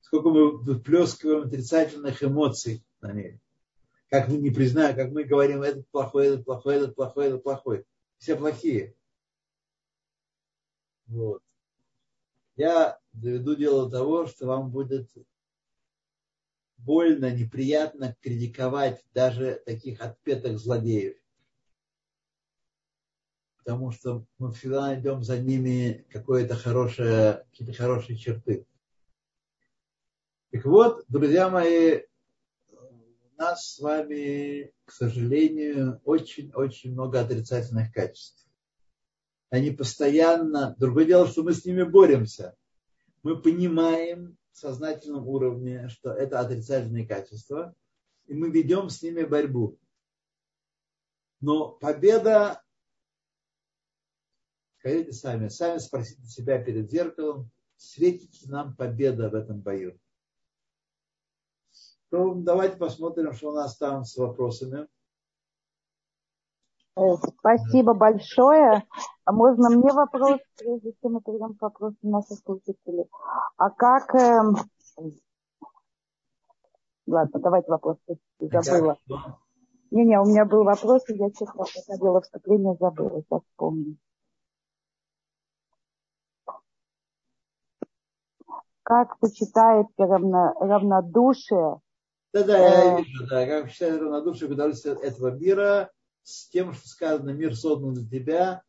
Сколько 0.00 0.30
мы 0.30 0.58
выплескиваем 0.58 1.46
отрицательных 1.46 2.22
эмоций 2.22 2.84
на 3.00 3.12
них. 3.12 3.38
Как 4.08 4.28
мы 4.28 4.36
не 4.38 4.50
признаем, 4.50 4.94
как 4.94 5.10
мы 5.10 5.24
говорим, 5.24 5.62
этот 5.62 5.88
плохой, 5.88 6.26
этот 6.26 6.44
плохой, 6.44 6.76
этот 6.76 6.94
плохой, 6.94 7.26
этот 7.28 7.42
плохой. 7.42 7.84
Все 8.18 8.36
плохие. 8.36 8.94
Вот. 11.06 11.42
Я 12.56 12.98
доведу 13.12 13.54
дело 13.54 13.88
до 13.88 13.98
того, 13.98 14.26
что 14.26 14.46
вам 14.46 14.70
будет 14.70 15.10
больно, 16.76 17.30
неприятно 17.30 18.16
критиковать 18.20 19.04
даже 19.14 19.62
таких 19.64 20.00
отпетых 20.00 20.58
злодеев. 20.58 21.21
Потому 23.64 23.92
что 23.92 24.24
мы 24.38 24.52
всегда 24.52 24.82
найдем 24.82 25.22
за 25.22 25.38
ними 25.38 26.04
какое-то 26.10 26.56
хорошее, 26.56 27.44
какие-то 27.50 27.72
хорошие 27.72 28.16
черты. 28.16 28.66
Так 30.50 30.64
вот, 30.64 31.04
друзья 31.08 31.48
мои, 31.48 32.00
у 32.70 33.38
нас 33.38 33.74
с 33.74 33.78
вами, 33.78 34.72
к 34.84 34.92
сожалению, 34.92 36.00
очень-очень 36.04 36.92
много 36.92 37.20
отрицательных 37.20 37.92
качеств. 37.92 38.46
Они 39.50 39.70
постоянно... 39.70 40.74
Другое 40.78 41.04
дело, 41.04 41.28
что 41.28 41.42
мы 41.42 41.52
с 41.52 41.64
ними 41.64 41.84
боремся. 41.84 42.56
Мы 43.22 43.40
понимаем, 43.40 44.36
сознательном 44.52 45.26
уровне, 45.28 45.88
что 45.88 46.12
это 46.12 46.40
отрицательные 46.40 47.06
качества, 47.06 47.74
и 48.26 48.34
мы 48.34 48.50
ведем 48.50 48.88
с 48.88 49.02
ними 49.02 49.24
борьбу. 49.24 49.78
Но 51.40 51.70
победа, 51.70 52.61
скажите 54.82 55.12
сами, 55.12 55.48
сами 55.48 55.78
спросите 55.78 56.26
себя 56.26 56.60
перед 56.60 56.90
зеркалом, 56.90 57.48
светит 57.76 58.42
ли 58.42 58.50
нам 58.50 58.74
победа 58.74 59.30
в 59.30 59.34
этом 59.34 59.60
бою. 59.60 59.96
То 62.10 62.34
давайте 62.34 62.76
посмотрим, 62.76 63.32
что 63.32 63.52
у 63.52 63.54
нас 63.54 63.76
там 63.76 64.04
с 64.04 64.16
вопросами. 64.16 64.88
Э, 66.96 67.00
спасибо 67.38 67.94
большое. 67.94 68.84
А 69.24 69.32
можно 69.32 69.70
мне 69.70 69.92
вопрос, 69.92 70.40
прежде 70.58 70.94
чем 71.00 71.12
мы 71.12 71.22
перейдем 71.22 71.54
к 71.54 71.62
вопросу 71.62 71.96
наших 72.02 72.40
слушателей? 72.44 73.08
А 73.56 73.70
как... 73.70 74.14
Э... 74.16 74.42
Ладно, 77.06 77.40
давайте 77.40 77.70
вопрос. 77.70 77.98
Забыла. 78.40 78.98
Не-не, 79.92 80.20
у 80.20 80.24
меня 80.24 80.44
был 80.44 80.64
вопрос, 80.64 81.08
и 81.08 81.14
я 81.14 81.30
честно 81.30 81.64
пока 81.64 82.20
вступление, 82.20 82.76
забыла. 82.80 83.22
Сейчас 83.22 83.42
вспомню. 83.44 83.96
Как 88.82 89.16
сочетается 89.20 90.06
равно, 90.06 90.54
равнодушие? 90.58 91.80
Да-да, 92.32 92.58
я 92.58 92.98
э, 92.98 93.02
вижу, 93.02 93.26
да, 93.28 93.46
как 93.46 93.68
сочетается 93.68 94.04
равнодушие 94.04 94.48
к 94.48 94.52
удовольствию 94.52 94.98
этого 94.98 95.28
мира 95.28 95.90
с 96.22 96.48
тем, 96.48 96.72
что 96.72 96.88
сказано, 96.88 97.30
мир 97.30 97.54
создан 97.54 97.94
для 97.94 98.08
тебя, 98.08 98.62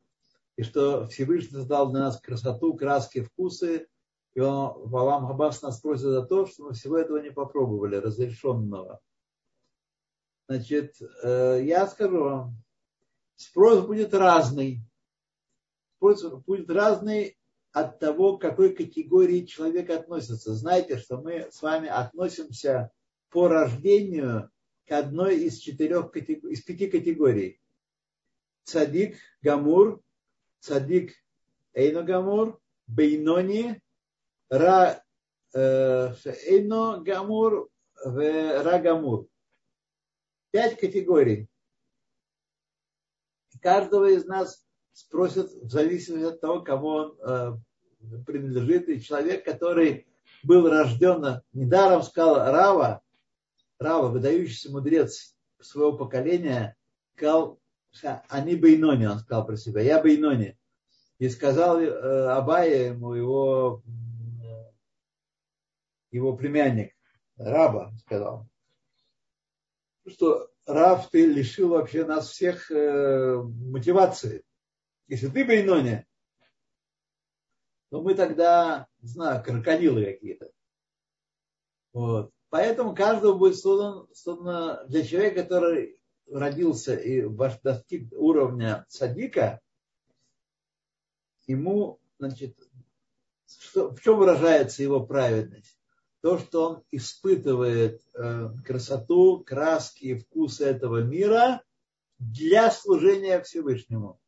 и 0.55 0.63
что 0.63 1.07
Всевышний 1.07 1.57
создал 1.57 1.91
для 1.91 2.01
нас 2.01 2.19
красоту, 2.19 2.75
краски, 2.75 3.21
вкусы, 3.21 3.87
и 4.33 4.39
он, 4.39 4.89
Валам 4.89 5.27
Хабас 5.27 5.61
нас 5.61 5.79
просит 5.79 6.03
за 6.03 6.23
то, 6.23 6.45
что 6.45 6.65
мы 6.65 6.73
всего 6.73 6.97
этого 6.97 7.17
не 7.17 7.31
попробовали, 7.31 7.95
разрешенного. 7.95 8.99
Значит, 10.47 10.95
э, 11.23 11.61
я 11.63 11.87
скажу 11.87 12.23
вам, 12.23 12.55
спрос 13.35 13.85
будет 13.85 14.13
разный. 14.13 14.81
Спрос 15.95 16.23
будет 16.45 16.69
разный 16.69 17.37
от 17.73 17.99
того, 17.99 18.37
к 18.37 18.41
какой 18.41 18.73
категории 18.73 19.45
человек 19.45 19.89
относится. 19.89 20.53
Знаете, 20.53 20.97
что 20.97 21.17
мы 21.17 21.51
с 21.51 21.61
вами 21.61 21.89
относимся 21.89 22.91
по 23.29 23.47
рождению 23.47 24.51
к 24.85 24.91
одной 24.91 25.39
из 25.39 25.57
четырех 25.57 26.15
из 26.15 26.61
пяти 26.61 26.87
категорий. 26.87 27.59
Цадик, 28.63 29.17
Гамур, 29.41 30.01
Цадик, 30.59 31.13
Эйно 31.73 32.03
Гамур, 32.03 32.61
Бейнони, 32.85 33.81
Ра, 34.49 35.03
э, 35.53 36.13
Эйно 36.45 37.01
Гамур, 37.01 37.69
Ра 38.05 38.79
Гамур. 38.79 39.27
Пять 40.51 40.79
категорий. 40.79 41.49
Каждого 43.61 44.11
из 44.11 44.25
нас 44.25 44.63
спросят 44.93 45.51
в 45.51 45.69
зависимости 45.69 46.25
от 46.25 46.39
того, 46.39 46.61
кому 46.61 46.87
он 46.87 47.17
э, 47.19 47.53
принадлежит. 48.25 48.89
И 48.89 49.01
человек, 49.01 49.43
который 49.43 50.07
был 50.43 50.69
рожден, 50.69 51.41
недаром 51.51 52.03
сказал 52.03 52.35
Рава, 52.35 53.01
Рава, 53.79 54.09
выдающийся 54.09 54.71
мудрец 54.71 55.35
своего 55.59 55.97
поколения, 55.97 56.75
сказал, 57.15 57.59
они 58.29 58.55
Бейнони, 58.55 59.05
он 59.05 59.19
сказал 59.19 59.45
про 59.45 59.57
себя, 59.57 59.81
я 59.81 60.01
Бейнони. 60.01 60.57
И 61.19 61.29
сказал 61.29 61.79
э, 61.79 62.27
Абая 62.31 62.89
ему 62.89 63.13
его, 63.13 63.81
его 66.11 66.35
племянник, 66.35 66.93
Раба, 67.37 67.91
сказал, 67.99 68.47
что 70.07 70.49
Рав, 70.65 71.09
ты 71.09 71.25
лишил 71.25 71.69
вообще 71.69 72.05
нас 72.05 72.29
всех 72.29 72.71
э, 72.71 73.41
мотивации. 73.43 74.43
Если 75.07 75.27
ты 75.27 75.45
Бейнони, 75.45 76.05
то 77.89 78.01
мы 78.01 78.15
тогда, 78.15 78.87
не 79.01 79.07
знаю, 79.07 79.43
крокодилы 79.43 80.05
какие-то. 80.05 80.51
Вот. 81.93 82.31
Поэтому 82.49 82.95
каждого 82.95 83.37
будет 83.37 83.57
создан, 83.57 84.07
создан 84.13 84.87
для 84.87 85.03
человека, 85.05 85.43
который 85.43 85.99
родился 86.29 86.95
и 86.95 87.21
достиг 87.63 88.11
уровня 88.13 88.85
садика, 88.89 89.59
ему, 91.45 91.99
значит, 92.19 92.57
что, 93.47 93.89
в 93.89 94.01
чем 94.01 94.17
выражается 94.17 94.81
его 94.81 95.05
праведность? 95.05 95.77
То, 96.21 96.39
что 96.39 96.69
он 96.69 96.83
испытывает 96.91 98.01
э, 98.13 98.49
красоту, 98.65 99.43
краски 99.43 100.05
и 100.05 100.17
вкусы 100.17 100.65
этого 100.65 101.01
мира 101.01 101.61
для 102.17 102.71
служения 102.71 103.41
Всевышнему. 103.41 104.19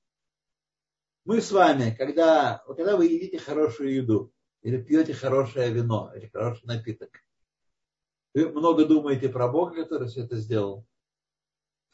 Мы 1.25 1.41
с 1.41 1.51
вами, 1.51 1.89
когда, 1.97 2.63
когда 2.67 2.95
вы 2.95 3.07
едите 3.07 3.39
хорошую 3.39 3.95
еду, 3.95 4.31
или 4.61 4.81
пьете 4.81 5.15
хорошее 5.15 5.71
вино, 5.71 6.11
или 6.15 6.27
хороший 6.27 6.65
напиток, 6.65 7.09
вы 8.35 8.49
много 8.49 8.85
думаете 8.85 9.29
про 9.29 9.47
Бога, 9.47 9.75
который 9.75 10.07
все 10.07 10.23
это 10.23 10.35
сделал. 10.37 10.85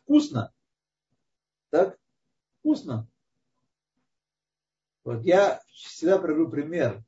Вкусно. 0.04 0.54
Так? 1.70 1.98
Вкусно. 2.60 3.10
Вот 5.06 5.24
я 5.24 5.62
всегда 5.72 6.20
привожу 6.20 6.50
пример, 6.50 7.02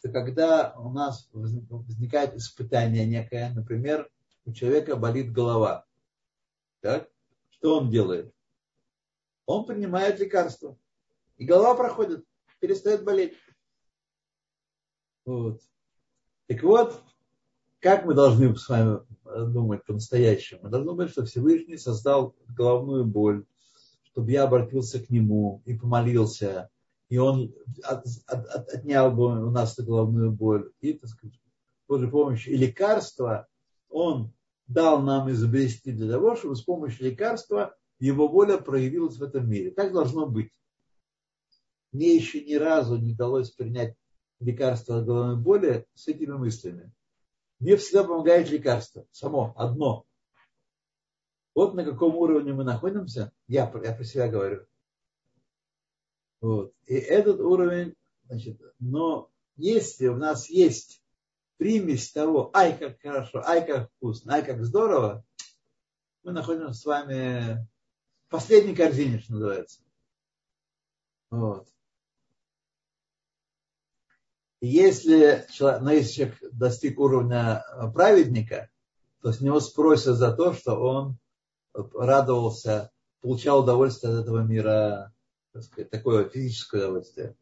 что 0.00 0.10
когда 0.10 0.74
у 0.76 0.90
нас 0.90 1.28
возникает 1.32 2.34
испытание 2.34 3.06
некое, 3.06 3.52
например, 3.54 4.10
у 4.44 4.52
человека 4.52 4.96
болит 4.96 5.32
голова, 5.32 5.86
так? 6.80 7.08
что 7.50 7.78
он 7.78 7.90
делает? 7.90 8.34
Он 9.46 9.64
принимает 9.66 10.18
лекарство, 10.18 10.76
и 11.38 11.44
голова 11.44 11.74
проходит, 11.74 12.24
перестает 12.60 13.04
болеть. 13.04 13.34
Вот. 15.24 15.60
Так 16.46 16.62
вот, 16.62 17.02
как 17.80 18.04
мы 18.04 18.14
должны 18.14 18.54
с 18.56 18.68
вами 18.68 19.00
думать 19.24 19.84
по-настоящему? 19.84 20.62
Мы 20.64 20.70
должны 20.70 20.90
думать, 20.90 21.10
что 21.10 21.24
Всевышний 21.24 21.76
создал 21.76 22.34
головную 22.48 23.04
боль, 23.04 23.44
чтобы 24.02 24.32
я 24.32 24.44
обратился 24.44 25.00
к 25.00 25.10
Нему 25.10 25.62
и 25.64 25.74
помолился, 25.74 26.70
и 27.08 27.18
он 27.18 27.54
от, 27.84 28.04
от, 28.26 28.46
от, 28.46 28.68
отнял 28.68 29.10
бы 29.10 29.46
у 29.46 29.50
нас 29.50 29.78
головную 29.78 30.32
боль, 30.32 30.72
и, 30.80 30.92
так 30.94 31.08
сказать, 31.08 31.38
Божьей 31.86 32.10
помощью, 32.10 32.52
и 32.52 32.56
лекарства 32.56 33.46
он 33.88 34.32
дал 34.66 35.00
нам 35.00 35.30
изобрести 35.30 35.92
для 35.92 36.10
того, 36.10 36.36
чтобы 36.36 36.56
с 36.56 36.62
помощью 36.62 37.06
лекарства 37.06 37.74
его 37.98 38.28
воля 38.28 38.58
проявилась 38.58 39.16
в 39.16 39.22
этом 39.22 39.48
мире. 39.48 39.70
Так 39.70 39.92
должно 39.92 40.26
быть. 40.26 40.52
Мне 41.92 42.14
еще 42.14 42.44
ни 42.44 42.54
разу 42.54 42.96
не 42.96 43.12
удалось 43.12 43.50
принять 43.50 43.94
лекарство 44.40 44.98
от 44.98 45.06
головной 45.06 45.36
боли 45.36 45.86
с 45.94 46.08
этими 46.08 46.32
мыслями. 46.32 46.92
Мне 47.58 47.76
всегда 47.76 48.04
помогает 48.04 48.50
лекарство. 48.50 49.06
Само, 49.10 49.52
одно. 49.56 50.04
Вот 51.54 51.74
на 51.74 51.84
каком 51.84 52.14
уровне 52.16 52.52
мы 52.52 52.62
находимся. 52.62 53.32
Я, 53.48 53.62
я 53.82 53.94
про 53.94 54.04
себя 54.04 54.28
говорю. 54.28 54.66
Вот. 56.40 56.72
И 56.86 56.94
этот 56.94 57.40
уровень, 57.40 57.94
значит, 58.26 58.60
но 58.78 59.30
если 59.56 60.06
у 60.06 60.16
нас 60.16 60.48
есть 60.48 61.02
примесь 61.56 62.12
того, 62.12 62.50
ай, 62.54 62.78
как 62.78 63.00
хорошо, 63.00 63.42
ай, 63.44 63.66
как 63.66 63.90
вкусно, 63.96 64.34
ай, 64.34 64.44
как 64.44 64.64
здорово, 64.64 65.24
мы 66.22 66.32
находимся 66.32 66.74
с 66.74 66.84
вами 66.84 67.66
в 68.26 68.30
последней 68.30 68.76
корзине, 68.76 69.18
что 69.18 69.32
называется. 69.32 69.80
Вот. 71.30 71.68
Если 74.60 75.46
человек, 75.52 76.36
достиг 76.52 76.98
уровня 76.98 77.64
праведника, 77.94 78.68
то 79.22 79.32
с 79.32 79.40
него 79.40 79.60
спросят 79.60 80.16
за 80.16 80.32
то, 80.32 80.52
что 80.52 80.74
он 80.74 81.18
радовался, 81.72 82.90
получал 83.20 83.62
удовольствие 83.62 84.12
от 84.12 84.24
этого 84.24 84.42
мира, 84.42 85.12
так 85.52 85.62
сказать, 85.62 85.90
такое 85.90 86.28
физическое 86.28 86.78
удовольствие 86.78 87.36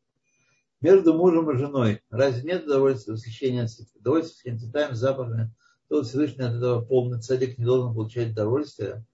между 0.80 1.14
мужем 1.14 1.50
и 1.50 1.56
женой. 1.56 2.02
Разве 2.10 2.42
нет 2.42 2.64
удовольствия 2.64 3.14
восхищения 3.14 3.68
удовольствия 3.94 4.56
цветами, 4.56 4.94
запахами? 4.94 5.52
То 5.88 6.02
Всевышний 6.02 6.44
от 6.44 6.54
этого 6.54 6.84
полный 6.84 7.20
цадик 7.20 7.58
не 7.58 7.64
должен 7.64 7.94
получать 7.94 8.32
удовольствие. 8.32 9.04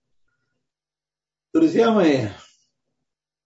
Друзья 1.52 1.92
мои, 1.92 2.28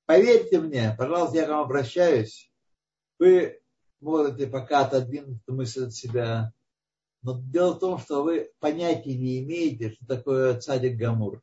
поверьте 0.07 0.61
мне, 0.61 0.95
пожалуйста, 0.97 1.37
я 1.37 1.47
к 1.47 1.49
вам 1.49 1.65
обращаюсь. 1.65 2.53
Вы 3.19 3.61
можете 4.07 4.47
пока 4.47 4.87
отодвинуть 4.87 5.43
эту 5.43 5.55
мысль 5.55 5.87
от 5.87 5.95
себя. 5.95 6.53
Но 7.23 7.41
дело 7.41 7.75
в 7.75 7.81
том, 7.81 7.99
что 7.99 8.23
вы 8.23 8.53
понятия 8.61 9.17
не 9.17 9.41
имеете, 9.41 9.91
что 9.91 10.07
такое 10.07 10.61
цадик 10.61 10.97
Гамур. 10.97 11.43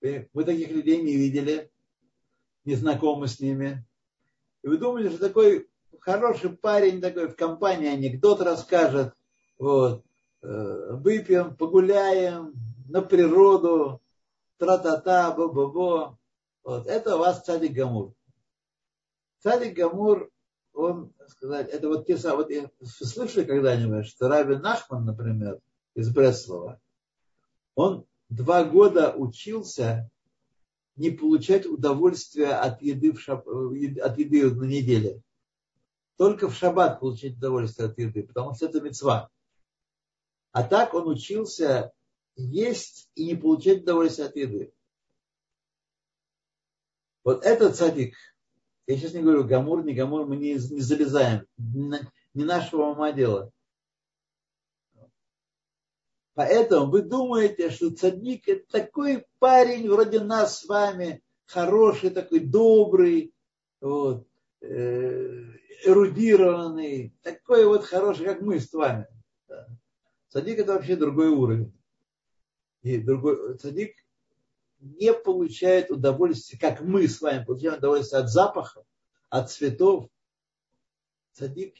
Вы, 0.00 0.44
таких 0.44 0.70
людей 0.70 1.02
не 1.02 1.16
видели, 1.16 1.70
не 2.64 2.76
знакомы 2.76 3.26
с 3.26 3.40
ними. 3.40 3.84
И 4.62 4.68
вы 4.68 4.78
думаете, 4.78 5.10
что 5.10 5.18
такой 5.18 5.68
хороший 6.00 6.50
парень 6.50 7.00
такой 7.00 7.28
в 7.28 7.34
компании 7.34 7.88
анекдот 7.88 8.40
расскажет, 8.40 9.12
вот, 9.58 10.04
э, 10.42 10.92
выпьем, 10.92 11.56
погуляем 11.56 12.54
на 12.88 13.02
природу, 13.02 14.00
тра-та-та, 14.58 15.32
бо-бо-бо. 15.32 16.16
Вот, 16.62 16.86
это 16.86 17.16
у 17.16 17.18
вас 17.18 17.42
цадик 17.42 17.72
Гамур. 17.72 18.14
Цадик 19.40 19.76
Гамур, 19.76 20.30
он, 20.80 21.12
сказать, 21.28 21.68
это 21.70 21.88
вот 21.88 22.06
те 22.06 22.16
самые, 22.16 22.36
вот 22.36 22.50
я 22.50 22.70
слышали 22.86 23.44
когда-нибудь, 23.44 24.06
что 24.06 24.28
Раби 24.28 24.56
Нахман, 24.56 25.04
например, 25.04 25.60
из 25.94 26.10
Бреслова, 26.10 26.80
он 27.74 28.06
два 28.28 28.64
года 28.64 29.14
учился 29.14 30.10
не 30.96 31.10
получать 31.10 31.66
удовольствие 31.66 32.52
от 32.52 32.82
еды, 32.82 33.12
в 33.12 33.20
шаб... 33.20 33.46
от 33.48 34.18
еды 34.18 34.50
на 34.50 34.64
неделе. 34.64 35.22
Только 36.16 36.48
в 36.48 36.54
шаббат 36.54 37.00
получать 37.00 37.38
удовольствие 37.38 37.88
от 37.88 37.98
еды, 37.98 38.22
потому 38.22 38.54
что 38.54 38.66
это 38.66 38.80
мецва. 38.80 39.30
А 40.52 40.62
так 40.62 40.92
он 40.94 41.08
учился 41.08 41.92
есть 42.36 43.08
и 43.14 43.26
не 43.26 43.34
получать 43.34 43.82
удовольствие 43.82 44.28
от 44.28 44.36
еды. 44.36 44.72
Вот 47.24 47.44
этот 47.44 47.76
садик, 47.76 48.16
я 48.86 48.96
сейчас 48.96 49.14
не 49.14 49.22
говорю 49.22 49.44
гамур, 49.44 49.84
не 49.84 49.94
гамур, 49.94 50.26
мы 50.26 50.36
не, 50.36 50.54
не 50.54 50.80
залезаем, 50.80 51.46
не 51.58 52.44
нашего 52.44 52.90
ума 52.90 53.12
дело. 53.12 53.52
Поэтому 56.34 56.90
вы 56.90 57.02
думаете, 57.02 57.70
что 57.70 57.90
цадник 57.90 58.48
это 58.48 58.64
такой 58.70 59.26
парень 59.38 59.90
вроде 59.90 60.20
нас 60.20 60.60
с 60.60 60.64
вами, 60.64 61.22
хороший 61.44 62.10
такой, 62.10 62.40
добрый, 62.40 63.34
вот, 63.80 64.26
э, 64.60 65.44
эрудированный, 65.84 67.14
такой 67.22 67.66
вот 67.66 67.84
хороший, 67.84 68.26
как 68.26 68.40
мы 68.40 68.60
с 68.60 68.72
вами. 68.72 69.06
Да. 69.48 69.68
Цадик 70.28 70.60
это 70.60 70.74
вообще 70.74 70.96
другой 70.96 71.28
уровень. 71.28 71.72
И 72.82 72.98
другой 72.98 73.58
цадик 73.58 73.94
не 74.80 75.12
получает 75.12 75.90
удовольствия, 75.90 76.58
как 76.58 76.80
мы 76.80 77.06
с 77.06 77.20
вами 77.20 77.44
получаем 77.44 77.78
удовольствие 77.78 78.22
от 78.22 78.30
запахов, 78.30 78.84
от 79.28 79.50
цветов. 79.50 80.08
Цадик, 81.32 81.76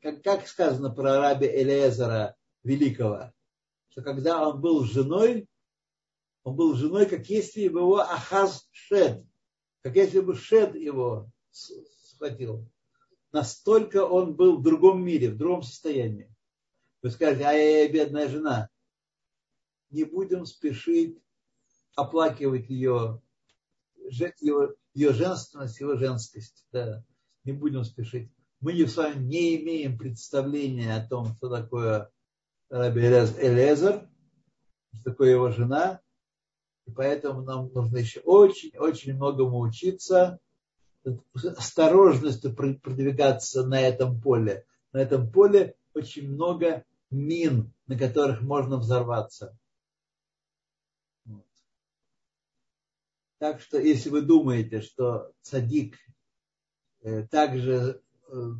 как, 0.00 0.22
как 0.22 0.46
сказано 0.46 0.90
про 0.90 1.18
раби 1.18 1.46
Элиезера 1.46 2.36
Великого, 2.62 3.32
что 3.88 4.02
когда 4.02 4.48
он 4.48 4.60
был 4.60 4.84
женой, 4.84 5.48
он 6.44 6.56
был 6.56 6.74
женой, 6.74 7.06
как 7.06 7.26
если 7.26 7.68
бы 7.68 7.80
его 7.80 7.98
Ахаз 7.98 8.68
шед, 8.70 9.24
как 9.82 9.96
если 9.96 10.20
бы 10.20 10.34
шед 10.36 10.74
его 10.74 11.30
схватил. 11.50 12.68
Настолько 13.32 14.04
он 14.04 14.36
был 14.36 14.58
в 14.58 14.62
другом 14.62 15.04
мире, 15.04 15.30
в 15.30 15.36
другом 15.36 15.62
состоянии. 15.62 16.32
Вы 17.02 17.10
скажете, 17.10 17.44
ай-яй-яй, 17.44 17.92
бедная 17.92 18.28
жена. 18.28 18.70
Не 19.90 20.04
будем 20.04 20.46
спешить 20.46 21.23
оплакивать 21.94 22.68
ее, 22.68 23.20
ее, 23.96 24.74
ее 24.94 25.12
женственность, 25.12 25.80
его 25.80 25.96
женскость. 25.96 26.64
Да. 26.72 27.04
Не 27.44 27.52
будем 27.52 27.84
спешить. 27.84 28.30
Мы 28.60 28.72
с 28.86 28.96
вами 28.96 29.22
не 29.22 29.56
имеем 29.62 29.98
представления 29.98 30.94
о 30.96 31.06
том, 31.06 31.34
что 31.36 31.50
такое 31.50 32.10
Раби 32.70 33.02
Элезер, 33.02 34.08
что 34.92 35.04
такое 35.10 35.32
его 35.32 35.50
жена, 35.50 36.00
и 36.86 36.90
поэтому 36.90 37.42
нам 37.42 37.70
нужно 37.72 37.98
еще 37.98 38.20
очень-очень 38.20 39.14
многому 39.14 39.60
учиться, 39.60 40.38
осторожностью 41.34 42.54
продвигаться 42.54 43.66
на 43.66 43.80
этом 43.80 44.20
поле. 44.20 44.64
На 44.92 44.98
этом 44.98 45.30
поле 45.30 45.76
очень 45.92 46.30
много 46.30 46.84
мин, 47.10 47.72
на 47.86 47.98
которых 47.98 48.40
можно 48.42 48.78
взорваться. 48.78 49.56
Так 53.44 53.60
что, 53.60 53.78
если 53.78 54.08
вы 54.08 54.22
думаете, 54.22 54.80
что 54.80 55.30
цадик 55.42 55.98
э, 57.02 57.24
также 57.24 58.00
э, 58.30 58.52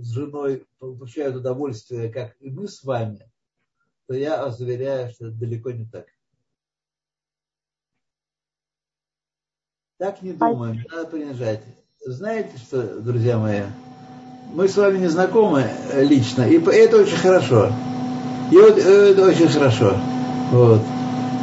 с 0.00 0.10
женой 0.10 0.66
получают 0.80 1.36
удовольствие, 1.36 2.08
как 2.08 2.34
и 2.40 2.50
мы 2.50 2.66
с 2.66 2.82
вами, 2.82 3.30
то 4.08 4.14
я 4.14 4.42
вас 4.42 4.58
уверяю, 4.58 5.12
что 5.12 5.28
это 5.28 5.36
далеко 5.36 5.70
не 5.70 5.86
так. 5.86 6.06
Так 9.98 10.20
не 10.22 10.32
думаем, 10.32 10.74
не 10.74 10.88
надо 10.90 11.08
принижать. 11.08 11.62
Знаете 12.04 12.58
что, 12.58 13.00
друзья 13.00 13.38
мои, 13.38 13.62
мы 14.52 14.66
с 14.66 14.76
вами 14.76 14.98
не 14.98 15.08
знакомы 15.08 15.70
лично, 15.94 16.42
и 16.42 16.58
это 16.58 16.96
очень 16.96 17.16
хорошо. 17.16 17.72
И 18.50 18.56
вот 18.56 18.76
э, 18.76 19.12
это 19.12 19.24
очень 19.24 19.48
хорошо. 19.48 19.96
Вот. 20.50 20.82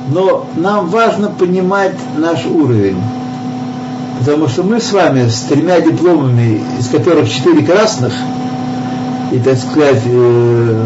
Но 0.10 0.45
нам 0.56 0.88
важно 0.88 1.30
понимать 1.30 1.95
наш 2.18 2.45
уровень. 2.45 3.01
Потому 4.20 4.47
что 4.47 4.64
мы 4.64 4.80
с 4.80 4.91
вами 4.91 5.28
с 5.28 5.41
тремя 5.41 5.82
дипломами, 5.82 6.62
из 6.80 6.88
которых 6.88 7.30
четыре 7.30 7.66
красных, 7.66 8.14
и, 9.32 9.39
так 9.39 9.58
сказать, 9.58 10.01
э, 10.06 10.86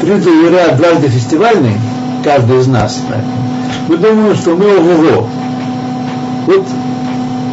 трижды 0.00 0.30
юра, 0.30 0.76
дважды 0.76 1.08
фестивальный, 1.08 1.74
каждый 2.22 2.58
из 2.58 2.66
нас, 2.66 3.00
так, 3.08 3.20
мы 3.88 3.96
думаем, 3.96 4.34
что 4.34 4.54
мы 4.54 4.66
ого-го. 4.76 5.28
Вот 6.46 6.66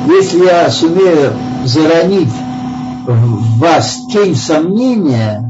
если 0.07 0.45
я 0.45 0.69
сумею 0.69 1.33
заронить 1.65 2.31
в 3.05 3.59
вас 3.59 3.99
тень 4.11 4.35
сомнения 4.35 5.43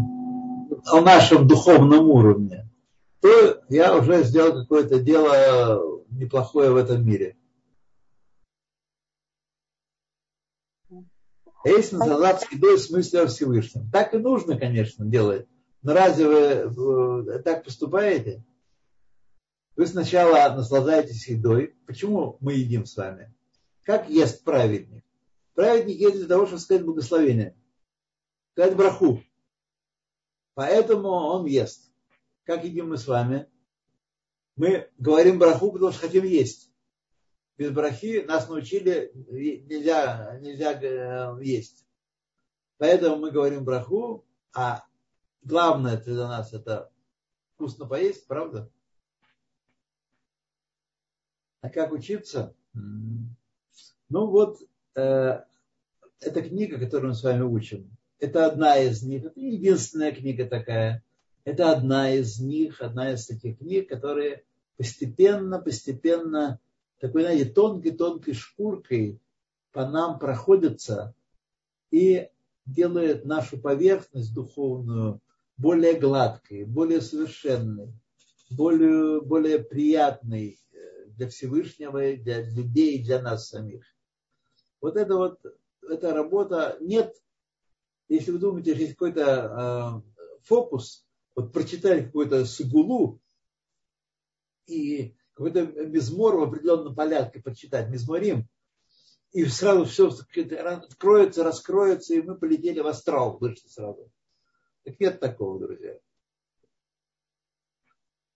о 0.91 1.02
нашем 1.02 1.47
духовном 1.47 2.10
уровне, 2.10 2.61
то 3.22 3.63
я 3.69 3.95
уже 3.95 4.24
сделал 4.24 4.61
какое-то 4.61 4.99
дело 4.99 6.05
неплохое 6.09 6.72
в 6.72 6.76
этом 6.76 7.05
мире. 7.05 7.38
Если 11.63 11.95
называть 11.95 12.47
едой 12.51 12.78
в 12.78 12.82
смысле 12.82 13.22
о 13.22 13.28
Всевышнем. 13.28 13.89
Так 13.91 14.15
и 14.15 14.17
нужно, 14.17 14.57
конечно, 14.57 15.05
делать. 15.05 15.47
Но 15.84 15.93
разве 15.93 16.65
вы 16.65 17.39
так 17.43 17.63
поступаете? 17.63 18.43
Вы 19.76 19.86
сначала 19.86 20.53
наслаждаетесь 20.55 21.28
едой. 21.28 21.76
Почему 21.86 22.38
мы 22.39 22.53
едим 22.53 22.86
с 22.86 22.97
вами? 22.97 23.34
Как 23.84 24.09
ест 24.09 24.43
праведник? 24.43 25.03
Праведник 25.53 25.97
едет 25.97 26.17
для 26.17 26.28
того, 26.28 26.47
чтобы 26.47 26.61
сказать 26.61 26.84
благословение. 26.84 27.55
Сказать 28.53 28.76
браху. 28.76 29.24
Поэтому 30.55 31.09
он 31.09 31.45
ест. 31.45 31.91
Как 32.44 32.64
едим 32.64 32.89
мы 32.89 32.98
с 32.98 33.08
вами? 33.08 33.48
Мы 34.56 34.89
говорим 34.98 35.39
браху, 35.39 35.72
потому 35.72 35.92
что 35.92 36.02
хотим 36.02 36.24
есть. 36.24 36.72
Без 37.58 37.72
брахи 37.72 38.24
нас 38.26 38.50
научили, 38.50 39.12
нельзя, 39.14 40.38
нельзя 40.42 40.74
э, 40.74 41.44
есть. 41.44 41.86
Поэтому 42.78 43.18
мы 43.18 43.32
говорим 43.32 43.64
браху, 43.64 44.26
а 44.54 44.84
главное 45.44 45.98
для 45.98 46.28
нас 46.28 46.54
это 46.54 46.92
вкусно 47.54 47.86
поесть, 47.86 48.26
правда? 48.26 48.72
А 51.62 51.70
как 51.70 51.92
учиться? 51.92 52.56
Ну 52.74 53.36
вот, 54.10 54.60
э, 54.96 55.44
эта 56.20 56.42
книга, 56.42 56.80
которую 56.80 57.10
мы 57.10 57.16
с 57.16 57.24
вами 57.24 57.44
учим, 57.44 57.96
это 58.18 58.48
одна 58.48 58.78
из 58.78 59.04
них, 59.04 59.26
это 59.26 59.39
единственная 59.39 60.12
книга 60.12 60.48
такая. 60.48 61.04
Это 61.44 61.72
одна 61.72 62.14
из 62.14 62.39
них, 62.39 62.82
одна 62.82 63.14
из 63.14 63.26
таких 63.26 63.58
книг, 63.58 63.89
которые 63.89 64.44
постепенно, 64.78 65.60
постепенно, 65.60 66.60
такой, 67.00 67.24
знаете, 67.24 67.46
тонкой-тонкой 67.46 68.34
шкуркой 68.34 69.20
по 69.72 69.88
нам 69.88 70.20
проходятся 70.20 71.16
и 71.89 72.30
делают 72.66 73.26
нашу 73.26 73.60
поверхность 73.60 74.34
духовную 74.34 75.22
более 75.58 76.00
гладкой, 76.00 76.64
более 76.66 77.02
совершенной, 77.02 77.94
более, 78.50 79.22
более 79.22 79.60
приятной 79.60 80.60
э, 80.72 81.06
для 81.08 81.28
Всевышнего, 81.30 82.16
для 82.18 82.42
людей 82.42 83.04
для 83.04 83.22
нас 83.22 83.50
самих. 83.50 83.86
Вот 84.80 84.98
это 84.98 85.16
вот, 85.16 85.39
эта 85.88 86.14
работа, 86.14 86.78
нет, 86.82 87.16
если 88.10 88.32
вы 88.32 88.39
думаете, 88.39 88.74
что 88.74 88.82
есть 88.82 88.94
какой-то 88.94 90.02
э, 90.04 90.22
фокус, 90.44 91.06
вот 91.36 91.53
прочитали 91.53 92.03
какую-то 92.03 92.45
сугулу 92.45 93.19
и 94.67 95.15
какой-то 95.34 95.65
мизмор 95.65 96.38
в 96.38 96.43
определенном 96.43 96.95
порядке 96.95 97.41
прочитать, 97.41 97.89
мизморим, 97.89 98.47
и 99.32 99.45
сразу 99.45 99.86
все 99.86 100.09
откроется, 100.09 101.43
раскроется, 101.43 102.13
и 102.13 102.21
мы 102.21 102.38
полетели 102.38 102.79
в 102.79 102.88
астрал, 102.88 103.38
вышли 103.38 103.67
сразу. 103.67 104.11
Так 104.84 104.99
нет 104.99 105.19
такого, 105.19 105.59
друзья. 105.59 105.97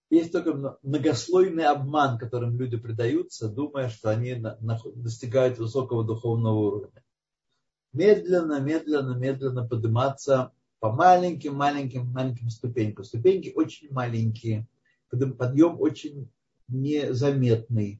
Есть 0.09 0.31
только 0.31 0.77
многослойный 0.83 1.65
обман, 1.65 2.17
которым 2.17 2.57
люди 2.57 2.77
предаются, 2.77 3.49
думая, 3.49 3.89
что 3.89 4.09
они 4.09 4.41
достигают 4.95 5.57
высокого 5.57 6.05
духовного 6.05 6.57
уровня. 6.57 7.03
Медленно, 7.91 8.61
медленно, 8.61 9.17
медленно 9.17 9.67
подниматься 9.67 10.53
по 10.85 10.91
маленьким, 10.91 11.55
маленьким, 11.55 12.11
маленьким 12.11 12.51
ступенькам. 12.51 13.05
Ступеньки 13.05 13.51
очень 13.55 13.91
маленькие, 13.91 14.67
подъем 15.09 15.81
очень 15.81 16.29
незаметный. 16.67 17.99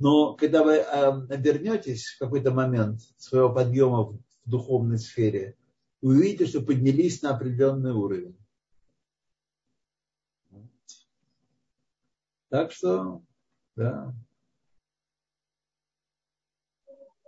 Но 0.00 0.34
когда 0.34 0.64
вы 0.64 0.80
обернетесь 0.80 2.06
в 2.08 2.18
какой-то 2.18 2.50
момент 2.50 3.02
своего 3.18 3.54
подъема 3.54 4.06
в 4.06 4.20
духовной 4.46 4.98
сфере, 4.98 5.56
вы 6.02 6.16
увидите, 6.16 6.46
что 6.46 6.60
поднялись 6.60 7.22
на 7.22 7.36
определенный 7.36 7.92
уровень. 7.92 8.36
Так 12.48 12.72
что, 12.72 13.22
да. 13.76 14.12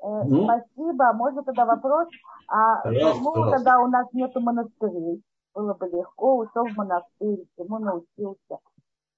Ну, 0.02 0.44
Спасибо. 0.44 1.12
Можно 1.12 1.44
тогда 1.44 1.64
вопрос? 1.64 2.08
А 2.48 2.82
почему 2.82 3.50
тогда 3.50 3.78
у 3.80 3.88
нас 3.88 4.06
нету 4.12 4.40
монастырей? 4.40 5.22
Было 5.54 5.74
бы 5.74 5.86
легко, 5.86 6.38
ушел 6.38 6.66
в 6.66 6.76
монастырь, 6.76 7.46
чему 7.56 7.78
научился. 7.78 8.58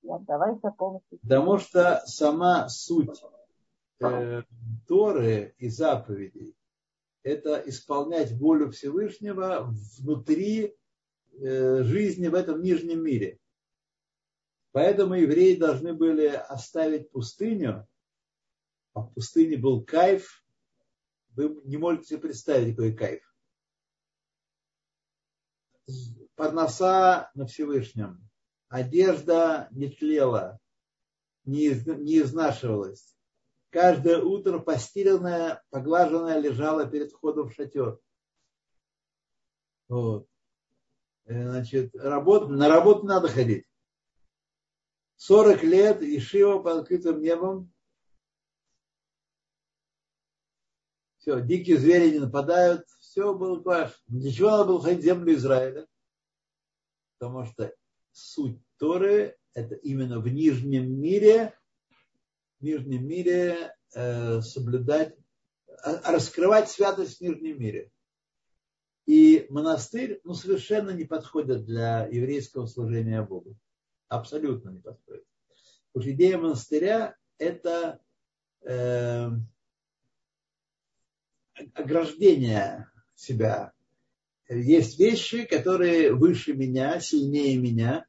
Нет, 0.03 0.22
давайте 0.26 0.70
полностью. 0.76 1.18
Потому 1.22 1.59
что 1.59 2.03
сама 2.07 2.68
суть 2.68 3.22
э, 4.03 4.43
Торы 4.87 5.55
и 5.59 5.68
заповедей 5.68 6.55
это 7.24 7.62
исполнять 7.66 8.32
волю 8.32 8.70
Всевышнего 8.70 9.66
внутри 9.99 10.76
э, 11.32 11.82
жизни 11.82 12.28
в 12.28 12.35
этом 12.35 12.62
нижнем 12.62 13.03
мире. 13.03 13.39
Поэтому 14.72 15.14
евреи 15.14 15.57
должны 15.57 15.95
были 15.95 16.26
оставить 16.26 17.11
пустыню, 17.11 17.87
а 18.93 19.01
в 19.01 19.14
пустыне 19.14 19.57
был 19.57 19.82
кайф, 19.85 20.44
вы 21.35 21.61
не 21.64 21.76
можете 21.76 22.18
представить, 22.18 22.76
какой 22.76 22.95
кайф. 22.95 23.22
Парноса 26.35 27.30
на 27.35 27.47
Всевышнем, 27.47 28.28
одежда 28.68 29.68
не 29.70 29.89
тлела, 29.89 30.59
не 31.45 31.68
изнашивалась 31.68 33.14
каждое 33.74 34.20
утро 34.20 34.61
постеленная, 34.61 35.61
поглаженная 35.70 36.39
лежала 36.39 36.87
перед 36.87 37.11
входом 37.11 37.49
в 37.49 37.55
шатер. 37.55 37.99
Вот. 39.89 40.28
Э, 41.24 41.43
значит, 41.43 41.93
работ, 41.97 42.49
на 42.49 42.68
работу 42.68 43.05
надо 43.05 43.26
ходить. 43.26 43.66
40 45.16 45.64
лет 45.64 46.03
и 46.03 46.20
Шива 46.20 46.61
под 46.61 46.82
открытым 46.82 47.20
небом. 47.20 47.74
Все, 51.25 51.41
дикие 51.41 51.79
звери 51.79 52.11
не 52.11 52.18
нападают. 52.18 52.87
Все 53.01 53.35
было 53.35 53.59
ваш. 53.59 53.99
Для 54.09 54.31
надо 54.47 54.64
было 54.64 54.83
ходить 54.83 55.01
в 55.01 55.05
землю 55.05 55.35
Израиля? 55.35 55.87
Потому 57.18 57.47
что 57.47 57.75
суть 58.12 58.59
Торы– 58.77 59.35
это 59.55 59.75
именно 59.75 60.20
в 60.20 60.29
нижнем 60.29 61.01
мире 61.01 61.55
в 62.61 62.62
нижнем 62.62 63.09
мире 63.09 63.75
э, 63.95 64.43
соблюдать, 64.43 65.16
а, 65.83 66.12
раскрывать 66.12 66.68
святость 66.68 67.16
в 67.16 67.20
нижнем 67.22 67.59
мире. 67.59 67.91
И 69.07 69.47
монастырь 69.49 70.20
ну, 70.25 70.35
совершенно 70.35 70.91
не 70.91 71.05
подходит 71.05 71.64
для 71.64 72.05
еврейского 72.05 72.66
служения 72.66 73.22
Богу. 73.22 73.57
Абсолютно 74.09 74.68
не 74.68 74.81
подходит. 74.83 75.25
Потому 75.91 76.03
что 76.03 76.14
идея 76.14 76.37
монастыря– 76.37 77.16
это 77.39 77.99
э, 78.61 79.31
ограждение 81.75 82.91
себя. 83.15 83.73
Есть 84.49 84.99
вещи, 84.99 85.45
которые 85.45 86.13
выше 86.13 86.53
меня, 86.53 87.01
сильнее 87.01 87.57
меня, 87.57 88.07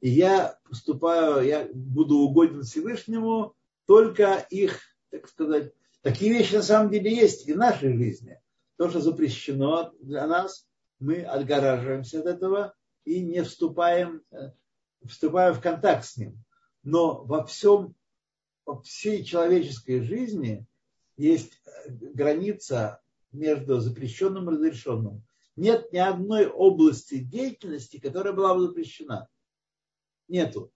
и 0.00 0.10
я 0.10 0.58
поступаю, 0.64 1.44
я 1.46 1.68
буду 1.72 2.18
угоден 2.18 2.62
Всевышнему 2.62 3.54
только 3.86 4.46
их, 4.50 4.80
так 5.10 5.28
сказать, 5.28 5.72
такие 6.02 6.32
вещи 6.32 6.54
на 6.56 6.62
самом 6.62 6.90
деле 6.90 7.14
есть 7.14 7.48
и 7.48 7.54
в 7.54 7.56
нашей 7.56 7.96
жизни. 7.96 8.40
То, 8.76 8.90
что 8.90 9.00
запрещено 9.00 9.92
для 10.00 10.26
нас, 10.26 10.68
мы 11.00 11.22
отгораживаемся 11.22 12.20
от 12.20 12.26
этого 12.26 12.74
и 13.04 13.20
не 13.20 13.42
вступаем, 13.42 14.22
э, 14.30 14.50
вступаем 15.04 15.54
в 15.54 15.60
контакт 15.60 16.04
с 16.04 16.16
ним. 16.16 16.36
Но 16.82 17.24
во 17.24 17.44
всем, 17.44 17.94
во 18.66 18.80
всей 18.82 19.24
человеческой 19.24 20.00
жизни 20.02 20.66
есть 21.18 21.60
э, 21.66 21.90
граница 21.90 23.02
между 23.32 23.80
запрещенным 23.80 24.48
и 24.48 24.52
разрешенным. 24.54 25.22
Нет 25.56 25.92
ни 25.92 25.98
одной 25.98 26.46
области 26.46 27.18
деятельности, 27.18 27.98
которая 27.98 28.32
была 28.32 28.54
бы 28.54 28.68
запрещена. 28.68 29.28
Нету. 30.28 30.72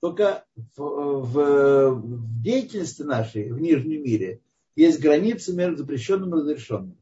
Только 0.00 0.44
в, 0.76 0.82
в, 1.22 1.90
в 1.94 2.42
деятельности 2.42 3.02
нашей, 3.02 3.50
в 3.50 3.58
нижнем 3.60 4.02
мире, 4.02 4.42
есть 4.76 5.00
границы 5.00 5.54
между 5.54 5.78
запрещенным 5.78 6.34
и 6.34 6.38
разрешенным. 6.40 7.00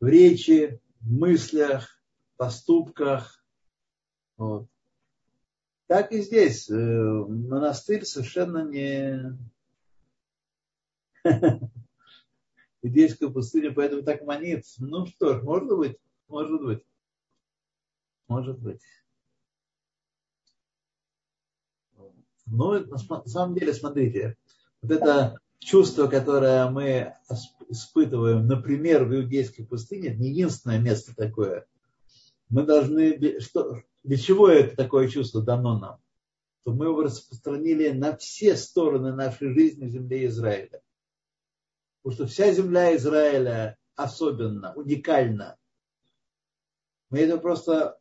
В 0.00 0.06
речи, 0.06 0.80
в 1.00 1.12
мыслях, 1.12 2.02
поступках. 2.36 3.44
Вот. 4.36 4.66
Так 5.86 6.12
и 6.12 6.20
здесь. 6.22 6.68
Э, 6.70 6.74
монастырь 6.74 8.04
совершенно 8.04 8.64
не... 8.68 9.38
Иудейская 12.82 13.30
пустыня 13.30 13.72
поэтому 13.72 14.02
так 14.02 14.22
манит. 14.22 14.64
Ну 14.78 15.06
что 15.06 15.38
ж, 15.38 15.42
может 15.42 15.76
быть, 15.76 15.96
может 16.28 16.62
быть. 16.62 16.82
Может 18.28 18.58
быть. 18.58 18.82
Ну, 22.46 22.78
на 22.86 22.98
самом 22.98 23.54
деле, 23.54 23.72
смотрите, 23.72 24.36
вот 24.82 24.90
это 24.90 25.38
чувство, 25.58 26.08
которое 26.08 26.68
мы 26.70 27.14
испытываем, 27.68 28.46
например, 28.46 29.04
в 29.04 29.14
Иудейской 29.14 29.64
пустыне, 29.64 30.14
не 30.14 30.28
единственное 30.28 30.78
место 30.78 31.16
такое. 31.16 31.66
Мы 32.50 32.64
должны, 32.64 33.40
что, 33.40 33.82
для 34.02 34.18
чего 34.18 34.48
это 34.48 34.76
такое 34.76 35.08
чувство 35.08 35.42
дано 35.42 35.78
нам? 35.78 35.98
То 36.64 36.72
мы 36.72 36.86
его 36.86 37.02
распространили 37.02 37.90
на 37.90 38.16
все 38.16 38.56
стороны 38.56 39.14
нашей 39.14 39.52
жизни 39.54 39.86
в 39.86 39.90
земле 39.90 40.26
Израиля. 40.26 40.82
Потому 42.04 42.16
что 42.16 42.26
вся 42.26 42.52
земля 42.52 42.94
Израиля 42.96 43.78
особенно, 43.96 44.74
уникальна. 44.74 45.56
Мы 47.08 47.20
это 47.20 47.38
просто, 47.38 47.98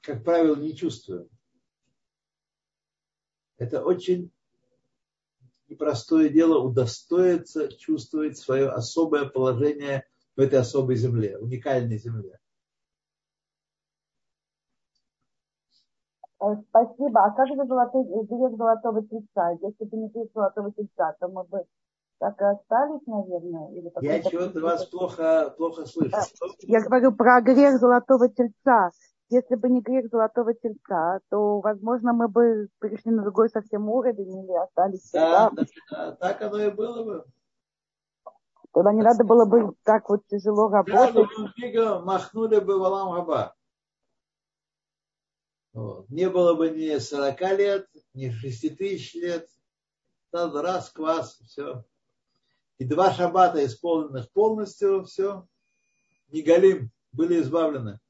как 0.00 0.24
правило, 0.24 0.56
не 0.56 0.74
чувствуем. 0.74 1.28
Это 3.58 3.84
очень 3.84 4.32
непростое 5.68 6.30
дело 6.30 6.60
удостоиться 6.60 7.68
чувствовать 7.68 8.38
свое 8.38 8.70
особое 8.70 9.26
положение 9.26 10.06
в 10.34 10.40
этой 10.40 10.58
особой 10.58 10.96
земле, 10.96 11.36
уникальной 11.36 11.98
земле. 11.98 12.40
Э, 16.40 16.56
спасибо. 16.70 17.22
А 17.22 17.30
как 17.32 17.48
же 17.48 17.56
золотой, 17.66 18.04
грех 18.04 18.56
золотого 18.56 19.06
тельца? 19.06 19.50
Если 19.60 19.84
бы 19.84 19.96
не 19.98 20.08
грех 20.08 20.28
золотого 20.32 20.72
тельца, 20.72 21.14
то 21.20 21.28
мы 21.28 21.44
бы 21.44 21.66
так 22.22 22.40
и 22.40 22.44
остались, 22.44 23.04
наверное? 23.06 23.72
Или 23.72 23.90
Я 24.00 24.22
чего-то 24.22 24.60
вас 24.60 24.86
плохо, 24.86 25.52
плохо 25.56 25.84
слышу. 25.86 26.16
Я 26.60 26.80
говорю 26.80 27.10
про 27.10 27.40
грех 27.40 27.80
золотого 27.80 28.28
тельца. 28.28 28.92
Если 29.28 29.56
бы 29.56 29.68
не 29.68 29.80
грех 29.80 30.08
золотого 30.08 30.54
тельца, 30.54 31.18
то, 31.30 31.58
возможно, 31.58 32.12
мы 32.12 32.28
бы 32.28 32.68
перешли 32.80 33.10
на 33.10 33.22
другой 33.22 33.48
совсем 33.48 33.88
уровень 33.88 34.44
или 34.44 34.52
остались 34.56 35.10
да, 35.10 35.50
да, 35.50 35.64
да, 35.90 36.12
так 36.12 36.42
оно 36.42 36.62
и 36.62 36.70
было 36.70 37.02
бы. 37.02 37.24
Тогда 38.72 38.92
не 38.92 39.02
надо 39.02 39.24
было 39.24 39.44
бы 39.44 39.74
так 39.82 40.08
вот 40.08 40.24
тяжело 40.28 40.68
работать. 40.68 41.28
Да, 41.74 42.00
махнули 42.02 42.60
бы 42.60 42.78
валам 42.78 43.14
хаба. 43.14 43.54
Вот. 45.72 46.08
Не 46.08 46.30
было 46.30 46.54
бы 46.54 46.70
ни 46.70 46.96
40 46.96 47.40
лет, 47.58 47.88
ни 48.14 48.30
6 48.30 48.78
тысяч 48.78 49.14
лет. 49.14 49.48
Сразу 50.30 50.62
раз, 50.62 50.88
квас, 50.90 51.38
все. 51.46 51.84
И 52.82 52.84
два 52.84 53.12
шабата 53.12 53.64
исполненных 53.64 54.28
полностью, 54.32 55.04
все. 55.04 55.46
Не 56.32 56.42
галим, 56.42 56.90
были 57.12 57.40
избавлены. 57.40 58.00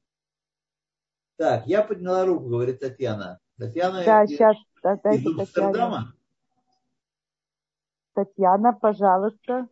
Так, 1.37 1.67
я 1.67 1.83
подняла 1.83 2.25
руку, 2.25 2.47
говорит 2.47 2.79
Татьяна. 2.79 3.39
Татьяна 3.59 4.03
да, 4.03 4.25
сейчас, 4.25 4.57
да, 4.81 4.95
из 5.11 5.27
Амстердама. 5.27 6.15
Татьяна, 8.15 8.73
пожалуйста. 8.73 9.67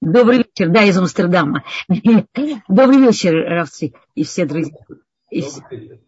Добрый 0.00 0.38
вечер, 0.38 0.68
да, 0.68 0.82
из 0.82 0.98
Амстердама. 0.98 1.62
Добрый 1.88 2.98
вечер, 2.98 3.34
Равци 3.34 3.94
и 4.16 4.24
все 4.24 4.46
друзья 4.46 4.74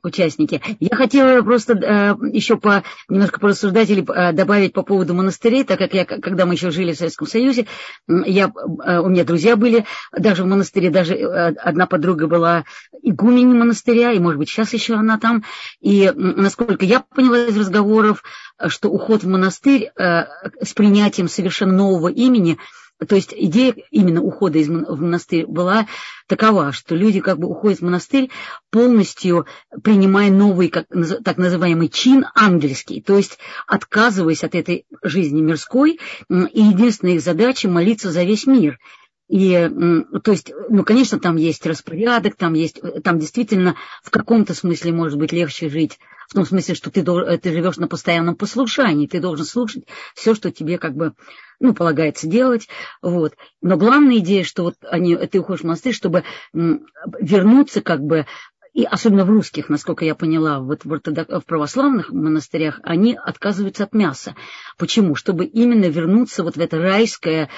участники. 0.02 0.60
Я 0.80 0.96
хотела 0.96 1.42
просто 1.42 1.74
э, 1.74 2.14
еще 2.32 2.56
по, 2.56 2.82
немножко 3.08 3.40
порассуждать 3.40 3.90
или 3.90 4.02
э, 4.02 4.32
добавить 4.32 4.72
по 4.72 4.82
поводу 4.82 5.14
монастырей, 5.14 5.64
так 5.64 5.78
как 5.78 5.94
я, 5.94 6.04
когда 6.04 6.46
мы 6.46 6.54
еще 6.54 6.70
жили 6.70 6.92
в 6.92 6.96
Советском 6.96 7.26
Союзе, 7.26 7.66
я, 8.08 8.52
э, 8.84 8.98
у 8.98 9.08
меня 9.08 9.24
друзья 9.24 9.56
были 9.56 9.84
даже 10.12 10.44
в 10.44 10.46
монастыре, 10.46 10.90
даже 10.90 11.14
э, 11.14 11.54
одна 11.54 11.86
подруга 11.86 12.26
была 12.26 12.64
игуменей 13.02 13.54
монастыря, 13.56 14.12
и, 14.12 14.18
может 14.18 14.38
быть, 14.38 14.48
сейчас 14.48 14.72
еще 14.72 14.94
она 14.94 15.18
там. 15.18 15.44
И, 15.80 16.10
насколько 16.14 16.84
я 16.84 17.00
поняла 17.00 17.46
из 17.46 17.56
разговоров, 17.56 18.22
что 18.66 18.90
уход 18.90 19.22
в 19.22 19.28
монастырь 19.28 19.90
э, 19.96 20.24
с 20.62 20.72
принятием 20.74 21.28
совершенно 21.28 21.72
нового 21.72 22.08
имени– 22.08 22.58
то 23.06 23.16
есть 23.16 23.34
идея 23.36 23.74
именно 23.90 24.22
ухода 24.22 24.58
из 24.58 24.68
в 24.68 25.00
монастырь 25.00 25.46
была 25.46 25.86
такова, 26.26 26.72
что 26.72 26.94
люди 26.94 27.20
как 27.20 27.38
бы 27.38 27.48
уходят 27.48 27.80
в 27.80 27.84
монастырь 27.84 28.30
полностью 28.70 29.46
принимая 29.82 30.30
новый, 30.30 30.68
как, 30.68 30.86
так 31.24 31.36
называемый 31.36 31.88
чин 31.88 32.26
ангельский, 32.34 33.02
то 33.02 33.16
есть 33.16 33.38
отказываясь 33.66 34.44
от 34.44 34.54
этой 34.54 34.86
жизни 35.02 35.40
мирской, 35.40 35.98
и 36.28 36.62
единственная 36.62 37.14
их 37.14 37.20
задача 37.20 37.68
молиться 37.68 38.10
за 38.10 38.22
весь 38.22 38.46
мир. 38.46 38.78
И, 39.28 39.70
то 40.22 40.32
есть, 40.32 40.52
ну, 40.68 40.84
конечно, 40.84 41.18
там 41.18 41.36
есть 41.36 41.64
распорядок, 41.66 42.36
там 42.36 42.52
есть, 42.52 42.80
там 43.02 43.18
действительно 43.18 43.74
в 44.02 44.10
каком-то 44.10 44.54
смысле 44.54 44.92
может 44.92 45.18
быть 45.18 45.32
легче 45.32 45.70
жить, 45.70 45.98
в 46.28 46.34
том 46.34 46.44
смысле, 46.44 46.74
что 46.74 46.90
ты, 46.90 47.02
должен, 47.02 47.38
ты 47.38 47.52
живешь 47.52 47.76
на 47.76 47.88
постоянном 47.88 48.36
послушании, 48.36 49.06
ты 49.06 49.20
должен 49.20 49.46
слушать 49.46 49.84
все, 50.14 50.34
что 50.34 50.50
тебе 50.50 50.78
как 50.78 50.94
бы, 50.94 51.14
ну, 51.58 51.74
полагается 51.74 52.26
делать, 52.26 52.68
вот. 53.00 53.34
Но 53.62 53.76
главная 53.76 54.18
идея, 54.18 54.44
что 54.44 54.64
вот 54.64 54.76
они, 54.82 55.16
ты 55.16 55.40
уходишь 55.40 55.62
в 55.62 55.64
монастырь, 55.64 55.94
чтобы 55.94 56.24
вернуться 56.52 57.80
как 57.80 58.00
бы 58.00 58.26
и 58.74 58.84
особенно 58.84 59.24
в 59.24 59.30
русских, 59.30 59.68
насколько 59.68 60.04
я 60.04 60.16
поняла, 60.16 60.58
вот 60.58 60.84
в, 60.84 60.92
ортодок... 60.92 61.28
в 61.28 61.46
православных 61.46 62.10
монастырях, 62.10 62.80
они 62.82 63.16
отказываются 63.16 63.84
от 63.84 63.94
мяса. 63.94 64.34
Почему? 64.76 65.14
Чтобы 65.14 65.44
именно 65.44 65.84
вернуться 65.84 66.42
вот 66.42 66.56
в 66.56 66.60
это 66.60 66.78
райское, 66.78 67.48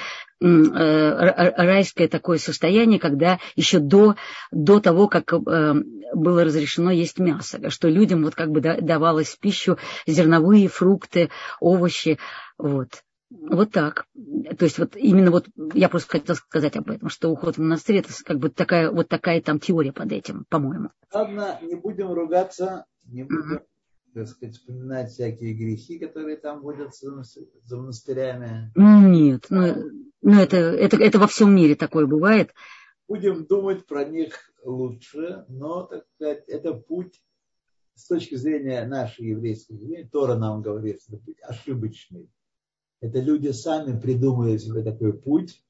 э, 0.42 1.52
райское 1.56 2.06
такое 2.08 2.36
состояние, 2.36 3.00
когда 3.00 3.38
еще 3.56 3.78
до, 3.78 4.16
до 4.52 4.78
того, 4.78 5.08
как 5.08 5.32
э, 5.32 5.74
было 6.14 6.44
разрешено 6.44 6.90
есть 6.90 7.18
мясо, 7.18 7.70
что 7.70 7.88
людям 7.88 8.22
вот 8.22 8.34
как 8.34 8.50
бы 8.50 8.60
давалось 8.60 9.28
в 9.28 9.40
пищу 9.40 9.78
зерновые, 10.06 10.68
фрукты, 10.68 11.30
овощи, 11.60 12.18
вот. 12.58 13.02
Вот 13.30 13.72
так. 13.72 14.06
То 14.58 14.64
есть 14.64 14.78
вот 14.78 14.96
именно 14.96 15.30
вот 15.30 15.48
я 15.74 15.88
просто 15.88 16.10
хотела 16.10 16.36
сказать 16.36 16.76
об 16.76 16.90
этом, 16.90 17.08
что 17.08 17.30
уход 17.30 17.56
в 17.56 17.60
монастырь 17.60 17.98
это 17.98 18.10
как 18.24 18.38
бы 18.38 18.50
такая 18.50 18.90
вот 18.90 19.08
такая 19.08 19.40
там 19.40 19.58
теория 19.58 19.92
под 19.92 20.12
этим, 20.12 20.44
по-моему. 20.48 20.90
Ладно, 21.12 21.58
не 21.62 21.74
будем 21.74 22.12
ругаться, 22.12 22.86
не 23.04 23.24
будем, 23.24 23.54
mm-hmm. 23.54 23.66
так 24.14 24.28
сказать, 24.28 24.54
вспоминать 24.54 25.10
всякие 25.10 25.54
грехи, 25.54 25.98
которые 25.98 26.36
там 26.36 26.60
водятся 26.60 27.22
за 27.64 27.76
монастырями. 27.76 28.70
Нет, 28.76 29.46
ну, 29.50 29.74
ну 30.22 30.40
это, 30.40 30.56
это, 30.56 30.96
это 30.96 31.18
во 31.18 31.26
всем 31.26 31.54
мире 31.54 31.74
такое 31.74 32.06
бывает. 32.06 32.52
Будем 33.08 33.44
думать 33.44 33.86
про 33.86 34.04
них 34.04 34.34
лучше, 34.64 35.44
но, 35.48 35.82
так 35.82 36.04
сказать, 36.14 36.44
это 36.48 36.74
путь 36.74 37.20
с 37.94 38.06
точки 38.06 38.34
зрения 38.36 38.86
нашей 38.86 39.26
еврейской 39.30 39.78
жизни, 39.78 40.08
Тора 40.12 40.36
нам 40.36 40.62
говорит, 40.62 41.00
что 41.02 41.16
это 41.16 41.24
путь 41.24 41.38
ошибочный 41.42 42.28
это 43.00 43.20
люди 43.20 43.50
сами 43.50 43.98
придумали 43.98 44.58
себе 44.58 44.82
такой 44.82 45.12
путь 45.12 45.62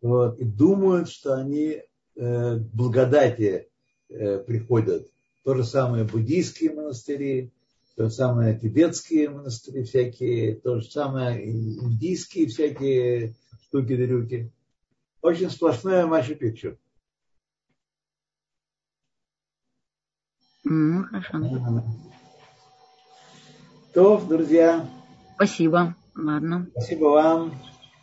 вот, 0.00 0.38
и 0.38 0.44
думают, 0.44 1.08
что 1.08 1.34
они 1.34 1.82
э, 2.16 2.56
благодати 2.56 3.68
э, 4.08 4.38
приходят. 4.38 5.08
То 5.44 5.54
же 5.54 5.64
самое 5.64 6.04
буддийские 6.04 6.74
монастыри, 6.74 7.52
то 7.96 8.04
же 8.04 8.10
самое 8.10 8.58
тибетские 8.58 9.30
монастыри 9.30 9.82
всякие, 9.82 10.54
то 10.56 10.80
же 10.80 10.88
самое 10.88 11.44
индийские 11.50 12.46
всякие 12.46 13.34
штуки-дрюки. 13.64 14.52
Очень 15.20 15.50
сплошное 15.50 16.06
Маша 16.06 16.34
Пикчу. 16.34 16.78
Ну, 20.64 21.04
хорошо. 21.04 21.82
То, 23.94 24.20
друзья. 24.28 24.88
Спасибо. 25.34 25.96
Ладно. 26.18 26.66
Спасибо 26.72 27.04
вам. 27.04 27.52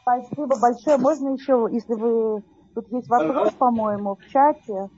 Спасибо 0.01 0.57
большое. 0.59 0.97
Можно 0.97 1.33
еще, 1.33 1.67
если 1.71 1.93
вы... 1.93 2.41
Тут 2.73 2.91
есть 2.91 3.07
вопрос, 3.07 3.53
по-моему, 3.53 4.15
в 4.15 4.25
чате. 4.29 4.89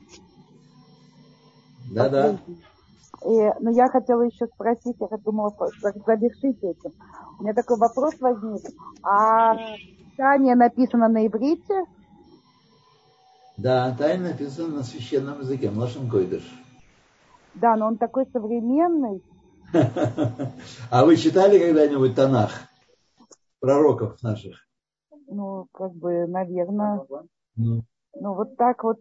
Да-да. 1.92 2.38
И, 3.26 3.52
но 3.60 3.72
я 3.72 3.88
хотела 3.88 4.22
еще 4.22 4.48
спросить, 4.48 4.98
я 5.00 5.18
думала 5.18 5.54
завершить 6.06 6.64
этим. 6.64 6.94
У 7.40 7.44
меня 7.44 7.54
такой 7.54 7.78
вопрос 7.78 8.16
возник. 8.20 8.62
А 9.04 9.56
Таня 10.16 10.56
написано 10.56 11.08
на 11.08 11.26
иврите? 11.26 11.86
Да, 13.58 13.96
Таня 13.98 14.30
написано 14.30 14.78
на 14.78 14.84
священном 14.84 15.40
языке, 15.40 15.70
Млашем 15.70 16.10
Койдыш. 16.10 16.44
Да, 17.56 17.76
но 17.76 17.88
он 17.88 17.98
такой 17.98 18.26
современный. 18.32 19.24
А 20.90 21.06
вы 21.06 21.18
читали 21.18 21.60
когда-нибудь 21.60 22.16
Танах? 22.16 22.68
Пророков 23.60 24.22
наших. 24.22 24.68
Ну, 25.28 25.68
как 25.72 25.94
бы, 25.94 26.28
наверное. 26.28 27.06
Ну, 27.56 27.84
ну 28.14 28.34
вот 28.34 28.56
так 28.58 28.84
вот. 28.84 29.00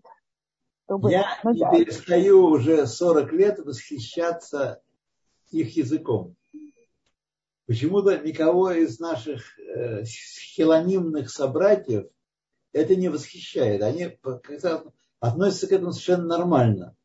Чтобы... 0.85 1.11
Я 1.11 1.27
ну, 1.43 1.53
не 1.53 1.61
да. 1.61 1.71
перестаю 1.71 2.47
уже 2.47 2.87
40 2.87 3.33
лет 3.33 3.59
восхищаться 3.59 4.83
их 5.51 5.77
языком. 5.77 6.37
Почему-то 7.67 8.17
никого 8.19 8.71
из 8.71 9.01
наших 9.01 9.59
э, 9.59 10.05
хилонимных 10.05 11.31
собратьев 11.31 12.07
это 12.73 12.95
не 12.95 13.09
восхищает. 13.09 13.83
Они 13.83 14.17
относятся 15.19 15.67
к 15.67 15.73
этому 15.73 15.93
совершенно 15.93 16.39
нормально. 16.39 16.97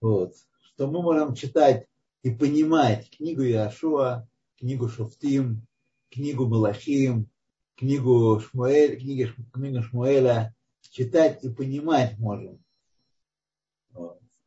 Вот. 0.00 0.34
Что 0.60 0.86
мы 0.86 1.00
можем 1.00 1.34
читать 1.34 1.86
и 2.22 2.30
понимать 2.30 3.10
книгу 3.16 3.42
Иошуа, 3.42 4.28
книгу 4.58 4.88
Шуфтим, 4.88 5.66
книгу 6.10 6.46
Малахим, 6.46 7.28
книгу 7.76 8.40
Шмуэль, 8.40 8.98
книги, 8.98 9.32
книгу 9.52 9.82
Шмуэля 9.82 10.54
читать 10.90 11.42
и 11.44 11.48
понимать 11.48 12.18
можем. 12.18 12.62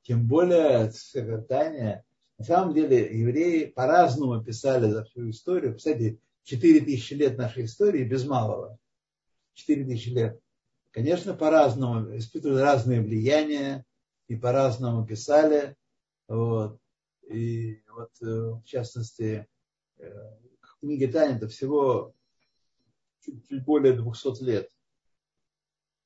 Тем 0.04 0.28
более 0.28 0.92
Таня. 1.48 2.04
На 2.38 2.46
самом 2.46 2.74
деле 2.74 3.18
евреи 3.18 3.66
по-разному 3.66 4.44
писали 4.44 4.92
за 4.92 5.06
всю 5.06 5.30
историю. 5.30 5.78
Кстати, 5.78 6.20
4000 6.44 7.14
лет 7.14 7.38
нашей 7.38 7.66
истории 7.66 8.04
без 8.04 8.26
малого. 8.26 8.78
4000 9.54 10.10
лет. 10.10 10.40
Конечно, 10.92 11.34
по-разному, 11.34 12.18
испытывали 12.18 12.60
разные 12.62 13.02
влияния 13.02 13.86
и 14.28 14.36
по-разному 14.36 15.06
писали. 15.06 15.76
Вот. 16.28 16.78
И 17.30 17.82
вот, 17.96 18.12
э, 18.22 18.26
в 18.26 18.64
частности, 18.66 19.48
э, 20.84 20.86
книги 20.86 21.06
Тани 21.06 21.36
это 21.36 21.48
всего 21.48 22.14
чуть, 23.22 23.48
чуть 23.48 23.64
более 23.64 23.94
200 23.94 24.44
лет. 24.44 24.70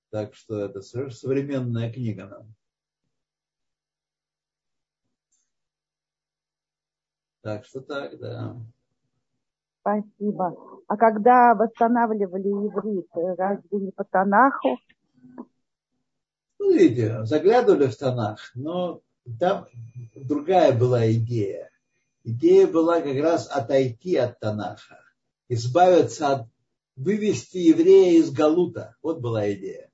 Так 0.09 0.35
что 0.35 0.59
это 0.59 0.81
современная 0.81 1.91
книга 1.91 2.27
нам. 2.27 2.55
Так 7.41 7.65
что 7.65 7.81
так, 7.81 8.17
да. 8.19 8.57
Спасибо. 9.81 10.83
А 10.87 10.97
когда 10.97 11.55
восстанавливали 11.55 12.49
иврит, 12.49 13.07
разве 13.37 13.79
не 13.79 13.91
по 13.91 14.03
Танаху? 14.03 14.77
Ну, 16.59 16.73
видите, 16.73 17.23
заглядывали 17.25 17.87
в 17.87 17.95
Танах, 17.95 18.51
но 18.55 19.01
там 19.39 19.67
другая 20.15 20.77
была 20.77 21.09
идея. 21.11 21.69
Идея 22.29 22.67
была 22.67 22.99
как 22.99 23.15
раз 23.15 23.47
отойти 23.47 24.17
от 24.17 24.37
Танаха, 24.41 24.99
избавиться 25.47 26.27
от, 26.27 26.47
вывести 26.97 27.57
еврея 27.57 28.19
из 28.19 28.31
Галута. 28.33 28.97
Вот 29.01 29.21
была 29.21 29.53
идея. 29.53 29.89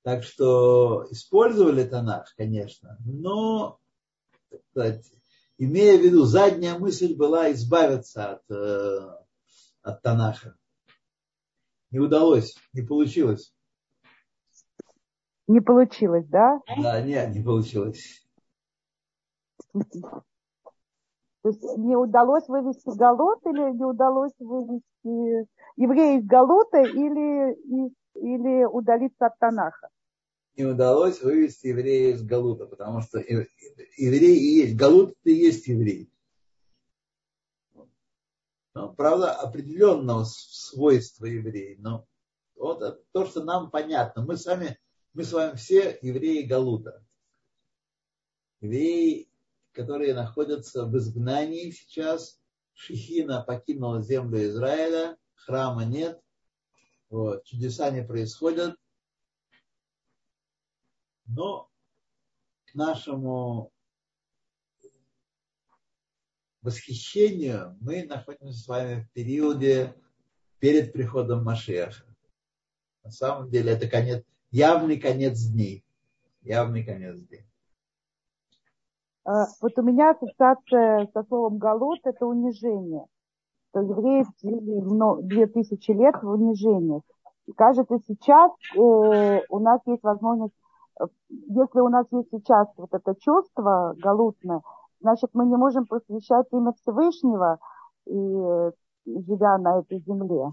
Так 0.00 0.24
что 0.24 1.06
использовали 1.10 1.84
Танах, 1.84 2.32
конечно, 2.34 2.96
но 3.04 3.78
сказать, 4.70 5.04
имея 5.58 5.98
в 5.98 6.00
виду, 6.00 6.24
задняя 6.24 6.78
мысль 6.78 7.14
была 7.14 7.52
избавиться 7.52 8.30
от, 8.30 8.50
э, 8.50 9.10
от 9.82 10.00
Танаха. 10.00 10.56
Не 11.90 11.98
удалось, 11.98 12.56
не 12.72 12.80
получилось. 12.80 13.54
Не 15.46 15.60
получилось, 15.60 16.24
да? 16.28 16.58
Да, 16.82 17.02
нет, 17.02 17.34
не 17.34 17.42
получилось. 17.42 18.26
То 21.42 21.48
есть 21.48 21.62
не 21.78 21.96
удалось 21.96 22.46
вывести 22.48 22.96
Галут 22.96 23.44
или 23.46 23.76
не 23.76 23.84
удалось 23.84 24.32
вывести 24.38 25.48
еврея 25.76 26.18
из 26.18 26.26
Галута 26.26 26.82
или, 26.82 27.54
или 28.14 28.64
удалиться 28.64 29.26
от 29.26 29.38
Танаха? 29.38 29.88
не 30.56 30.64
удалось 30.64 31.20
вывести 31.22 31.68
еврея 31.68 32.14
из 32.14 32.22
Галута, 32.22 32.66
потому 32.66 33.00
что 33.00 33.18
еврей 33.18 34.36
и 34.36 34.56
есть, 34.60 34.76
Галут 34.76 35.16
и 35.24 35.32
есть 35.32 35.66
еврей. 35.66 36.10
Но, 38.74 38.92
правда, 38.92 39.32
определенного 39.34 40.24
свойства 40.24 41.26
евреи. 41.26 41.76
Но 41.78 42.06
вот 42.56 43.04
то, 43.12 43.26
что 43.26 43.44
нам 43.44 43.70
понятно. 43.70 44.24
Мы 44.24 44.36
с 44.36 44.46
вами, 44.46 44.78
мы 45.12 45.24
с 45.24 45.32
вами 45.32 45.56
все 45.56 45.98
евреи 46.00 46.42
Галута. 46.42 47.04
Евреи, 48.60 49.28
которые 49.72 50.14
находятся 50.14 50.84
в 50.84 50.96
изгнании 50.96 51.70
сейчас. 51.70 52.40
Шихина 52.74 53.42
покинула 53.42 54.02
землю 54.02 54.42
Израиля, 54.48 55.16
храма 55.34 55.84
нет, 55.84 56.22
вот, 57.10 57.44
чудеса 57.44 57.90
не 57.90 58.02
происходят, 58.02 58.76
но 61.26 61.70
к 62.64 62.74
нашему 62.74 63.70
восхищению 66.62 67.76
мы 67.80 68.04
находимся 68.04 68.58
с 68.58 68.66
вами 68.66 69.02
в 69.02 69.12
периоде 69.12 69.94
перед 70.58 70.92
приходом 70.92 71.44
Машеха. 71.44 72.06
На 73.04 73.10
самом 73.10 73.50
деле 73.50 73.72
это 73.72 73.88
конец, 73.88 74.24
явный 74.50 74.98
конец 74.98 75.40
дней. 75.42 75.84
Явный 76.40 76.84
конец 76.84 77.20
дней. 77.20 77.44
А, 79.24 79.46
вот 79.60 79.78
у 79.78 79.82
меня 79.82 80.10
ассоциация 80.10 81.08
со 81.12 81.22
словом 81.24 81.58
«галут»– 81.58 82.00
это 82.04 82.26
унижение. 82.26 83.06
То 83.72 83.80
евреи 83.80 84.24
жили 84.42 85.22
две 85.22 85.46
тысячи 85.46 85.90
лет 85.92 86.14
в 86.22 86.28
унижении. 86.28 87.00
И 87.46 87.52
кажется, 87.52 87.98
сейчас 88.06 88.52
э, 88.76 89.40
у 89.48 89.58
нас 89.58 89.80
есть 89.86 90.02
возможность 90.02 90.54
если 91.28 91.80
у 91.80 91.88
нас 91.88 92.06
есть 92.10 92.28
сейчас 92.30 92.68
вот 92.76 92.90
это 92.92 93.14
чувство 93.20 93.94
галутное, 93.98 94.60
значит, 95.00 95.30
мы 95.32 95.46
не 95.46 95.56
можем 95.56 95.86
посвящать 95.86 96.46
имя 96.52 96.72
Всевышнего, 96.72 97.58
и, 98.06 98.70
живя 99.06 99.58
на 99.58 99.80
этой 99.80 100.00
земле. 100.00 100.52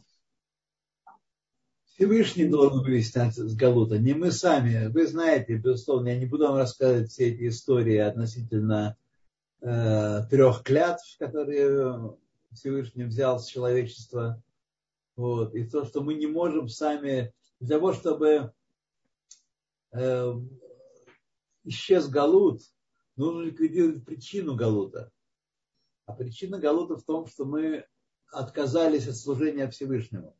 Всевышний 1.99 2.45
должен 2.45 2.81
вывести 2.81 3.17
нас 3.17 3.35
с 3.35 3.55
Галута, 3.57 3.97
не 3.97 4.13
мы 4.13 4.31
сами. 4.31 4.87
Вы 4.87 5.05
знаете, 5.05 5.57
безусловно, 5.57 6.07
я 6.07 6.17
не 6.17 6.25
буду 6.25 6.47
вам 6.47 6.55
рассказывать 6.55 7.11
все 7.11 7.27
эти 7.27 7.49
истории 7.49 7.97
относительно 7.97 8.95
э, 9.59 10.21
трех 10.29 10.63
клятв, 10.63 11.17
которые 11.19 12.17
Всевышний 12.53 13.03
взял 13.03 13.37
с 13.37 13.47
человечества. 13.47 14.41
Вот. 15.17 15.53
И 15.55 15.65
то, 15.65 15.83
что 15.83 16.01
мы 16.01 16.13
не 16.13 16.25
можем 16.25 16.69
сами, 16.69 17.33
для 17.59 17.75
того, 17.75 17.91
чтобы 17.91 18.53
э, 19.91 20.33
исчез 21.65 22.07
Галут, 22.07 22.61
нужно 23.17 23.41
ликвидировать 23.41 24.05
причину 24.05 24.55
Галута. 24.55 25.11
А 26.05 26.13
причина 26.13 26.59
Галута 26.59 26.95
в 26.95 27.03
том, 27.03 27.27
что 27.27 27.43
мы 27.43 27.85
отказались 28.31 29.09
от 29.09 29.17
служения 29.17 29.69
Всевышнему. 29.69 30.38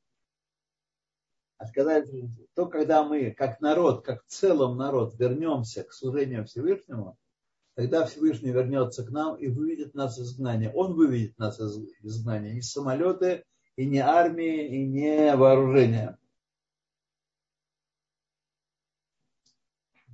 Отказались. 1.60 2.10
То, 2.56 2.68
когда 2.68 3.04
мы, 3.04 3.32
как 3.32 3.60
народ, 3.60 4.06
как 4.06 4.26
целом 4.28 4.78
народ, 4.78 5.14
вернемся 5.20 5.84
к 5.84 5.92
служению 5.92 6.46
Всевышнему, 6.46 7.18
тогда 7.76 8.06
Всевышний 8.06 8.52
вернется 8.52 9.06
к 9.06 9.10
нам 9.10 9.36
и 9.36 9.48
выведет 9.48 9.94
нас 9.94 10.18
из 10.18 10.32
изгнания. 10.32 10.72
Он 10.72 10.94
выведет 10.94 11.38
нас 11.38 11.60
из 11.60 11.78
изгнания. 12.02 12.54
Не 12.54 12.62
самолеты, 12.62 13.44
и 13.76 13.86
не 13.86 14.00
армии, 14.00 14.68
и 14.68 14.88
не 14.88 15.36
вооружения. 15.36 16.18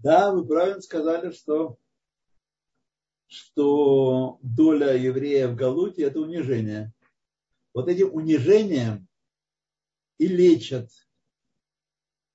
Да, 0.02 0.32
вы 0.32 0.48
правильно 0.48 0.82
сказали, 0.82 1.30
что, 1.30 1.78
что 3.28 4.40
доля 4.42 4.96
евреев 4.96 5.52
в 5.52 5.56
Галуте– 5.56 6.04
это 6.06 6.22
унижение. 6.22 6.92
Вот 7.76 7.88
этим 7.88 8.12
унижением 8.16 9.08
и 10.18 10.28
лечат. 10.28 10.90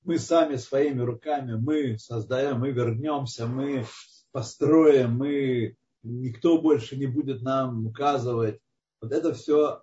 Мы 0.03 0.19
сами 0.19 0.57
своими 0.57 1.03
руками, 1.03 1.57
мы 1.57 1.99
создаем, 1.99 2.61
мы 2.61 2.71
вернемся, 2.71 3.47
мы 3.47 3.85
построим, 4.33 5.17
мы, 5.17 5.77
никто 6.03 6.61
больше 6.61 6.97
не 6.97 7.07
будет 7.07 7.43
нам 7.43 7.87
указывать. 7.87 8.61
Вот 9.01 9.13
это 9.13 9.35
все 9.35 9.83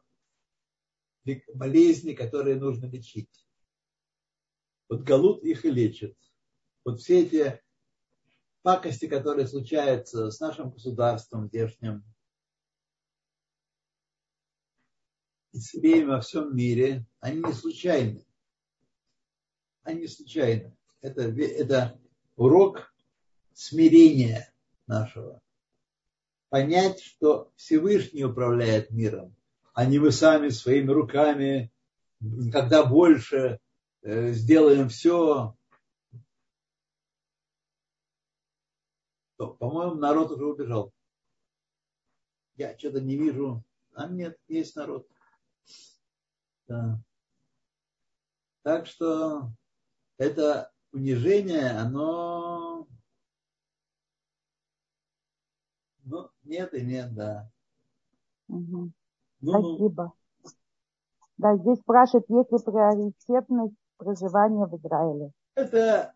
болезни, 1.53 2.13
которые 2.13 2.55
нужно 2.55 2.85
лечить. 2.85 3.47
Вот 4.89 5.01
Галут 5.01 5.43
их 5.43 5.65
и 5.65 5.71
лечит. 5.71 6.17
Вот 6.85 6.99
все 6.99 7.23
эти 7.23 7.61
пакости, 8.61 9.07
которые 9.07 9.47
случаются 9.47 10.31
с 10.31 10.39
нашим 10.39 10.71
государством 10.71 11.47
здешним, 11.47 12.03
и 15.53 15.59
с 15.59 15.73
во 16.05 16.21
всем 16.21 16.55
мире, 16.55 17.05
они 17.19 17.41
не 17.41 17.53
случайны. 17.53 18.26
Они 19.87 20.01
не 20.01 20.07
случайны. 20.07 20.75
Это, 20.99 21.21
это 21.21 21.97
урок 22.35 22.93
смирения 23.53 24.53
нашего. 24.85 25.41
Понять, 26.49 26.99
что 27.01 27.53
Всевышний 27.55 28.25
управляет 28.25 28.91
миром, 28.91 29.33
а 29.73 29.85
не 29.85 29.97
мы 29.97 30.11
сами 30.11 30.49
своими 30.49 30.91
руками, 30.91 31.71
когда 32.51 32.83
больше 32.83 33.61
э, 34.01 34.33
сделаем 34.33 34.89
все, 34.89 35.55
по-моему, 39.37 39.95
народ 39.95 40.31
уже 40.31 40.45
убежал. 40.47 40.91
Я 42.57 42.77
что-то 42.77 42.99
не 42.99 43.15
вижу. 43.15 43.63
А 43.93 44.09
нет, 44.09 44.37
есть 44.49 44.75
народ. 44.75 45.07
Да. 46.67 47.01
Так 48.63 48.85
что 48.85 49.49
это 50.17 50.71
унижение, 50.91 51.71
оно 51.71 52.87
ну, 56.03 56.29
нет 56.43 56.73
и 56.73 56.81
нет, 56.81 57.13
да. 57.13 57.51
Угу. 58.47 58.91
Ну, 59.41 59.75
Спасибо. 59.75 60.13
Да, 61.37 61.55
здесь 61.57 61.79
спрашивают, 61.79 62.25
есть 62.29 62.51
ли 62.51 62.57
приоритетность 62.71 63.75
проживания 63.97 64.65
в 64.65 64.75
Израиле. 64.77 65.31
Это 65.55 66.13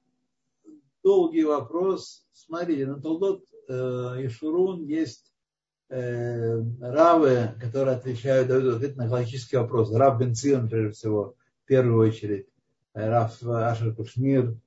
долгий 1.04 1.44
вопрос. 1.44 2.26
Смотрите, 2.32 2.88
на 2.88 3.02
Толдот 3.02 3.44
э, 3.68 3.74
Ишурун 4.26 4.86
есть 4.86 5.32
э, 5.90 6.60
равы, 6.80 7.56
которые 7.60 7.98
отвечают, 7.98 8.48
дают 8.48 8.76
ответ 8.76 8.96
на 8.96 9.08
галактический 9.08 9.58
вопрос. 9.58 9.94
Рав 9.94 10.20
Бенцион, 10.20 10.70
прежде 10.70 10.94
всего, 10.94 11.36
в 11.64 11.68
первую 11.68 12.08
очередь. 12.08 12.48
Раф 12.94 13.42
Ашер 13.44 13.96
Кушмир, 13.96 14.58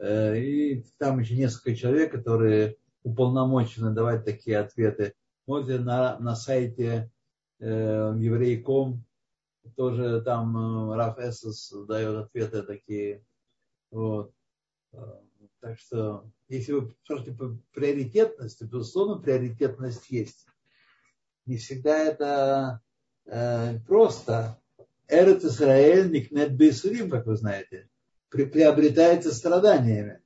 и 0.00 0.84
там 0.98 1.18
еще 1.18 1.36
несколько 1.36 1.74
человек, 1.74 2.12
которые 2.12 2.76
уполномочены 3.02 3.90
давать 3.90 4.24
такие 4.24 4.58
ответы. 4.58 5.14
Можете 5.46 5.78
на, 5.78 6.18
на 6.18 6.36
сайте 6.36 7.10
э, 7.58 8.14
еврей.ком 8.16 9.04
тоже 9.76 10.20
там 10.22 10.92
Раф 10.92 11.18
Эссес 11.18 11.72
дает 11.86 12.16
ответы 12.16 12.62
такие. 12.62 13.24
Вот. 13.90 14.32
Так 15.60 15.78
что, 15.78 16.24
если 16.48 16.72
вы 16.72 16.94
спрашиваете 17.02 17.36
по 17.36 17.58
приоритетности, 17.72 18.64
безусловно, 18.64 19.20
приоритетность 19.20 20.08
есть. 20.10 20.46
Не 21.46 21.56
всегда 21.56 21.98
это 21.98 22.80
э, 23.26 23.80
просто. 23.80 24.60
Эрет 25.08 25.42
Исраэль 25.44 26.10
никнет 26.10 26.54
бейсурим, 26.54 27.10
как 27.10 27.26
вы 27.26 27.36
знаете, 27.36 27.88
при, 28.28 28.44
приобретается 28.44 29.34
страданиями. 29.34 30.22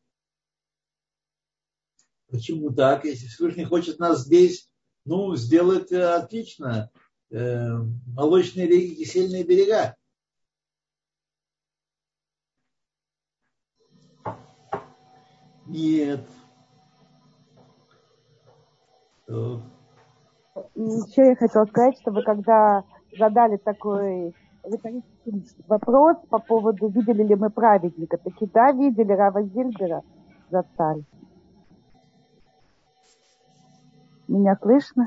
Почему 2.28 2.72
так? 2.72 3.04
Если 3.04 3.26
Всевышний 3.26 3.64
хочет 3.64 3.98
нас 3.98 4.24
здесь, 4.24 4.68
ну, 5.04 5.36
сделать 5.36 5.92
э, 5.92 6.02
отлично. 6.02 6.90
Э, 7.30 7.76
молочные 8.14 8.66
реки, 8.66 8.96
кисельные 8.96 9.44
берега. 9.44 9.96
Нет. 15.66 16.26
И 19.28 20.82
еще 20.82 21.28
я 21.28 21.36
хотела 21.36 21.64
сказать, 21.66 21.98
что 22.00 22.10
вы 22.10 22.22
когда 22.22 22.84
задали 23.16 23.56
такой 23.56 24.34
вопрос 25.66 26.16
по 26.28 26.38
поводу, 26.38 26.88
видели 26.88 27.22
ли 27.22 27.34
мы 27.34 27.50
праведника, 27.50 28.18
таки 28.18 28.46
да, 28.46 28.72
видели 28.72 29.12
Рава 29.12 29.42
Зильбера 29.42 30.02
за 30.50 30.64
царь. 30.76 31.02
Меня 34.28 34.56
слышно? 34.60 35.06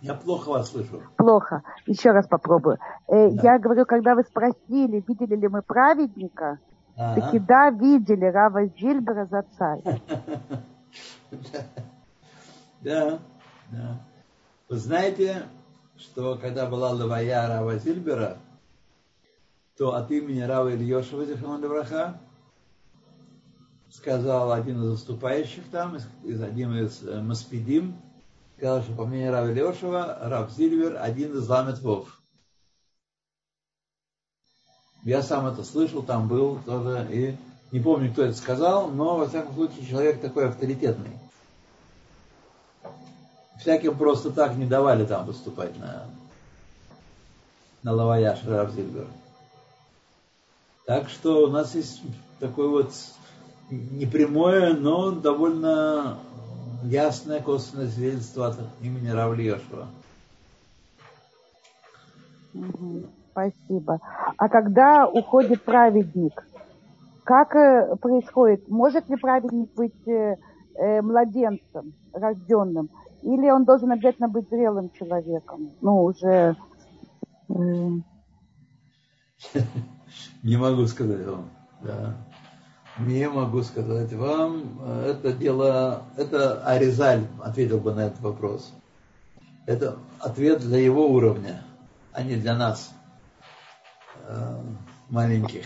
Я 0.00 0.14
плохо 0.14 0.48
вас 0.48 0.70
слышу. 0.70 1.00
Плохо. 1.16 1.62
Еще 1.86 2.10
раз 2.10 2.26
попробую. 2.26 2.78
Э, 3.06 3.30
да. 3.30 3.52
Я 3.52 3.58
говорю, 3.60 3.86
когда 3.86 4.16
вы 4.16 4.24
спросили, 4.24 5.04
видели 5.06 5.36
ли 5.36 5.46
мы 5.46 5.62
праведника, 5.62 6.58
ага. 6.96 7.20
таки 7.20 7.38
да, 7.38 7.70
видели 7.70 8.24
Рава 8.24 8.66
Зильбера 8.66 9.26
за 9.26 9.44
царь. 9.56 9.82
Да, 12.82 13.20
да. 13.70 14.00
Вы 14.68 14.76
знаете, 14.76 15.44
что 16.02 16.36
когда 16.36 16.66
была 16.66 16.90
лавая 16.90 17.48
Рава 17.48 17.78
Зильбера, 17.78 18.38
то 19.76 19.94
от 19.94 20.10
имени 20.10 20.40
Рава 20.40 20.74
Ильешева 20.74 21.24
Зихаман 21.24 21.62
сказал 23.90 24.52
один 24.52 24.82
из 24.82 24.90
заступающих 24.90 25.64
там, 25.70 25.96
из, 25.96 26.42
один 26.42 26.76
из 26.76 27.02
э, 27.02 27.20
Маспидим, 27.20 27.96
сказал, 28.56 28.82
что 28.82 28.94
по 28.94 29.06
мнению 29.06 29.32
Рава 29.32 29.52
Ильешева, 29.52 30.18
Рав 30.22 30.50
Зильбер 30.52 30.96
один 31.00 31.36
из 31.36 31.48
ламетвов. 31.48 32.20
Я 35.04 35.22
сам 35.22 35.46
это 35.46 35.64
слышал, 35.64 36.02
там 36.02 36.28
был 36.28 36.60
тоже, 36.64 37.08
и 37.10 37.36
не 37.70 37.80
помню, 37.80 38.12
кто 38.12 38.22
это 38.22 38.36
сказал, 38.36 38.88
но, 38.88 39.16
во 39.16 39.28
всяком 39.28 39.54
случае, 39.54 39.86
человек 39.86 40.20
такой 40.20 40.48
авторитетный 40.48 41.21
всяким 43.58 43.96
просто 43.96 44.30
так 44.30 44.56
не 44.56 44.66
давали 44.66 45.04
там 45.04 45.26
выступать 45.26 45.78
на, 45.78 46.06
на 47.82 47.92
Лаваяш 47.92 48.44
Равзильбер. 48.44 49.06
Так 50.86 51.08
что 51.08 51.44
у 51.44 51.46
нас 51.48 51.74
есть 51.74 52.02
такое 52.40 52.68
вот 52.68 52.92
непрямое, 53.70 54.74
но 54.74 55.12
довольно 55.12 56.18
ясное 56.82 57.40
косвенное 57.40 57.88
свидетельство 57.88 58.48
от 58.48 58.58
имени 58.80 59.08
Равлиешева. 59.08 59.86
Спасибо. 63.30 64.00
А 64.36 64.48
когда 64.48 65.08
уходит 65.08 65.62
праведник, 65.62 66.44
как 67.24 67.54
э, 67.54 67.96
происходит? 67.96 68.68
Может 68.68 69.08
ли 69.08 69.16
праведник 69.16 69.72
быть 69.74 70.08
э, 70.08 70.36
э, 70.74 71.00
младенцем, 71.00 71.94
рожденным? 72.12 72.90
Или 73.22 73.50
он 73.50 73.64
должен 73.64 73.90
обязательно 73.92 74.28
быть 74.28 74.48
зрелым 74.48 74.90
человеком? 74.90 75.72
Ну, 75.80 76.04
уже... 76.04 76.56
Не 80.42 80.56
могу 80.56 80.86
сказать 80.86 81.24
вам. 81.26 81.50
Да. 81.82 82.16
Не 82.98 83.28
могу 83.28 83.62
сказать 83.62 84.12
вам. 84.12 84.80
Это 85.06 85.32
дело... 85.32 86.02
Это 86.16 86.64
Аризаль 86.64 87.26
ответил 87.42 87.78
бы 87.78 87.94
на 87.94 88.00
этот 88.06 88.20
вопрос. 88.20 88.74
Это 89.66 89.96
ответ 90.18 90.60
для 90.60 90.78
его 90.78 91.06
уровня, 91.08 91.62
а 92.12 92.22
не 92.22 92.34
для 92.34 92.56
нас, 92.56 92.92
э, 94.26 94.56
маленьких. 95.08 95.64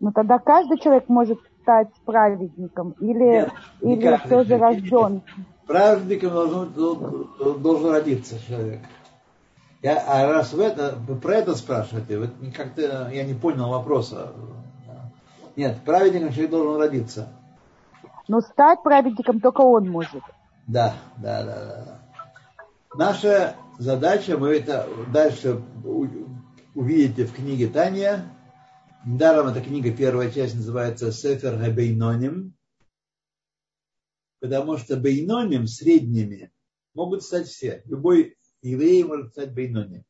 Ну 0.00 0.12
тогда 0.12 0.38
каждый 0.38 0.78
человек 0.78 1.08
может 1.08 1.38
стать 1.62 1.88
праведником 2.04 2.90
или, 3.00 3.42
Нет, 3.42 3.52
или 3.80 4.20
все 4.24 4.44
же 4.44 4.58
рожден? 4.58 5.22
Праведником 5.70 6.30
должен, 6.30 7.62
должен 7.62 7.90
родиться 7.92 8.34
человек. 8.44 8.80
Я, 9.82 10.02
а 10.04 10.26
раз 10.26 10.52
вы, 10.52 10.64
это, 10.64 10.98
про 11.22 11.36
это 11.36 11.54
спрашиваете, 11.54 12.18
вы 12.18 12.28
как-то 12.50 13.08
я 13.12 13.22
не 13.22 13.34
понял 13.34 13.68
вопроса. 13.68 14.32
Нет, 15.54 15.78
праведником 15.84 16.32
человек 16.32 16.50
должен 16.50 16.76
родиться. 16.76 17.28
Но 18.26 18.40
стать 18.40 18.82
праведником 18.82 19.40
только 19.40 19.60
он 19.60 19.88
может. 19.88 20.22
Да, 20.66 20.94
да, 21.18 21.44
да, 21.44 21.54
да. 21.54 21.98
Наша 22.96 23.54
задача, 23.78 24.36
мы 24.36 24.48
это 24.56 24.88
дальше 25.12 25.62
увидите 26.74 27.26
в 27.26 27.32
книге 27.32 27.68
Таня. 27.68 28.24
Недаром 29.04 29.46
эта 29.46 29.60
книга, 29.60 29.92
первая 29.92 30.32
часть 30.32 30.56
называется 30.56 31.12
Сефер 31.12 31.56
Габейноним 31.56 32.54
потому 34.40 34.78
что 34.78 34.96
бейноним 34.96 35.66
средними 35.66 36.52
могут 36.94 37.22
стать 37.22 37.46
все. 37.46 37.82
Любой 37.84 38.36
еврей 38.62 39.04
может 39.04 39.32
стать 39.32 39.52
бейноним. 39.52 40.04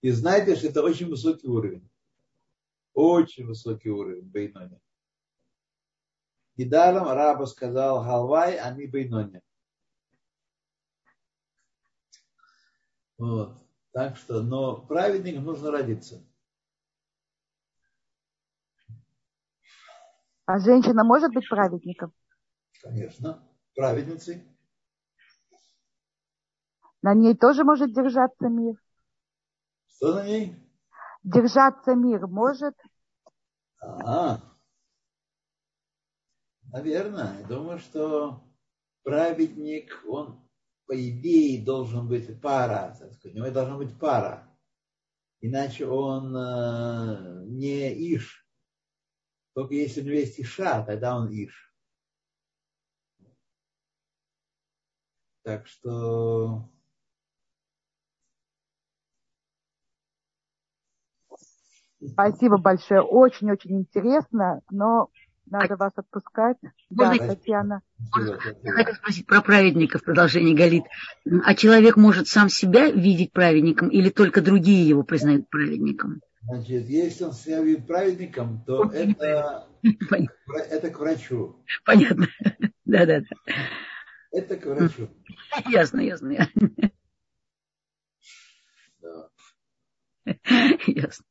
И 0.00 0.10
знаете, 0.10 0.56
что 0.56 0.68
это 0.68 0.82
очень 0.82 1.08
высокий 1.08 1.48
уровень. 1.48 1.88
Очень 2.94 3.46
высокий 3.46 3.90
уровень 3.90 4.24
бейноним. 4.24 4.80
Недаром 6.56 7.08
раба 7.08 7.46
сказал 7.46 8.04
Халвай, 8.04 8.56
а 8.58 8.70
не 8.70 8.86
бейноним. 8.86 9.42
Вот. 13.18 13.58
Так 13.92 14.16
что, 14.16 14.42
но 14.42 14.76
праведникам 14.76 15.44
нужно 15.44 15.70
родиться. 15.70 16.24
А 20.46 20.58
женщина 20.58 21.04
может 21.04 21.32
быть 21.32 21.48
праведником? 21.48 22.12
Конечно. 22.84 23.42
Праведницей. 23.74 24.44
На 27.00 27.14
ней 27.14 27.34
тоже 27.34 27.64
может 27.64 27.94
держаться 27.94 28.48
мир. 28.48 28.76
Что 29.86 30.14
на 30.14 30.26
ней? 30.26 30.54
Держаться 31.22 31.94
мир 31.94 32.26
может. 32.26 32.74
А, 33.80 34.38
наверное. 36.64 37.40
Я 37.40 37.46
думаю, 37.46 37.78
что 37.78 38.44
праведник, 39.02 40.02
он 40.06 40.46
по 40.86 40.94
идее 40.94 41.64
должен 41.64 42.06
быть 42.06 42.40
пара, 42.42 42.94
так 42.98 43.14
сказать. 43.14 43.34
У 43.34 43.38
него 43.38 43.50
должна 43.50 43.78
быть 43.78 43.98
пара. 43.98 44.46
Иначе 45.40 45.86
он 45.86 46.36
э, 46.36 47.44
не 47.46 48.14
иш. 48.14 48.46
Только 49.54 49.74
если 49.74 50.02
у 50.02 50.04
него 50.04 50.16
есть 50.16 50.38
иша, 50.38 50.84
тогда 50.84 51.16
он 51.16 51.30
иш. 51.32 51.73
Так 55.44 55.66
что 55.66 56.68
Спасибо 62.12 62.58
большое. 62.58 63.00
Очень-очень 63.02 63.78
интересно, 63.80 64.60
но 64.70 65.08
надо 65.46 65.76
вас 65.76 65.92
отпускать. 65.96 66.56
Можно 66.90 67.18
да, 67.18 67.26
Татьяна. 67.26 67.80
Я 68.62 68.72
хотела 68.72 68.94
спросить 68.94 69.26
про 69.26 69.42
праведника 69.42 69.98
в 69.98 70.04
продолжении 70.04 70.54
Галит. 70.54 70.84
А 71.44 71.54
человек 71.54 71.96
может 71.96 72.28
сам 72.28 72.48
себя 72.48 72.90
видеть 72.90 73.32
праведником 73.32 73.88
или 73.88 74.10
только 74.10 74.42
другие 74.42 74.88
его 74.88 75.02
признают 75.02 75.48
праведником? 75.48 76.20
Значит, 76.42 76.88
если 76.88 77.24
он 77.24 77.32
себя 77.32 77.62
видит 77.62 77.86
праведником, 77.86 78.62
то 78.66 78.90
это, 78.90 79.66
это 80.70 80.90
к 80.90 80.98
врачу. 80.98 81.56
Понятно. 81.84 82.26
Да-да-да. 82.84 83.54
Это 84.34 84.56
к 84.56 84.66
врачу. 84.66 85.08
Ясно, 85.70 86.00
ясно. 86.00 86.48
Да. 88.98 89.30
Ясно. 90.86 91.24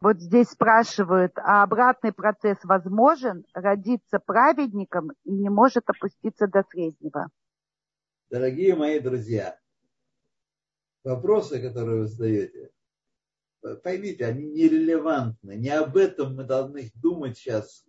Вот 0.00 0.20
здесь 0.20 0.48
спрашивают, 0.48 1.32
а 1.36 1.64
обратный 1.64 2.12
процесс 2.12 2.58
возможен? 2.62 3.44
Родиться 3.52 4.20
праведником 4.20 5.10
и 5.24 5.32
не 5.32 5.50
может 5.50 5.82
опуститься 5.90 6.46
до 6.46 6.62
среднего. 6.70 7.28
Дорогие 8.30 8.76
мои 8.76 9.00
друзья, 9.00 9.58
вопросы, 11.02 11.60
которые 11.60 12.02
вы 12.02 12.06
задаете, 12.06 12.70
поймите, 13.82 14.24
они 14.24 14.48
нерелевантны. 14.50 15.56
Не 15.56 15.70
об 15.70 15.96
этом 15.96 16.36
мы 16.36 16.44
должны 16.44 16.90
думать 16.94 17.36
сейчас, 17.36 17.84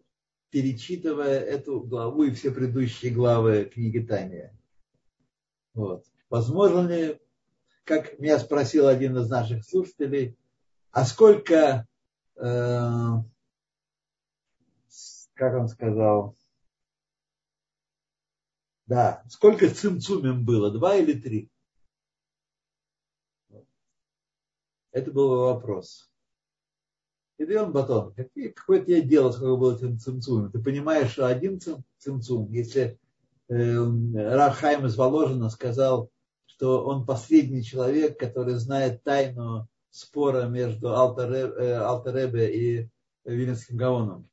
перечитывая 0.54 1.40
эту 1.40 1.80
главу 1.80 2.26
и 2.26 2.32
все 2.32 2.52
предыдущие 2.52 3.12
главы 3.12 3.66
книги 3.66 3.98
Тания. 3.98 4.56
Вот. 5.74 6.06
Возможно 6.30 6.88
ли, 6.88 7.20
как 7.84 8.20
меня 8.20 8.38
спросил 8.38 8.88
один 8.88 9.18
из 9.18 9.28
наших 9.32 9.66
слушателей, 9.66 10.38
а 10.92 11.06
сколько, 11.06 11.88
э, 12.36 13.10
как 15.34 15.60
он 15.60 15.68
сказал, 15.70 16.38
да, 18.86 19.24
сколько 19.30 19.68
цимцумим 19.68 20.46
было, 20.46 20.70
два 20.70 20.98
или 20.98 21.20
три? 21.20 21.50
Это 24.92 25.12
был 25.12 25.30
вопрос. 25.52 26.13
Идеон 27.38 27.72
Батон, 27.72 28.14
какое 28.56 28.82
тебе 28.82 29.02
дело, 29.02 29.32
сколько 29.32 29.56
было 29.56 29.76
цимцумим? 29.78 30.52
Ты 30.52 30.60
понимаешь, 30.60 31.12
что 31.12 31.26
один 31.26 31.60
цимцум, 31.98 32.52
если 32.52 33.00
э, 33.50 33.76
Рахайм 34.14 34.86
из 34.86 34.96
Воложина 34.96 35.50
сказал, 35.50 36.12
что 36.46 36.86
он 36.86 37.06
последний 37.06 37.64
человек, 37.64 38.20
который 38.20 38.54
знает 38.56 39.04
тайну 39.04 39.68
спора 39.90 40.48
между 40.48 40.96
Алтеребе 40.96 42.48
э, 42.48 42.54
и 42.54 42.90
Вильнинским 43.26 43.78
Гаоном 43.78 44.30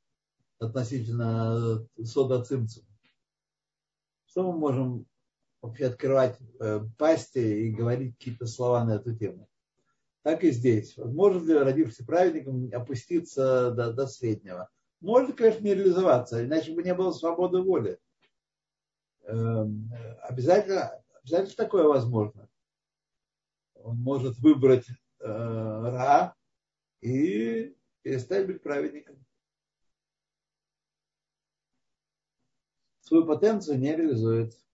относительно 0.59 1.87
сода 2.05 2.45
цимцум. 2.45 2.85
Что 4.27 4.53
мы 4.53 4.59
можем 4.59 5.07
вообще 5.63 5.87
открывать 5.87 6.39
э, 6.61 6.81
пасти 6.99 7.39
и 7.39 7.71
говорить 7.71 8.17
какие-то 8.17 8.47
слова 8.47 8.85
на 8.85 8.97
эту 8.97 9.17
тему? 9.17 9.50
Так 10.23 10.45
и 10.45 10.51
здесь. 10.51 10.97
Может 10.99 11.45
ли 11.45 11.55
родившийся 11.55 12.05
праведником 12.05 12.71
опуститься 12.73 13.71
до, 13.71 13.93
до 13.93 14.07
среднего? 14.07 14.69
Может, 15.01 15.37
конечно, 15.37 15.65
не 15.65 15.75
реализоваться, 15.75 16.45
иначе 16.45 16.75
бы 16.75 16.83
не 16.83 16.95
было 16.95 17.11
свободы 17.11 17.63
воли. 17.63 17.99
Эм, 19.23 19.91
обязательно, 20.23 21.03
обязательно 21.23 21.57
такое 21.57 21.85
возможно. 21.85 22.49
Он 23.75 23.97
может 23.97 24.39
выбрать 24.39 24.89
э, 24.89 25.25
Ра 25.25 26.35
и 27.01 27.75
перестать 28.03 28.47
быть 28.47 28.63
праведником. 28.63 29.25
Свою 33.01 33.25
потенцию 33.25 33.79
не 33.79 33.97
реализует. 33.97 34.60